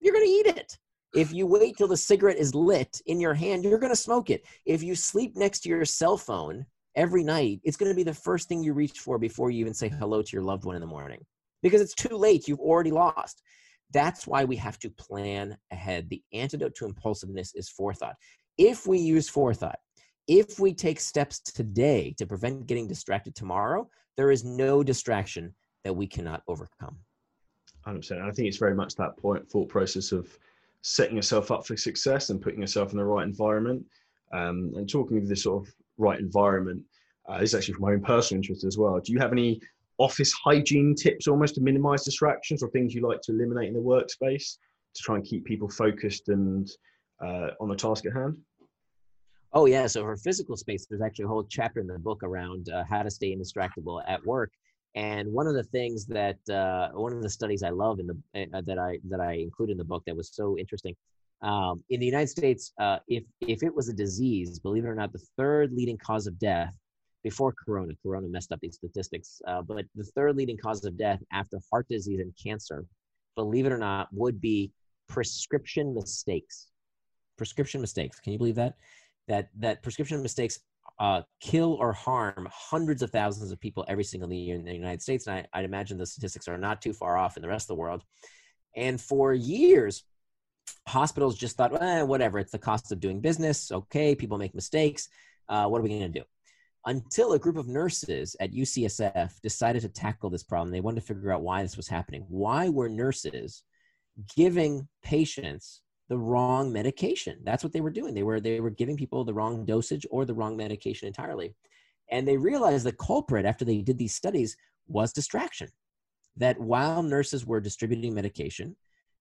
you're 0.00 0.12
going 0.12 0.26
to 0.26 0.30
eat 0.30 0.46
it. 0.46 0.78
If 1.14 1.32
you 1.32 1.46
wait 1.46 1.76
till 1.76 1.88
the 1.88 1.96
cigarette 1.96 2.36
is 2.36 2.54
lit 2.54 3.00
in 3.06 3.20
your 3.20 3.34
hand, 3.34 3.64
you're 3.64 3.78
going 3.78 3.92
to 3.92 3.96
smoke 3.96 4.30
it. 4.30 4.44
If 4.66 4.82
you 4.82 4.94
sleep 4.94 5.36
next 5.36 5.60
to 5.60 5.68
your 5.68 5.84
cell 5.84 6.18
phone 6.18 6.66
every 6.94 7.24
night, 7.24 7.60
it's 7.64 7.76
going 7.76 7.90
to 7.90 7.96
be 7.96 8.02
the 8.02 8.12
first 8.12 8.48
thing 8.48 8.62
you 8.62 8.74
reach 8.74 8.98
for 8.98 9.18
before 9.18 9.50
you 9.50 9.60
even 9.60 9.74
say 9.74 9.88
hello 9.88 10.22
to 10.22 10.32
your 10.32 10.42
loved 10.42 10.64
one 10.64 10.74
in 10.74 10.80
the 10.80 10.86
morning 10.86 11.24
because 11.62 11.80
it's 11.80 11.94
too 11.94 12.16
late. 12.16 12.46
You've 12.46 12.60
already 12.60 12.90
lost. 12.90 13.42
That's 13.92 14.26
why 14.26 14.44
we 14.44 14.56
have 14.56 14.78
to 14.80 14.90
plan 14.90 15.56
ahead. 15.70 16.10
The 16.10 16.22
antidote 16.32 16.74
to 16.76 16.84
impulsiveness 16.84 17.54
is 17.54 17.70
forethought. 17.70 18.16
If 18.58 18.86
we 18.86 18.98
use 18.98 19.30
forethought, 19.30 19.78
if 20.26 20.58
we 20.58 20.74
take 20.74 21.00
steps 21.00 21.40
today 21.40 22.14
to 22.18 22.26
prevent 22.26 22.66
getting 22.66 22.86
distracted 22.86 23.34
tomorrow, 23.34 23.88
there 24.18 24.30
is 24.30 24.44
no 24.44 24.82
distraction 24.82 25.54
that 25.84 25.94
we 25.94 26.06
cannot 26.06 26.42
overcome. 26.48 26.98
100%. 27.86 28.20
I 28.20 28.30
think 28.32 28.48
it's 28.48 28.58
very 28.58 28.74
much 28.74 28.94
that 28.96 29.16
point, 29.16 29.48
thought 29.48 29.70
process 29.70 30.12
of 30.12 30.38
setting 30.82 31.16
yourself 31.16 31.50
up 31.50 31.66
for 31.66 31.76
success 31.76 32.30
and 32.30 32.40
putting 32.40 32.60
yourself 32.60 32.92
in 32.92 32.98
the 32.98 33.04
right 33.04 33.26
environment. 33.26 33.84
Um, 34.32 34.72
and 34.76 34.88
talking 34.88 35.18
of 35.18 35.28
this 35.28 35.44
sort 35.44 35.66
of 35.66 35.74
right 35.96 36.18
environment, 36.20 36.82
uh, 37.28 37.40
this 37.40 37.50
is 37.50 37.54
actually 37.54 37.74
for 37.74 37.80
my 37.80 37.92
own 37.92 38.02
personal 38.02 38.38
interest 38.38 38.64
as 38.64 38.78
well. 38.78 38.98
Do 39.00 39.12
you 39.12 39.18
have 39.18 39.32
any 39.32 39.60
office 39.98 40.32
hygiene 40.32 40.94
tips 40.94 41.26
almost 41.26 41.56
to 41.56 41.60
minimize 41.60 42.04
distractions 42.04 42.62
or 42.62 42.70
things 42.70 42.94
you 42.94 43.06
like 43.06 43.20
to 43.22 43.32
eliminate 43.32 43.68
in 43.68 43.74
the 43.74 43.80
workspace 43.80 44.56
to 44.94 45.02
try 45.02 45.16
and 45.16 45.24
keep 45.24 45.44
people 45.44 45.68
focused 45.68 46.28
and 46.28 46.70
uh, 47.24 47.48
on 47.60 47.68
the 47.68 47.76
task 47.76 48.06
at 48.06 48.12
hand? 48.12 48.36
Oh, 49.52 49.66
yeah. 49.66 49.86
So 49.86 50.02
for 50.02 50.16
physical 50.16 50.56
space, 50.56 50.86
there's 50.86 51.02
actually 51.02 51.24
a 51.24 51.28
whole 51.28 51.44
chapter 51.44 51.80
in 51.80 51.86
the 51.86 51.98
book 51.98 52.22
around 52.22 52.68
uh, 52.68 52.84
how 52.88 53.02
to 53.02 53.10
stay 53.10 53.34
indistractable 53.34 54.02
at 54.06 54.24
work. 54.24 54.52
And 54.94 55.32
one 55.32 55.46
of 55.46 55.54
the 55.54 55.64
things 55.64 56.06
that 56.06 56.38
uh, 56.48 56.88
one 56.92 57.12
of 57.12 57.22
the 57.22 57.30
studies 57.30 57.62
I 57.62 57.70
love 57.70 58.00
in 58.00 58.06
the 58.06 58.48
uh, 58.54 58.62
that 58.66 58.78
I 58.78 58.98
that 59.08 59.20
I 59.20 59.34
include 59.34 59.70
in 59.70 59.76
the 59.76 59.84
book 59.84 60.02
that 60.06 60.16
was 60.16 60.34
so 60.34 60.58
interesting 60.58 60.94
um, 61.42 61.84
in 61.88 62.00
the 62.00 62.06
United 62.06 62.28
States, 62.28 62.72
uh, 62.80 62.98
if 63.06 63.24
if 63.40 63.62
it 63.62 63.74
was 63.74 63.88
a 63.88 63.92
disease, 63.92 64.58
believe 64.58 64.84
it 64.84 64.88
or 64.88 64.94
not, 64.94 65.12
the 65.12 65.24
third 65.36 65.72
leading 65.72 65.98
cause 65.98 66.26
of 66.26 66.38
death 66.38 66.74
before 67.22 67.52
Corona, 67.52 67.92
Corona 68.02 68.28
messed 68.28 68.52
up 68.52 68.60
these 68.60 68.76
statistics, 68.76 69.40
uh, 69.46 69.62
but 69.62 69.84
the 69.94 70.04
third 70.04 70.36
leading 70.36 70.56
cause 70.56 70.84
of 70.84 70.96
death 70.96 71.20
after 71.32 71.58
heart 71.70 71.86
disease 71.88 72.20
and 72.20 72.32
cancer, 72.42 72.84
believe 73.36 73.66
it 73.66 73.72
or 73.72 73.78
not, 73.78 74.08
would 74.12 74.40
be 74.40 74.72
prescription 75.08 75.94
mistakes. 75.94 76.68
Prescription 77.36 77.80
mistakes. 77.80 78.18
Can 78.18 78.32
you 78.32 78.38
believe 78.38 78.56
that? 78.56 78.74
That 79.28 79.50
that 79.58 79.82
prescription 79.82 80.22
mistakes 80.22 80.58
uh, 81.00 81.22
kill 81.40 81.74
or 81.74 81.92
harm 81.92 82.48
hundreds 82.50 83.02
of 83.02 83.10
thousands 83.10 83.52
of 83.52 83.60
people 83.60 83.84
every 83.88 84.04
single 84.04 84.32
year 84.32 84.56
in 84.56 84.64
the 84.64 84.74
United 84.74 85.00
States. 85.00 85.26
And 85.26 85.46
I, 85.52 85.58
would 85.58 85.64
imagine 85.64 85.96
the 85.96 86.06
statistics 86.06 86.48
are 86.48 86.58
not 86.58 86.82
too 86.82 86.92
far 86.92 87.16
off 87.16 87.36
in 87.36 87.42
the 87.42 87.48
rest 87.48 87.64
of 87.64 87.76
the 87.76 87.80
world. 87.80 88.02
And 88.76 89.00
for 89.00 89.32
years, 89.32 90.04
hospitals 90.86 91.38
just 91.38 91.56
thought, 91.56 91.80
eh, 91.80 92.02
whatever, 92.02 92.38
it's 92.38 92.52
the 92.52 92.58
cost 92.58 92.90
of 92.90 93.00
doing 93.00 93.20
business. 93.20 93.70
Okay, 93.70 94.14
people 94.14 94.38
make 94.38 94.54
mistakes. 94.54 95.08
Uh, 95.48 95.66
what 95.66 95.78
are 95.78 95.82
we 95.82 95.88
going 95.88 96.12
to 96.12 96.20
do? 96.20 96.24
Until 96.86 97.32
a 97.32 97.38
group 97.38 97.56
of 97.56 97.68
nurses 97.68 98.34
at 98.40 98.52
UCSF 98.52 99.40
decided 99.40 99.82
to 99.82 99.88
tackle 99.88 100.30
this 100.30 100.42
problem. 100.42 100.70
They 100.70 100.80
wanted 100.80 101.00
to 101.00 101.06
figure 101.06 101.32
out 101.32 101.42
why 101.42 101.62
this 101.62 101.76
was 101.76 101.88
happening. 101.88 102.24
Why 102.28 102.68
were 102.68 102.88
nurses 102.88 103.62
giving 104.36 104.88
patients 105.02 105.82
the 106.08 106.18
wrong 106.18 106.72
medication. 106.72 107.38
That's 107.44 107.62
what 107.62 107.72
they 107.72 107.80
were 107.80 107.90
doing. 107.90 108.14
They 108.14 108.22
were 108.22 108.40
they 108.40 108.60
were 108.60 108.70
giving 108.70 108.96
people 108.96 109.24
the 109.24 109.34
wrong 109.34 109.64
dosage 109.64 110.06
or 110.10 110.24
the 110.24 110.34
wrong 110.34 110.56
medication 110.56 111.06
entirely. 111.06 111.54
And 112.10 112.26
they 112.26 112.36
realized 112.36 112.86
the 112.86 112.92
culprit 112.92 113.44
after 113.44 113.64
they 113.64 113.82
did 113.82 113.98
these 113.98 114.14
studies 114.14 114.56
was 114.86 115.12
distraction. 115.12 115.68
That 116.36 116.58
while 116.58 117.02
nurses 117.02 117.44
were 117.44 117.60
distributing 117.60 118.14
medication, 118.14 118.76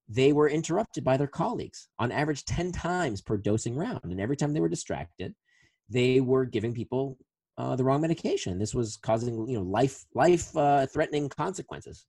they 0.08 0.32
were 0.32 0.50
interrupted 0.50 1.04
by 1.04 1.18
their 1.18 1.28
colleagues 1.28 1.90
on 2.00 2.12
average 2.12 2.46
10 2.46 2.72
times 2.72 3.22
per 3.22 3.36
dosing 3.36 3.76
round. 3.76 4.06
And 4.06 4.22
every 4.22 4.38
time 4.38 4.54
they 4.54 4.62
were 4.62 4.70
distracted, 4.70 5.36
they 5.90 6.22
were 6.22 6.46
giving 6.46 6.74
people 6.74 7.18
uh, 7.58 7.76
the 7.76 7.84
wrong 7.84 8.02
medication. 8.02 8.60
This 8.60 8.74
was 8.74 8.98
causing 8.98 9.48
you 9.48 9.58
know 9.58 9.64
life 9.64 10.06
life 10.14 10.56
uh, 10.56 10.86
threatening 10.86 11.28
consequences. 11.28 12.06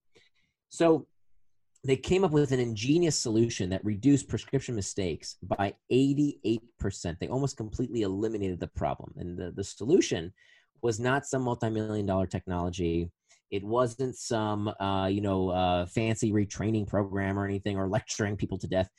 So 0.68 1.07
they 1.85 1.97
came 1.97 2.24
up 2.24 2.33
with 2.33 2.53
an 2.53 2.61
ingenious 2.61 3.16
solution 3.16 3.70
that 3.70 3.85
reduced 3.85 4.29
prescription 4.29 4.74
mistakes 4.74 5.37
by 5.43 5.74
88%. 5.93 6.61
They 7.18 7.29
almost 7.29 7.57
completely 7.57 8.03
eliminated 8.03 8.59
the 8.59 8.66
problem. 8.66 9.12
And 9.16 9.39
the, 9.39 9.53
the 9.53 9.64
solution 9.64 10.33
was 10.83 10.99
not 10.99 11.26
some 11.26 11.43
multi-million 11.43 12.07
dollar 12.07 12.26
technology. 12.26 13.11
It 13.51 13.64
wasn't 13.64 14.16
some, 14.16 14.68
uh, 14.81 15.07
you 15.07 15.20
know, 15.20 15.51
uh, 15.51 15.87
fancy 15.87 16.33
retraining 16.33 16.87
program 16.87 17.39
or 17.39 17.45
anything 17.45 17.76
or 17.76 17.89
lecturing 17.89 18.37
people 18.37 18.59
to 18.59 18.66
death. 18.66 18.91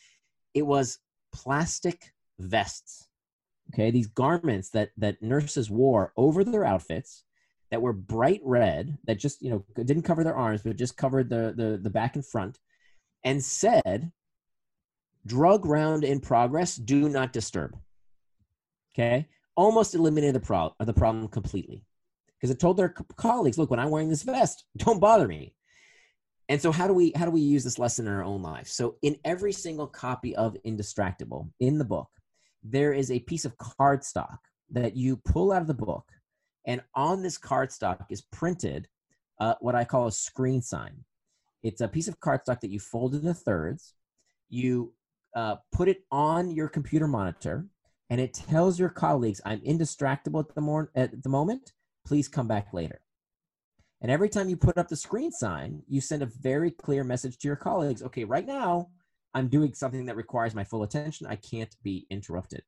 It 0.54 0.66
was 0.66 1.00
plastic 1.34 2.14
vests. 2.40 3.08
Okay, 3.74 3.92
these 3.92 4.08
garments 4.08 4.72
that 4.72 4.90
that 4.98 5.22
nurses 5.22 5.70
wore 5.70 6.12
over 6.18 6.44
their 6.44 6.66
outfits 6.66 7.24
that 7.70 7.82
were 7.82 7.94
bright 7.94 8.42
red 8.44 8.98
that 9.04 9.20
just 9.20 9.44
you 9.44 9.52
know 9.52 9.64
didn't 9.76 10.02
cover 10.02 10.24
their 10.24 10.36
arms 10.36 10.64
but 10.64 10.76
just 10.76 10.98
covered 10.98 11.30
the 11.30 11.54
the, 11.56 11.80
the 11.82 11.90
back 11.92 12.16
and 12.16 12.26
front 12.26 12.58
and 13.24 13.44
said, 13.44 14.12
drug 15.26 15.66
round 15.66 16.04
in 16.04 16.20
progress, 16.20 16.76
do 16.76 17.10
not 17.10 17.34
disturb. 17.34 17.78
Okay? 18.94 19.28
Almost 19.56 19.96
eliminated 19.96 20.36
the, 20.36 20.40
pro- 20.40 20.74
the 20.80 20.94
problem 20.94 21.28
completely. 21.28 21.84
Because 22.38 22.52
it 22.52 22.60
told 22.60 22.78
their 22.78 22.96
colleagues, 23.18 23.58
look, 23.58 23.70
when 23.70 23.80
I'm 23.80 23.90
wearing 23.90 24.10
this 24.10 24.24
vest, 24.24 24.66
don't 24.78 25.00
bother 25.00 25.28
me. 25.28 25.54
And 26.48 26.60
so 26.60 26.72
how 26.72 26.88
do 26.88 26.94
we 26.94 27.14
how 27.16 27.26
do 27.26 27.32
we 27.32 27.42
use 27.42 27.64
this 27.64 27.78
lesson 27.78 28.08
in 28.08 28.14
our 28.14 28.24
own 28.24 28.42
lives? 28.42 28.72
So 28.72 28.96
in 29.04 29.18
every 29.24 29.52
single 29.52 29.86
copy 29.86 30.36
of 30.36 30.58
Indistractable 30.66 31.48
in 31.60 31.78
the 31.78 31.86
book, 31.86 32.10
there 32.64 32.92
is 32.92 33.12
a 33.12 33.20
piece 33.20 33.46
of 33.46 33.56
cardstock 33.58 34.40
that 34.72 34.98
you 34.98 35.18
pull 35.18 35.52
out 35.52 35.62
of 35.62 35.68
the 35.68 35.76
book, 35.76 36.06
and 36.66 36.82
on 36.96 37.22
this 37.22 37.38
cardstock 37.38 38.06
is 38.10 38.24
printed 38.32 38.88
uh, 39.40 39.54
what 39.62 39.76
I 39.76 39.86
call 39.86 40.08
a 40.08 40.12
screen 40.12 40.64
sign. 40.64 41.06
It's 41.64 41.82
a 41.82 41.88
piece 41.88 42.07
of 42.07 42.20
cardstock 42.20 42.62
that 42.62 42.72
you 42.72 42.80
fold 42.80 43.16
into 43.16 43.34
thirds. 43.34 43.93
You 44.49 44.93
uh, 45.36 45.57
put 45.72 45.89
it 45.89 46.03
on 46.12 46.51
your 46.51 46.68
computer 46.68 47.07
monitor, 47.07 47.68
and 48.10 48.20
it 48.20 48.34
tells 48.34 48.80
your 48.80 48.89
colleagues, 48.89 49.41
"I'm 49.45 49.62
indistractable 49.62 50.47
at 50.47 50.55
the, 50.55 50.62
mor- 50.62 50.91
at 50.95 51.24
the 51.24 51.30
moment. 51.30 51.74
Please 52.05 52.28
come 52.28 52.47
back 52.47 52.74
later." 52.74 53.01
And 54.01 54.10
every 54.10 54.30
time 54.30 54.49
you 54.49 54.55
put 54.55 54.78
up 54.78 54.88
the 54.88 54.95
screen 54.95 55.32
sign, 55.32 55.84
you 55.88 55.99
send 55.99 56.24
a 56.24 56.32
very 56.41 56.72
clear 56.72 57.03
message 57.03 57.38
to 57.39 57.47
your 57.47 57.57
colleagues. 57.57 58.01
Okay, 58.01 58.24
right 58.24 58.45
now 58.45 58.89
I'm 59.34 59.49
doing 59.49 59.74
something 59.74 60.05
that 60.05 60.16
requires 60.16 60.55
my 60.55 60.64
full 60.64 60.84
attention. 60.84 61.28
I 61.28 61.36
can't 61.36 61.76
be 61.84 62.07
interrupted. 62.10 62.64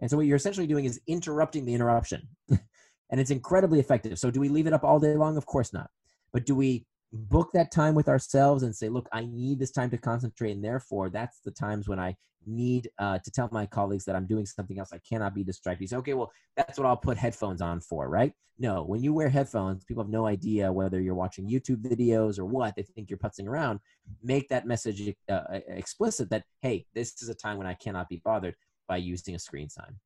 And 0.00 0.10
so 0.10 0.16
what 0.16 0.26
you're 0.26 0.36
essentially 0.36 0.66
doing 0.66 0.84
is 0.84 1.00
interrupting 1.06 1.64
the 1.64 1.74
interruption. 1.74 2.28
and 2.50 3.20
it's 3.20 3.30
incredibly 3.30 3.78
effective. 3.78 4.18
So 4.18 4.30
do 4.30 4.40
we 4.40 4.48
leave 4.48 4.66
it 4.66 4.72
up 4.72 4.84
all 4.84 4.98
day 4.98 5.14
long? 5.14 5.36
Of 5.36 5.46
course 5.46 5.72
not. 5.72 5.90
But 6.32 6.44
do 6.44 6.54
we 6.56 6.86
book 7.14 7.50
that 7.54 7.70
time 7.70 7.94
with 7.94 8.08
ourselves 8.08 8.62
and 8.62 8.74
say, 8.74 8.88
look, 8.88 9.08
I 9.12 9.26
need 9.26 9.58
this 9.58 9.70
time 9.70 9.90
to 9.90 9.98
concentrate. 9.98 10.52
And 10.52 10.64
therefore, 10.64 11.10
that's 11.10 11.40
the 11.40 11.50
times 11.50 11.88
when 11.88 11.98
I 11.98 12.16
need 12.46 12.90
uh, 12.98 13.18
to 13.18 13.30
tell 13.30 13.48
my 13.52 13.66
colleagues 13.66 14.04
that 14.04 14.16
I'm 14.16 14.26
doing 14.26 14.46
something 14.46 14.78
else. 14.78 14.92
I 14.92 14.98
cannot 15.08 15.34
be 15.34 15.44
distracted. 15.44 15.82
You 15.82 15.88
say, 15.88 15.96
okay, 15.96 16.14
well, 16.14 16.32
that's 16.56 16.78
what 16.78 16.86
I'll 16.86 16.96
put 16.96 17.16
headphones 17.16 17.62
on 17.62 17.80
for, 17.80 18.08
right? 18.08 18.32
No, 18.58 18.84
when 18.84 19.02
you 19.02 19.12
wear 19.12 19.28
headphones, 19.28 19.84
people 19.84 20.02
have 20.02 20.10
no 20.10 20.26
idea 20.26 20.72
whether 20.72 21.00
you're 21.00 21.14
watching 21.14 21.48
YouTube 21.48 21.82
videos 21.82 22.38
or 22.38 22.44
what. 22.44 22.76
They 22.76 22.82
think 22.82 23.10
you're 23.10 23.18
putzing 23.18 23.48
around. 23.48 23.80
Make 24.22 24.48
that 24.50 24.66
message 24.66 25.12
uh, 25.28 25.42
explicit 25.68 26.30
that, 26.30 26.44
hey, 26.60 26.86
this 26.94 27.20
is 27.22 27.28
a 27.28 27.34
time 27.34 27.58
when 27.58 27.66
I 27.66 27.74
cannot 27.74 28.08
be 28.08 28.20
bothered 28.24 28.54
by 28.86 28.98
using 28.98 29.34
a 29.34 29.38
screen 29.38 29.68
sign. 29.68 29.96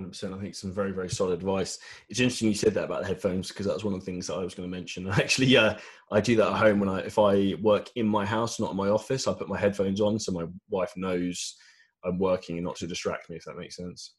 100%. 0.00 0.36
I 0.36 0.40
think 0.40 0.54
some 0.54 0.72
very, 0.72 0.92
very 0.92 1.08
solid 1.08 1.34
advice. 1.34 1.78
It's 2.08 2.20
interesting 2.20 2.48
you 2.48 2.54
said 2.54 2.74
that 2.74 2.84
about 2.84 3.02
the 3.02 3.08
headphones 3.08 3.48
because 3.48 3.66
that 3.66 3.74
was 3.74 3.84
one 3.84 3.94
of 3.94 4.00
the 4.00 4.06
things 4.06 4.26
that 4.26 4.34
I 4.34 4.42
was 4.42 4.54
going 4.54 4.68
to 4.68 4.76
mention. 4.76 5.08
Actually, 5.10 5.46
yeah, 5.46 5.78
I 6.10 6.20
do 6.20 6.36
that 6.36 6.52
at 6.52 6.58
home 6.58 6.80
when 6.80 6.88
I, 6.88 7.00
if 7.00 7.18
I 7.18 7.54
work 7.60 7.90
in 7.96 8.06
my 8.06 8.26
house, 8.26 8.58
not 8.58 8.72
in 8.72 8.76
my 8.76 8.88
office, 8.88 9.28
I 9.28 9.34
put 9.34 9.48
my 9.48 9.58
headphones 9.58 10.00
on 10.00 10.18
so 10.18 10.32
my 10.32 10.46
wife 10.68 10.92
knows 10.96 11.56
I'm 12.04 12.18
working 12.18 12.56
and 12.56 12.64
not 12.64 12.76
to 12.76 12.86
distract 12.86 13.30
me, 13.30 13.36
if 13.36 13.44
that 13.44 13.56
makes 13.56 13.76
sense. 13.76 14.14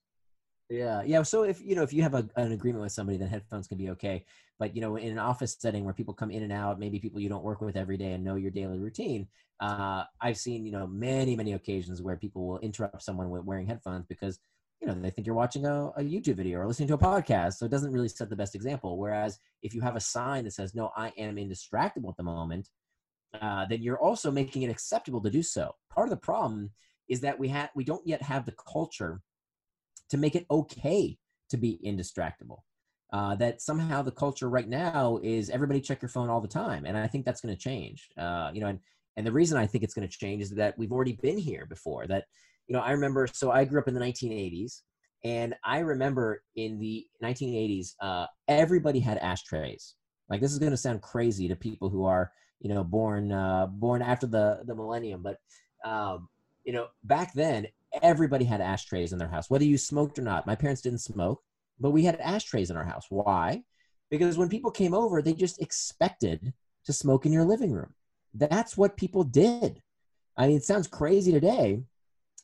Yeah, 0.70 1.04
yeah. 1.06 1.22
So 1.22 1.44
if 1.44 1.62
you 1.62 1.76
know 1.76 1.84
if 1.84 1.94
you 1.94 2.02
have 2.02 2.16
a, 2.16 2.28
an 2.38 2.52
agreement 2.52 2.82
with 2.82 2.92
somebody, 2.92 3.20
then 3.20 3.28
headphones 3.28 3.68
can 3.68 3.78
be 3.78 3.92
okay. 3.92 4.26
But 4.58 4.76
you 4.76 4.82
know, 4.82 4.96
in 4.96 5.12
an 5.12 5.20
office 5.20 5.56
setting 5.60 5.86
where 5.86 5.94
people 5.94 6.14
come 6.14 6.32
in 6.32 6.42
and 6.42 6.52
out, 6.52 6.80
maybe 6.80 7.00
people 7.00 7.20
you 7.20 7.30
don't 7.30 7.44
work 7.44 7.62
with 7.62 7.78
every 7.78 7.98
day 7.98 8.14
and 8.14 8.24
know 8.24 8.36
your 8.36 8.50
daily 8.50 8.80
routine, 8.80 9.28
uh, 9.60 10.06
I've 10.22 10.38
seen 10.38 10.66
you 10.66 10.72
know 10.72 10.88
many 10.88 11.36
many 11.36 11.54
occasions 11.54 12.02
where 12.02 12.16
people 12.16 12.48
will 12.48 12.60
interrupt 12.60 13.04
someone 13.04 13.30
with 13.30 13.44
wearing 13.44 13.68
headphones 13.68 14.08
because 14.08 14.40
you 14.82 14.88
know 14.88 14.94
they 14.94 15.10
think 15.10 15.26
you're 15.26 15.36
watching 15.36 15.66
a, 15.66 15.88
a, 15.96 16.02
youtube 16.02 16.36
video 16.36 16.60
or 16.60 16.68
listening 16.68 16.88
to 16.88 16.94
a 16.94 16.98
podcast 16.98 17.54
so 17.54 17.66
it 17.66 17.72
doesn't 17.72 17.94
really 17.94 18.10
set 18.10 18.30
the 18.30 18.36
best 18.36 18.56
example. 18.56 18.98
Whereas 18.98 19.40
if 19.62 19.74
you 19.74 19.82
have 19.82 19.96
a 19.96 20.02
sign 20.02 20.44
that 20.44 20.52
says 20.52 20.76
no 20.76 20.92
i 20.96 21.12
am 21.18 21.36
indistractable 21.38 22.10
at 22.10 22.18
the 22.18 22.24
moment 22.24 22.70
uh, 23.42 23.66
then 23.66 23.82
you're 23.82 24.00
also 24.00 24.32
making 24.32 24.62
it 24.62 24.70
acceptable 24.70 25.22
to 25.22 25.30
do 25.30 25.44
so. 25.44 25.76
Part 25.90 26.08
of 26.08 26.12
the 26.12 26.18
problem 26.18 26.72
is 27.08 27.22
that 27.22 27.40
we 27.40 27.48
have 27.50 27.70
we 27.76 27.84
don't 27.84 28.06
yet 28.06 28.22
have 28.22 28.46
the 28.46 28.54
culture 28.54 29.22
to 30.10 30.18
make 30.18 30.36
it 30.36 30.46
okay 30.50 31.18
to 31.50 31.58
be 31.58 31.80
indistractable. 31.86 32.60
Uh, 33.14 33.36
that 33.36 33.62
somehow 33.62 34.02
the 34.02 34.12
culture 34.12 34.50
right 34.50 34.68
now 34.68 35.20
is 35.24 35.50
everybody 35.50 35.80
check 35.80 36.02
your 36.02 36.10
phone 36.10 36.30
all 36.30 36.42
the 36.42 36.48
time 36.48 36.86
and 36.86 36.98
i 36.98 37.08
think 37.08 37.24
that's 37.24 37.40
going 37.40 37.54
to 37.54 37.62
change. 37.62 38.10
Uh, 38.18 38.50
you 38.54 38.60
know 38.62 38.68
and, 38.68 38.80
and 39.16 39.26
the 39.26 39.32
reason 39.32 39.58
i 39.58 39.66
think 39.66 39.84
it's 39.84 39.94
going 39.94 40.08
to 40.08 40.18
change 40.18 40.42
is 40.42 40.50
that 40.50 40.78
we've 40.78 40.92
already 40.92 41.14
been 41.14 41.38
here 41.38 41.66
before 41.66 42.08
that 42.08 42.26
you 42.68 42.74
know, 42.74 42.82
I 42.82 42.92
remember, 42.92 43.28
so 43.32 43.52
I 43.52 43.66
grew 43.66 43.80
up 43.80 43.88
in 43.88 43.94
the 43.94 44.00
1980s, 44.00 44.82
and 45.24 45.56
I 45.64 45.80
remember 45.80 46.44
in 46.56 46.80
the 46.80 47.06
1980s, 47.24 47.94
uh, 48.00 48.28
everybody 48.48 49.00
had 49.00 49.18
ashtrays. 49.18 49.96
Like 50.30 50.42
this 50.42 50.52
is 50.52 50.60
going 50.60 50.72
to 50.72 50.78
sound 50.78 51.02
crazy 51.02 51.48
to 51.48 51.56
people 51.56 51.90
who 51.90 52.06
are, 52.06 52.32
you 52.60 52.74
know, 52.74 52.84
born 52.84 53.32
uh, 53.32 53.68
born 53.68 54.02
after 54.02 54.28
the 54.28 54.62
the 54.66 54.76
millennium, 54.76 55.22
but 55.22 55.38
um, 55.84 56.30
you 56.64 56.74
know, 56.74 56.88
back 57.04 57.34
then 57.34 57.68
everybody 58.02 58.46
had 58.46 58.62
ashtrays 58.62 59.14
in 59.14 59.20
their 59.20 59.28
house, 59.28 59.50
whether 59.50 59.64
you 59.66 59.78
smoked 59.78 60.18
or 60.20 60.24
not. 60.24 60.48
My 60.48 60.56
parents 60.56 60.82
didn't 60.82 61.00
smoke, 61.00 61.42
but 61.80 61.92
we 61.92 62.04
had 62.04 62.20
ashtrays 62.20 62.70
in 62.70 62.78
our 62.78 62.86
house. 62.86 63.06
Why? 63.10 63.64
Because 64.10 64.38
when 64.38 64.50
people 64.50 64.72
came 64.72 64.94
over, 64.94 65.22
they 65.22 65.34
just 65.34 65.62
expected 65.62 66.54
to 66.86 66.94
smoke 66.94 67.26
in 67.26 67.34
your 67.34 67.46
living 67.46 67.72
room. 67.72 67.94
That's 68.34 68.78
what 68.78 68.98
people 68.98 69.24
did. 69.24 69.82
I 70.38 70.48
mean, 70.48 70.58
it 70.58 70.64
sounds 70.64 70.88
crazy 70.88 71.32
today, 71.32 71.82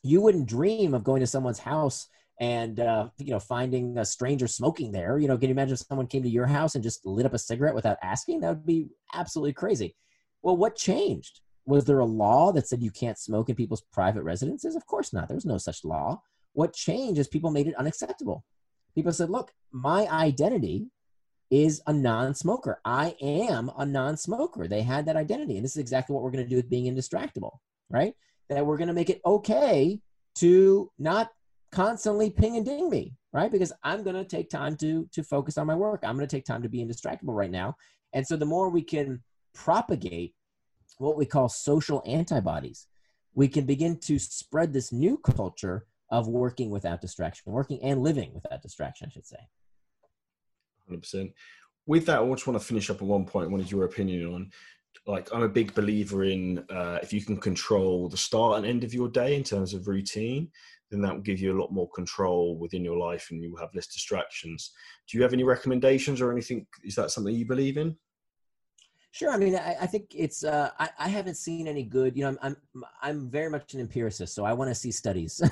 you 0.02 0.20
wouldn't 0.20 0.46
dream 0.46 0.94
of 0.94 1.04
going 1.04 1.20
to 1.20 1.26
someone's 1.26 1.58
house 1.58 2.08
and 2.40 2.80
uh, 2.80 3.08
you 3.18 3.30
know 3.30 3.38
finding 3.38 3.98
a 3.98 4.04
stranger 4.04 4.46
smoking 4.46 4.92
there. 4.92 5.18
You 5.18 5.28
know 5.28 5.36
can 5.36 5.48
you 5.48 5.52
imagine 5.52 5.74
if 5.74 5.80
someone 5.80 6.06
came 6.06 6.22
to 6.22 6.28
your 6.28 6.46
house 6.46 6.74
and 6.74 6.82
just 6.82 7.04
lit 7.06 7.26
up 7.26 7.34
a 7.34 7.38
cigarette 7.38 7.74
without 7.74 7.98
asking? 8.02 8.40
That 8.40 8.48
would 8.48 8.66
be 8.66 8.88
absolutely 9.14 9.52
crazy. 9.52 9.94
Well 10.42 10.56
what 10.56 10.76
changed? 10.76 11.40
Was 11.64 11.84
there 11.84 12.00
a 12.00 12.04
law 12.04 12.50
that 12.52 12.66
said 12.66 12.82
you 12.82 12.90
can't 12.90 13.18
smoke 13.18 13.48
in 13.48 13.54
people's 13.54 13.84
private 13.92 14.24
residences? 14.24 14.74
Of 14.74 14.86
course 14.86 15.12
not. 15.12 15.28
There 15.28 15.36
was 15.36 15.46
no 15.46 15.58
such 15.58 15.84
law. 15.84 16.20
What 16.54 16.74
changed 16.74 17.20
is 17.20 17.28
people 17.28 17.50
made 17.50 17.68
it 17.68 17.76
unacceptable. 17.76 18.44
People 18.94 19.12
said 19.12 19.30
look 19.30 19.52
my 19.70 20.08
identity 20.08 20.88
is 21.50 21.82
a 21.86 21.92
non-smoker. 21.92 22.80
I 22.82 23.14
am 23.20 23.70
a 23.76 23.84
non-smoker. 23.84 24.66
They 24.66 24.80
had 24.80 25.04
that 25.04 25.16
identity, 25.16 25.56
and 25.56 25.64
this 25.64 25.72
is 25.72 25.80
exactly 25.82 26.14
what 26.14 26.22
we're 26.22 26.30
going 26.30 26.44
to 26.44 26.48
do 26.48 26.56
with 26.56 26.70
being 26.70 26.92
indistractable, 26.92 27.58
right? 27.90 28.14
That 28.48 28.66
we're 28.66 28.76
going 28.76 28.88
to 28.88 28.94
make 28.94 29.10
it 29.10 29.20
okay 29.24 30.00
to 30.36 30.90
not 30.98 31.30
constantly 31.70 32.30
ping 32.30 32.56
and 32.56 32.66
ding 32.66 32.90
me, 32.90 33.14
right? 33.32 33.50
Because 33.50 33.72
I'm 33.82 34.02
going 34.02 34.16
to 34.16 34.24
take 34.24 34.50
time 34.50 34.76
to 34.76 35.08
to 35.12 35.22
focus 35.22 35.58
on 35.58 35.66
my 35.66 35.74
work. 35.74 36.02
I'm 36.04 36.16
going 36.16 36.28
to 36.28 36.36
take 36.36 36.44
time 36.44 36.62
to 36.62 36.68
be 36.68 36.84
indistractable 36.84 37.34
right 37.34 37.50
now. 37.50 37.76
And 38.12 38.26
so 38.26 38.36
the 38.36 38.44
more 38.44 38.68
we 38.68 38.82
can 38.82 39.22
propagate 39.54 40.34
what 40.98 41.16
we 41.16 41.26
call 41.26 41.48
social 41.48 42.02
antibodies, 42.06 42.86
we 43.34 43.48
can 43.48 43.64
begin 43.64 43.98
to 44.00 44.18
spread 44.18 44.72
this 44.72 44.92
new 44.92 45.16
culture 45.18 45.86
of 46.10 46.28
working 46.28 46.70
without 46.70 47.00
distraction, 47.00 47.50
working 47.52 47.82
and 47.82 48.02
living 48.02 48.32
without 48.34 48.60
distraction, 48.60 49.08
I 49.08 49.12
should 49.12 49.26
say. 49.26 49.38
100%. 50.90 51.32
With 51.86 52.06
that, 52.06 52.20
I 52.20 52.28
just 52.30 52.46
want 52.46 52.60
to 52.60 52.64
finish 52.66 52.90
up 52.90 53.02
on 53.02 53.08
one 53.08 53.24
point. 53.24 53.50
What 53.50 53.60
is 53.60 53.72
your 53.72 53.84
opinion 53.84 54.26
on? 54.32 54.50
Like, 55.06 55.28
I'm 55.32 55.42
a 55.42 55.48
big 55.48 55.74
believer 55.74 56.24
in 56.24 56.64
uh, 56.70 56.98
if 57.02 57.12
you 57.12 57.22
can 57.22 57.36
control 57.36 58.08
the 58.08 58.16
start 58.16 58.58
and 58.58 58.66
end 58.66 58.84
of 58.84 58.94
your 58.94 59.08
day 59.08 59.34
in 59.34 59.42
terms 59.42 59.74
of 59.74 59.88
routine, 59.88 60.50
then 60.90 61.00
that 61.00 61.14
will 61.14 61.22
give 61.22 61.40
you 61.40 61.56
a 61.56 61.60
lot 61.60 61.72
more 61.72 61.90
control 61.90 62.58
within 62.58 62.84
your 62.84 62.98
life 62.98 63.28
and 63.30 63.42
you 63.42 63.50
will 63.50 63.58
have 63.58 63.74
less 63.74 63.86
distractions. 63.86 64.72
Do 65.08 65.16
you 65.16 65.22
have 65.22 65.32
any 65.32 65.42
recommendations 65.42 66.20
or 66.20 66.30
anything? 66.30 66.66
Is 66.84 66.94
that 66.96 67.10
something 67.10 67.34
you 67.34 67.46
believe 67.46 67.78
in? 67.78 67.96
Sure. 69.14 69.30
I 69.30 69.36
mean, 69.36 69.54
I, 69.54 69.76
I 69.82 69.86
think 69.86 70.14
it's. 70.14 70.42
Uh, 70.42 70.70
I, 70.78 70.88
I 70.98 71.08
haven't 71.08 71.34
seen 71.34 71.68
any 71.68 71.82
good. 71.82 72.16
You 72.16 72.22
know, 72.22 72.28
I'm 72.30 72.38
I'm 72.42 72.84
I'm 73.02 73.30
very 73.30 73.50
much 73.50 73.74
an 73.74 73.80
empiricist, 73.80 74.34
so 74.34 74.46
I 74.46 74.54
want 74.54 74.70
to 74.70 74.74
see 74.74 74.90
studies. 74.90 75.42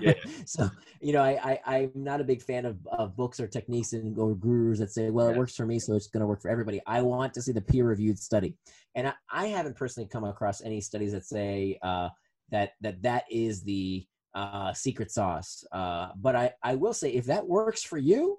Yeah. 0.00 0.14
so 0.44 0.70
you 1.00 1.12
know, 1.12 1.22
I, 1.22 1.58
I 1.66 1.78
am 1.78 1.90
not 1.96 2.20
a 2.20 2.24
big 2.24 2.42
fan 2.42 2.64
of, 2.64 2.76
of 2.86 3.16
books 3.16 3.40
or 3.40 3.48
techniques 3.48 3.92
and 3.92 4.16
or 4.16 4.36
gurus 4.36 4.78
that 4.78 4.92
say, 4.92 5.10
well, 5.10 5.26
yeah. 5.26 5.34
it 5.34 5.38
works 5.38 5.56
for 5.56 5.66
me, 5.66 5.80
so 5.80 5.94
it's 5.94 6.06
going 6.06 6.20
to 6.20 6.28
work 6.28 6.40
for 6.40 6.48
everybody. 6.48 6.80
I 6.86 7.02
want 7.02 7.34
to 7.34 7.42
see 7.42 7.50
the 7.50 7.60
peer 7.60 7.84
reviewed 7.84 8.20
study, 8.20 8.54
and 8.94 9.08
I, 9.08 9.14
I 9.32 9.46
haven't 9.46 9.76
personally 9.76 10.08
come 10.08 10.22
across 10.22 10.62
any 10.62 10.80
studies 10.80 11.10
that 11.10 11.24
say 11.24 11.76
uh, 11.82 12.10
that 12.50 12.74
that 12.82 13.02
that 13.02 13.24
is 13.28 13.64
the 13.64 14.06
uh, 14.34 14.72
secret 14.74 15.10
sauce. 15.10 15.64
Uh, 15.72 16.10
but 16.14 16.36
I 16.36 16.52
I 16.62 16.76
will 16.76 16.94
say, 16.94 17.10
if 17.10 17.24
that 17.24 17.48
works 17.48 17.82
for 17.82 17.98
you, 17.98 18.38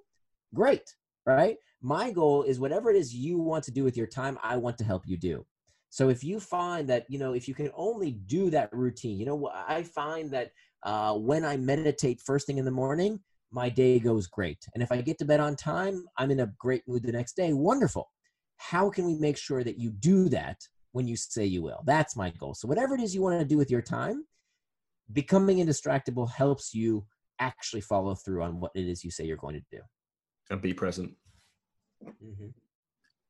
great, 0.54 0.96
right? 1.26 1.58
My 1.82 2.12
goal 2.12 2.44
is 2.44 2.60
whatever 2.60 2.90
it 2.90 2.96
is 2.96 3.14
you 3.14 3.38
want 3.38 3.64
to 3.64 3.72
do 3.72 3.84
with 3.84 3.96
your 3.96 4.08
time 4.08 4.38
i 4.44 4.58
want 4.58 4.78
to 4.78 4.84
help 4.84 5.04
you 5.06 5.18
do. 5.18 5.46
So 5.92 6.10
if 6.10 6.24
you 6.24 6.40
find 6.40 6.88
that 6.90 7.06
you 7.10 7.20
know 7.20 7.34
if 7.34 7.48
you 7.48 7.54
can 7.54 7.72
only 7.76 8.12
do 8.12 8.50
that 8.52 8.70
routine 8.72 9.20
you 9.20 9.26
know 9.26 9.50
i 9.68 9.84
find 9.84 10.32
that 10.32 10.52
uh, 10.84 11.14
when 11.16 11.44
i 11.44 11.58
meditate 11.58 12.22
first 12.22 12.48
thing 12.48 12.58
in 12.58 12.66
the 12.66 12.72
morning 12.72 13.20
my 13.52 13.68
day 13.68 13.98
goes 14.00 14.28
great. 14.28 14.60
And 14.74 14.84
if 14.84 14.92
i 14.92 15.02
get 15.02 15.18
to 15.20 15.26
bed 15.26 15.40
on 15.40 15.56
time 15.56 16.06
i'm 16.18 16.32
in 16.32 16.42
a 16.42 16.52
great 16.58 16.84
mood 16.88 17.04
the 17.04 17.12
next 17.12 17.36
day. 17.36 17.54
Wonderful. 17.54 18.10
How 18.58 18.90
can 18.90 19.06
we 19.06 19.16
make 19.16 19.38
sure 19.38 19.64
that 19.64 19.80
you 19.80 19.92
do 19.92 20.30
that 20.30 20.58
when 20.92 21.08
you 21.08 21.16
say 21.16 21.46
you 21.46 21.62
will? 21.62 21.82
That's 21.86 22.16
my 22.16 22.30
goal. 22.32 22.54
So 22.54 22.68
whatever 22.68 22.94
it 22.96 23.02
is 23.02 23.16
you 23.16 23.22
want 23.22 23.40
to 23.40 23.46
do 23.46 23.58
with 23.58 23.72
your 23.72 23.82
time 23.82 24.26
becoming 25.12 25.58
indistractable 25.58 26.30
helps 26.30 26.74
you 26.74 27.06
actually 27.40 27.82
follow 27.82 28.16
through 28.16 28.44
on 28.44 28.60
what 28.60 28.72
it 28.76 28.88
is 28.88 29.04
you 29.04 29.12
say 29.12 29.26
you're 29.26 29.38
going 29.38 29.56
to 29.56 29.64
do. 29.72 29.82
And 30.52 30.62
be 30.62 30.74
present 30.74 31.16
Mm-hmm. 32.06 32.48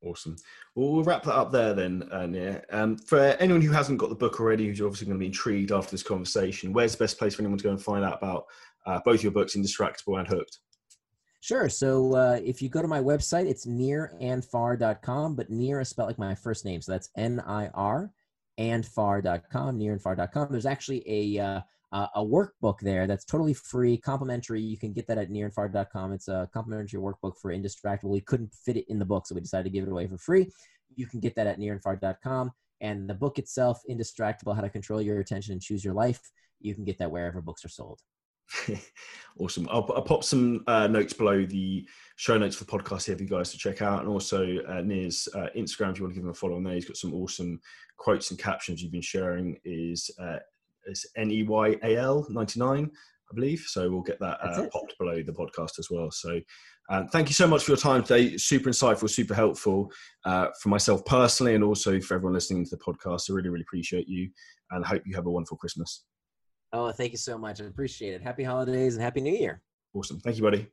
Awesome. 0.01 0.37
Well, 0.75 0.93
we'll 0.93 1.03
wrap 1.03 1.23
that 1.23 1.35
up 1.35 1.51
there 1.51 1.73
then, 1.73 2.07
uh, 2.11 2.25
Nir. 2.25 2.63
Um, 2.71 2.97
for 2.97 3.19
anyone 3.19 3.61
who 3.61 3.71
hasn't 3.71 3.99
got 3.99 4.09
the 4.09 4.15
book 4.15 4.39
already, 4.39 4.67
who's 4.67 4.81
obviously 4.81 5.07
going 5.07 5.17
to 5.17 5.19
be 5.19 5.25
intrigued 5.25 5.71
after 5.71 5.91
this 5.91 6.03
conversation, 6.03 6.71
where's 6.71 6.93
the 6.93 7.03
best 7.03 7.19
place 7.19 7.35
for 7.35 7.41
anyone 7.41 7.57
to 7.57 7.63
go 7.63 7.71
and 7.71 7.81
find 7.81 8.05
out 8.05 8.17
about 8.17 8.45
uh, 8.85 8.99
both 9.03 9.23
your 9.23 9.33
books, 9.33 9.57
Indistractable 9.57 10.17
and 10.17 10.27
Hooked? 10.27 10.59
Sure. 11.41 11.69
So 11.69 12.15
uh, 12.15 12.39
if 12.43 12.61
you 12.61 12.69
go 12.69 12.81
to 12.81 12.87
my 12.87 13.01
website, 13.01 13.47
it's 13.47 13.65
nirandfar.com, 13.65 15.35
but 15.35 15.49
near 15.49 15.79
is 15.79 15.89
spelled 15.89 16.09
like 16.09 16.19
my 16.19 16.35
first 16.35 16.65
name. 16.65 16.81
So 16.81 16.91
that's 16.91 17.09
N 17.17 17.41
I 17.45 17.67
R 17.73 18.11
and 18.57 18.85
far.com, 18.85 19.79
nirandfar.com. 19.79 20.47
There's 20.51 20.65
actually 20.65 21.03
a 21.07 21.41
uh, 21.43 21.61
uh, 21.91 22.07
a 22.15 22.23
workbook 22.23 22.79
there 22.81 23.07
that's 23.07 23.25
totally 23.25 23.53
free, 23.53 23.97
complimentary. 23.97 24.61
You 24.61 24.77
can 24.77 24.93
get 24.93 25.07
that 25.07 25.17
at 25.17 25.29
nirandfar.com. 25.29 26.13
It's 26.13 26.27
a 26.27 26.49
complimentary 26.53 26.99
workbook 26.99 27.37
for 27.41 27.51
Indistractable. 27.51 28.09
We 28.09 28.21
couldn't 28.21 28.53
fit 28.53 28.77
it 28.77 28.85
in 28.89 28.99
the 28.99 29.05
book, 29.05 29.25
so 29.25 29.35
we 29.35 29.41
decided 29.41 29.63
to 29.63 29.69
give 29.69 29.85
it 29.85 29.91
away 29.91 30.07
for 30.07 30.17
free. 30.17 30.51
You 30.95 31.07
can 31.07 31.19
get 31.19 31.35
that 31.35 31.47
at 31.47 31.59
nirandfar.com. 31.59 32.51
And 32.81 33.09
the 33.09 33.13
book 33.13 33.39
itself, 33.39 33.81
Indistractable 33.89 34.55
How 34.55 34.61
to 34.61 34.69
Control 34.69 35.01
Your 35.01 35.19
Attention 35.19 35.53
and 35.53 35.61
Choose 35.61 35.83
Your 35.83 35.93
Life, 35.93 36.21
you 36.61 36.75
can 36.75 36.85
get 36.85 36.97
that 36.99 37.11
wherever 37.11 37.41
books 37.41 37.65
are 37.65 37.69
sold. 37.69 37.99
awesome. 39.39 39.67
I'll, 39.69 39.87
I'll, 39.95 40.01
pop 40.01 40.23
some 40.23 40.63
uh, 40.67 40.87
notes 40.87 41.13
below 41.13 41.45
the 41.45 41.87
show 42.15 42.37
notes 42.37 42.55
for 42.55 42.63
the 42.63 42.71
podcast 42.71 43.05
here 43.05 43.15
for 43.15 43.23
you 43.23 43.29
guys 43.29 43.51
to 43.51 43.57
check 43.57 43.81
out. 43.81 43.99
And 43.99 44.09
also 44.09 44.57
uh, 44.67 44.81
Nir's 44.81 45.27
uh, 45.35 45.47
Instagram, 45.55 45.91
if 45.91 45.99
you 45.99 46.03
want 46.03 46.13
to 46.13 46.19
give 46.19 46.23
him 46.23 46.29
a 46.29 46.33
follow 46.33 46.55
on 46.55 46.63
there. 46.63 46.73
He's 46.73 46.85
got 46.85 46.97
some 46.97 47.13
awesome 47.13 47.59
quotes 47.97 48.31
and 48.31 48.39
captions 48.39 48.81
you've 48.81 48.91
been 48.91 49.01
sharing 49.01 49.57
is 49.65 50.09
uh, 50.19 50.37
it's 50.89 51.05
N 51.15 51.31
E 51.31 51.43
Y 51.43 51.75
A 51.83 51.97
L 51.97 52.25
99, 52.29 52.91
I 53.31 53.35
believe. 53.35 53.59
So 53.67 53.89
we'll 53.89 54.01
get 54.01 54.19
that 54.19 54.39
uh, 54.43 54.67
popped 54.71 54.97
below 54.97 55.21
the 55.23 55.31
podcast 55.31 55.79
as 55.79 55.89
well. 55.89 56.11
So 56.11 56.39
um, 56.89 57.07
thank 57.07 57.29
you 57.29 57.33
so 57.33 57.47
much 57.47 57.63
for 57.63 57.71
your 57.71 57.77
time 57.77 58.03
today. 58.03 58.35
Super 58.37 58.69
insightful, 58.69 59.09
super 59.09 59.35
helpful 59.35 59.91
uh, 60.25 60.47
for 60.61 60.69
myself 60.69 61.05
personally, 61.05 61.55
and 61.55 61.63
also 61.63 61.99
for 62.01 62.15
everyone 62.15 62.33
listening 62.33 62.65
to 62.65 62.75
the 62.75 62.83
podcast. 62.83 63.29
I 63.29 63.33
really, 63.33 63.49
really 63.49 63.63
appreciate 63.63 64.07
you, 64.07 64.29
and 64.71 64.83
hope 64.83 65.03
you 65.05 65.15
have 65.15 65.27
a 65.27 65.31
wonderful 65.31 65.57
Christmas. 65.57 66.03
Oh, 66.73 66.91
thank 66.91 67.11
you 67.11 67.17
so 67.17 67.37
much. 67.37 67.61
I 67.61 67.65
appreciate 67.65 68.13
it. 68.13 68.21
Happy 68.21 68.43
holidays 68.43 68.95
and 68.95 69.03
happy 69.03 69.21
New 69.21 69.33
Year. 69.33 69.61
Awesome. 69.93 70.19
Thank 70.19 70.37
you, 70.37 70.43
buddy. 70.43 70.67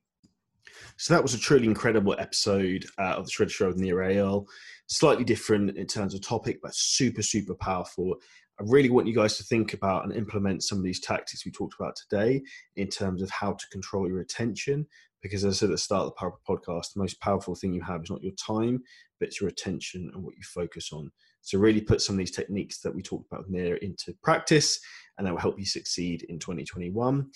So 0.96 1.14
that 1.14 1.22
was 1.22 1.34
a 1.34 1.38
truly 1.38 1.66
incredible 1.66 2.16
episode 2.18 2.86
uh, 2.98 3.14
of 3.14 3.26
the 3.26 3.30
Shredder 3.30 3.50
Show 3.50 3.68
with 3.68 3.78
Nir 3.78 3.96
Eyal. 3.96 4.46
Slightly 4.88 5.24
different 5.24 5.76
in 5.76 5.86
terms 5.86 6.14
of 6.14 6.22
topic, 6.22 6.58
but 6.62 6.74
super, 6.74 7.22
super 7.22 7.54
powerful. 7.54 8.16
I 8.58 8.62
really 8.64 8.88
want 8.88 9.06
you 9.06 9.14
guys 9.14 9.36
to 9.36 9.44
think 9.44 9.74
about 9.74 10.04
and 10.04 10.14
implement 10.14 10.62
some 10.62 10.78
of 10.78 10.84
these 10.84 11.00
tactics 11.00 11.44
we 11.44 11.52
talked 11.52 11.74
about 11.78 11.94
today 11.94 12.42
in 12.76 12.88
terms 12.88 13.20
of 13.20 13.30
how 13.30 13.52
to 13.52 13.68
control 13.70 14.08
your 14.08 14.20
attention. 14.20 14.86
Because 15.20 15.44
as 15.44 15.56
I 15.56 15.58
said 15.58 15.70
at 15.70 15.72
the 15.72 15.78
start 15.78 16.02
of 16.02 16.08
the 16.08 16.12
Power 16.12 16.32
podcast, 16.48 16.94
the 16.94 17.00
most 17.00 17.20
powerful 17.20 17.54
thing 17.54 17.74
you 17.74 17.82
have 17.82 18.02
is 18.02 18.10
not 18.10 18.22
your 18.22 18.32
time, 18.34 18.82
but 19.18 19.28
it's 19.28 19.40
your 19.40 19.50
attention 19.50 20.10
and 20.14 20.24
what 20.24 20.36
you 20.36 20.42
focus 20.42 20.90
on. 20.92 21.10
So 21.42 21.58
really 21.58 21.80
put 21.80 22.00
some 22.00 22.14
of 22.14 22.18
these 22.18 22.30
techniques 22.30 22.80
that 22.80 22.94
we 22.94 23.02
talked 23.02 23.30
about 23.30 23.44
there 23.50 23.76
into 23.76 24.14
practice, 24.22 24.80
and 25.18 25.26
that 25.26 25.32
will 25.32 25.40
help 25.40 25.58
you 25.58 25.66
succeed 25.66 26.22
in 26.28 26.38
2021. 26.38 27.30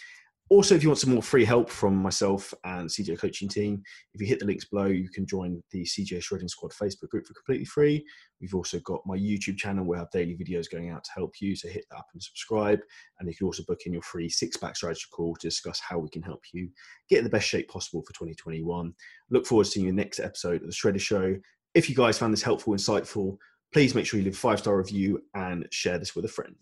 Also, 0.50 0.74
if 0.74 0.82
you 0.82 0.88
want 0.88 0.98
some 0.98 1.12
more 1.12 1.22
free 1.22 1.44
help 1.44 1.70
from 1.70 1.94
myself 1.94 2.52
and 2.64 2.88
CJ 2.88 3.20
coaching 3.20 3.48
team, 3.48 3.80
if 4.14 4.20
you 4.20 4.26
hit 4.26 4.40
the 4.40 4.44
links 4.44 4.64
below, 4.64 4.86
you 4.86 5.08
can 5.08 5.24
join 5.24 5.62
the 5.70 5.84
CJ 5.84 6.20
Shredding 6.20 6.48
Squad 6.48 6.72
Facebook 6.72 7.08
group 7.08 7.24
for 7.24 7.34
completely 7.34 7.66
free. 7.66 8.04
We've 8.40 8.54
also 8.54 8.80
got 8.80 9.06
my 9.06 9.16
YouTube 9.16 9.58
channel 9.58 9.84
where 9.84 9.98
I 9.98 10.02
have 10.02 10.10
daily 10.10 10.36
videos 10.36 10.68
going 10.68 10.90
out 10.90 11.04
to 11.04 11.10
help 11.14 11.34
you. 11.40 11.54
So 11.54 11.68
hit 11.68 11.84
that 11.90 11.98
up 11.98 12.08
and 12.14 12.20
subscribe. 12.20 12.80
And 13.20 13.28
you 13.28 13.36
can 13.36 13.46
also 13.46 13.62
book 13.68 13.82
in 13.86 13.92
your 13.92 14.02
free 14.02 14.28
six 14.28 14.56
pack 14.56 14.74
strategy 14.74 15.06
call 15.12 15.36
to 15.36 15.46
discuss 15.46 15.78
how 15.78 15.98
we 15.98 16.08
can 16.08 16.22
help 16.22 16.42
you 16.52 16.68
get 17.08 17.18
in 17.18 17.24
the 17.24 17.30
best 17.30 17.46
shape 17.46 17.68
possible 17.68 18.02
for 18.02 18.12
2021. 18.14 18.92
Look 19.30 19.46
forward 19.46 19.66
to 19.66 19.70
seeing 19.70 19.86
you 19.86 19.92
next 19.92 20.18
episode 20.18 20.62
of 20.62 20.66
the 20.66 20.74
Shredder 20.74 21.00
Show. 21.00 21.36
If 21.74 21.88
you 21.88 21.94
guys 21.94 22.18
found 22.18 22.32
this 22.32 22.42
helpful, 22.42 22.74
insightful, 22.74 23.36
please 23.72 23.94
make 23.94 24.04
sure 24.04 24.18
you 24.18 24.24
leave 24.24 24.34
a 24.34 24.36
five 24.36 24.58
star 24.58 24.78
review 24.78 25.22
and 25.34 25.68
share 25.70 25.98
this 25.98 26.16
with 26.16 26.24
a 26.24 26.28
friend. 26.28 26.56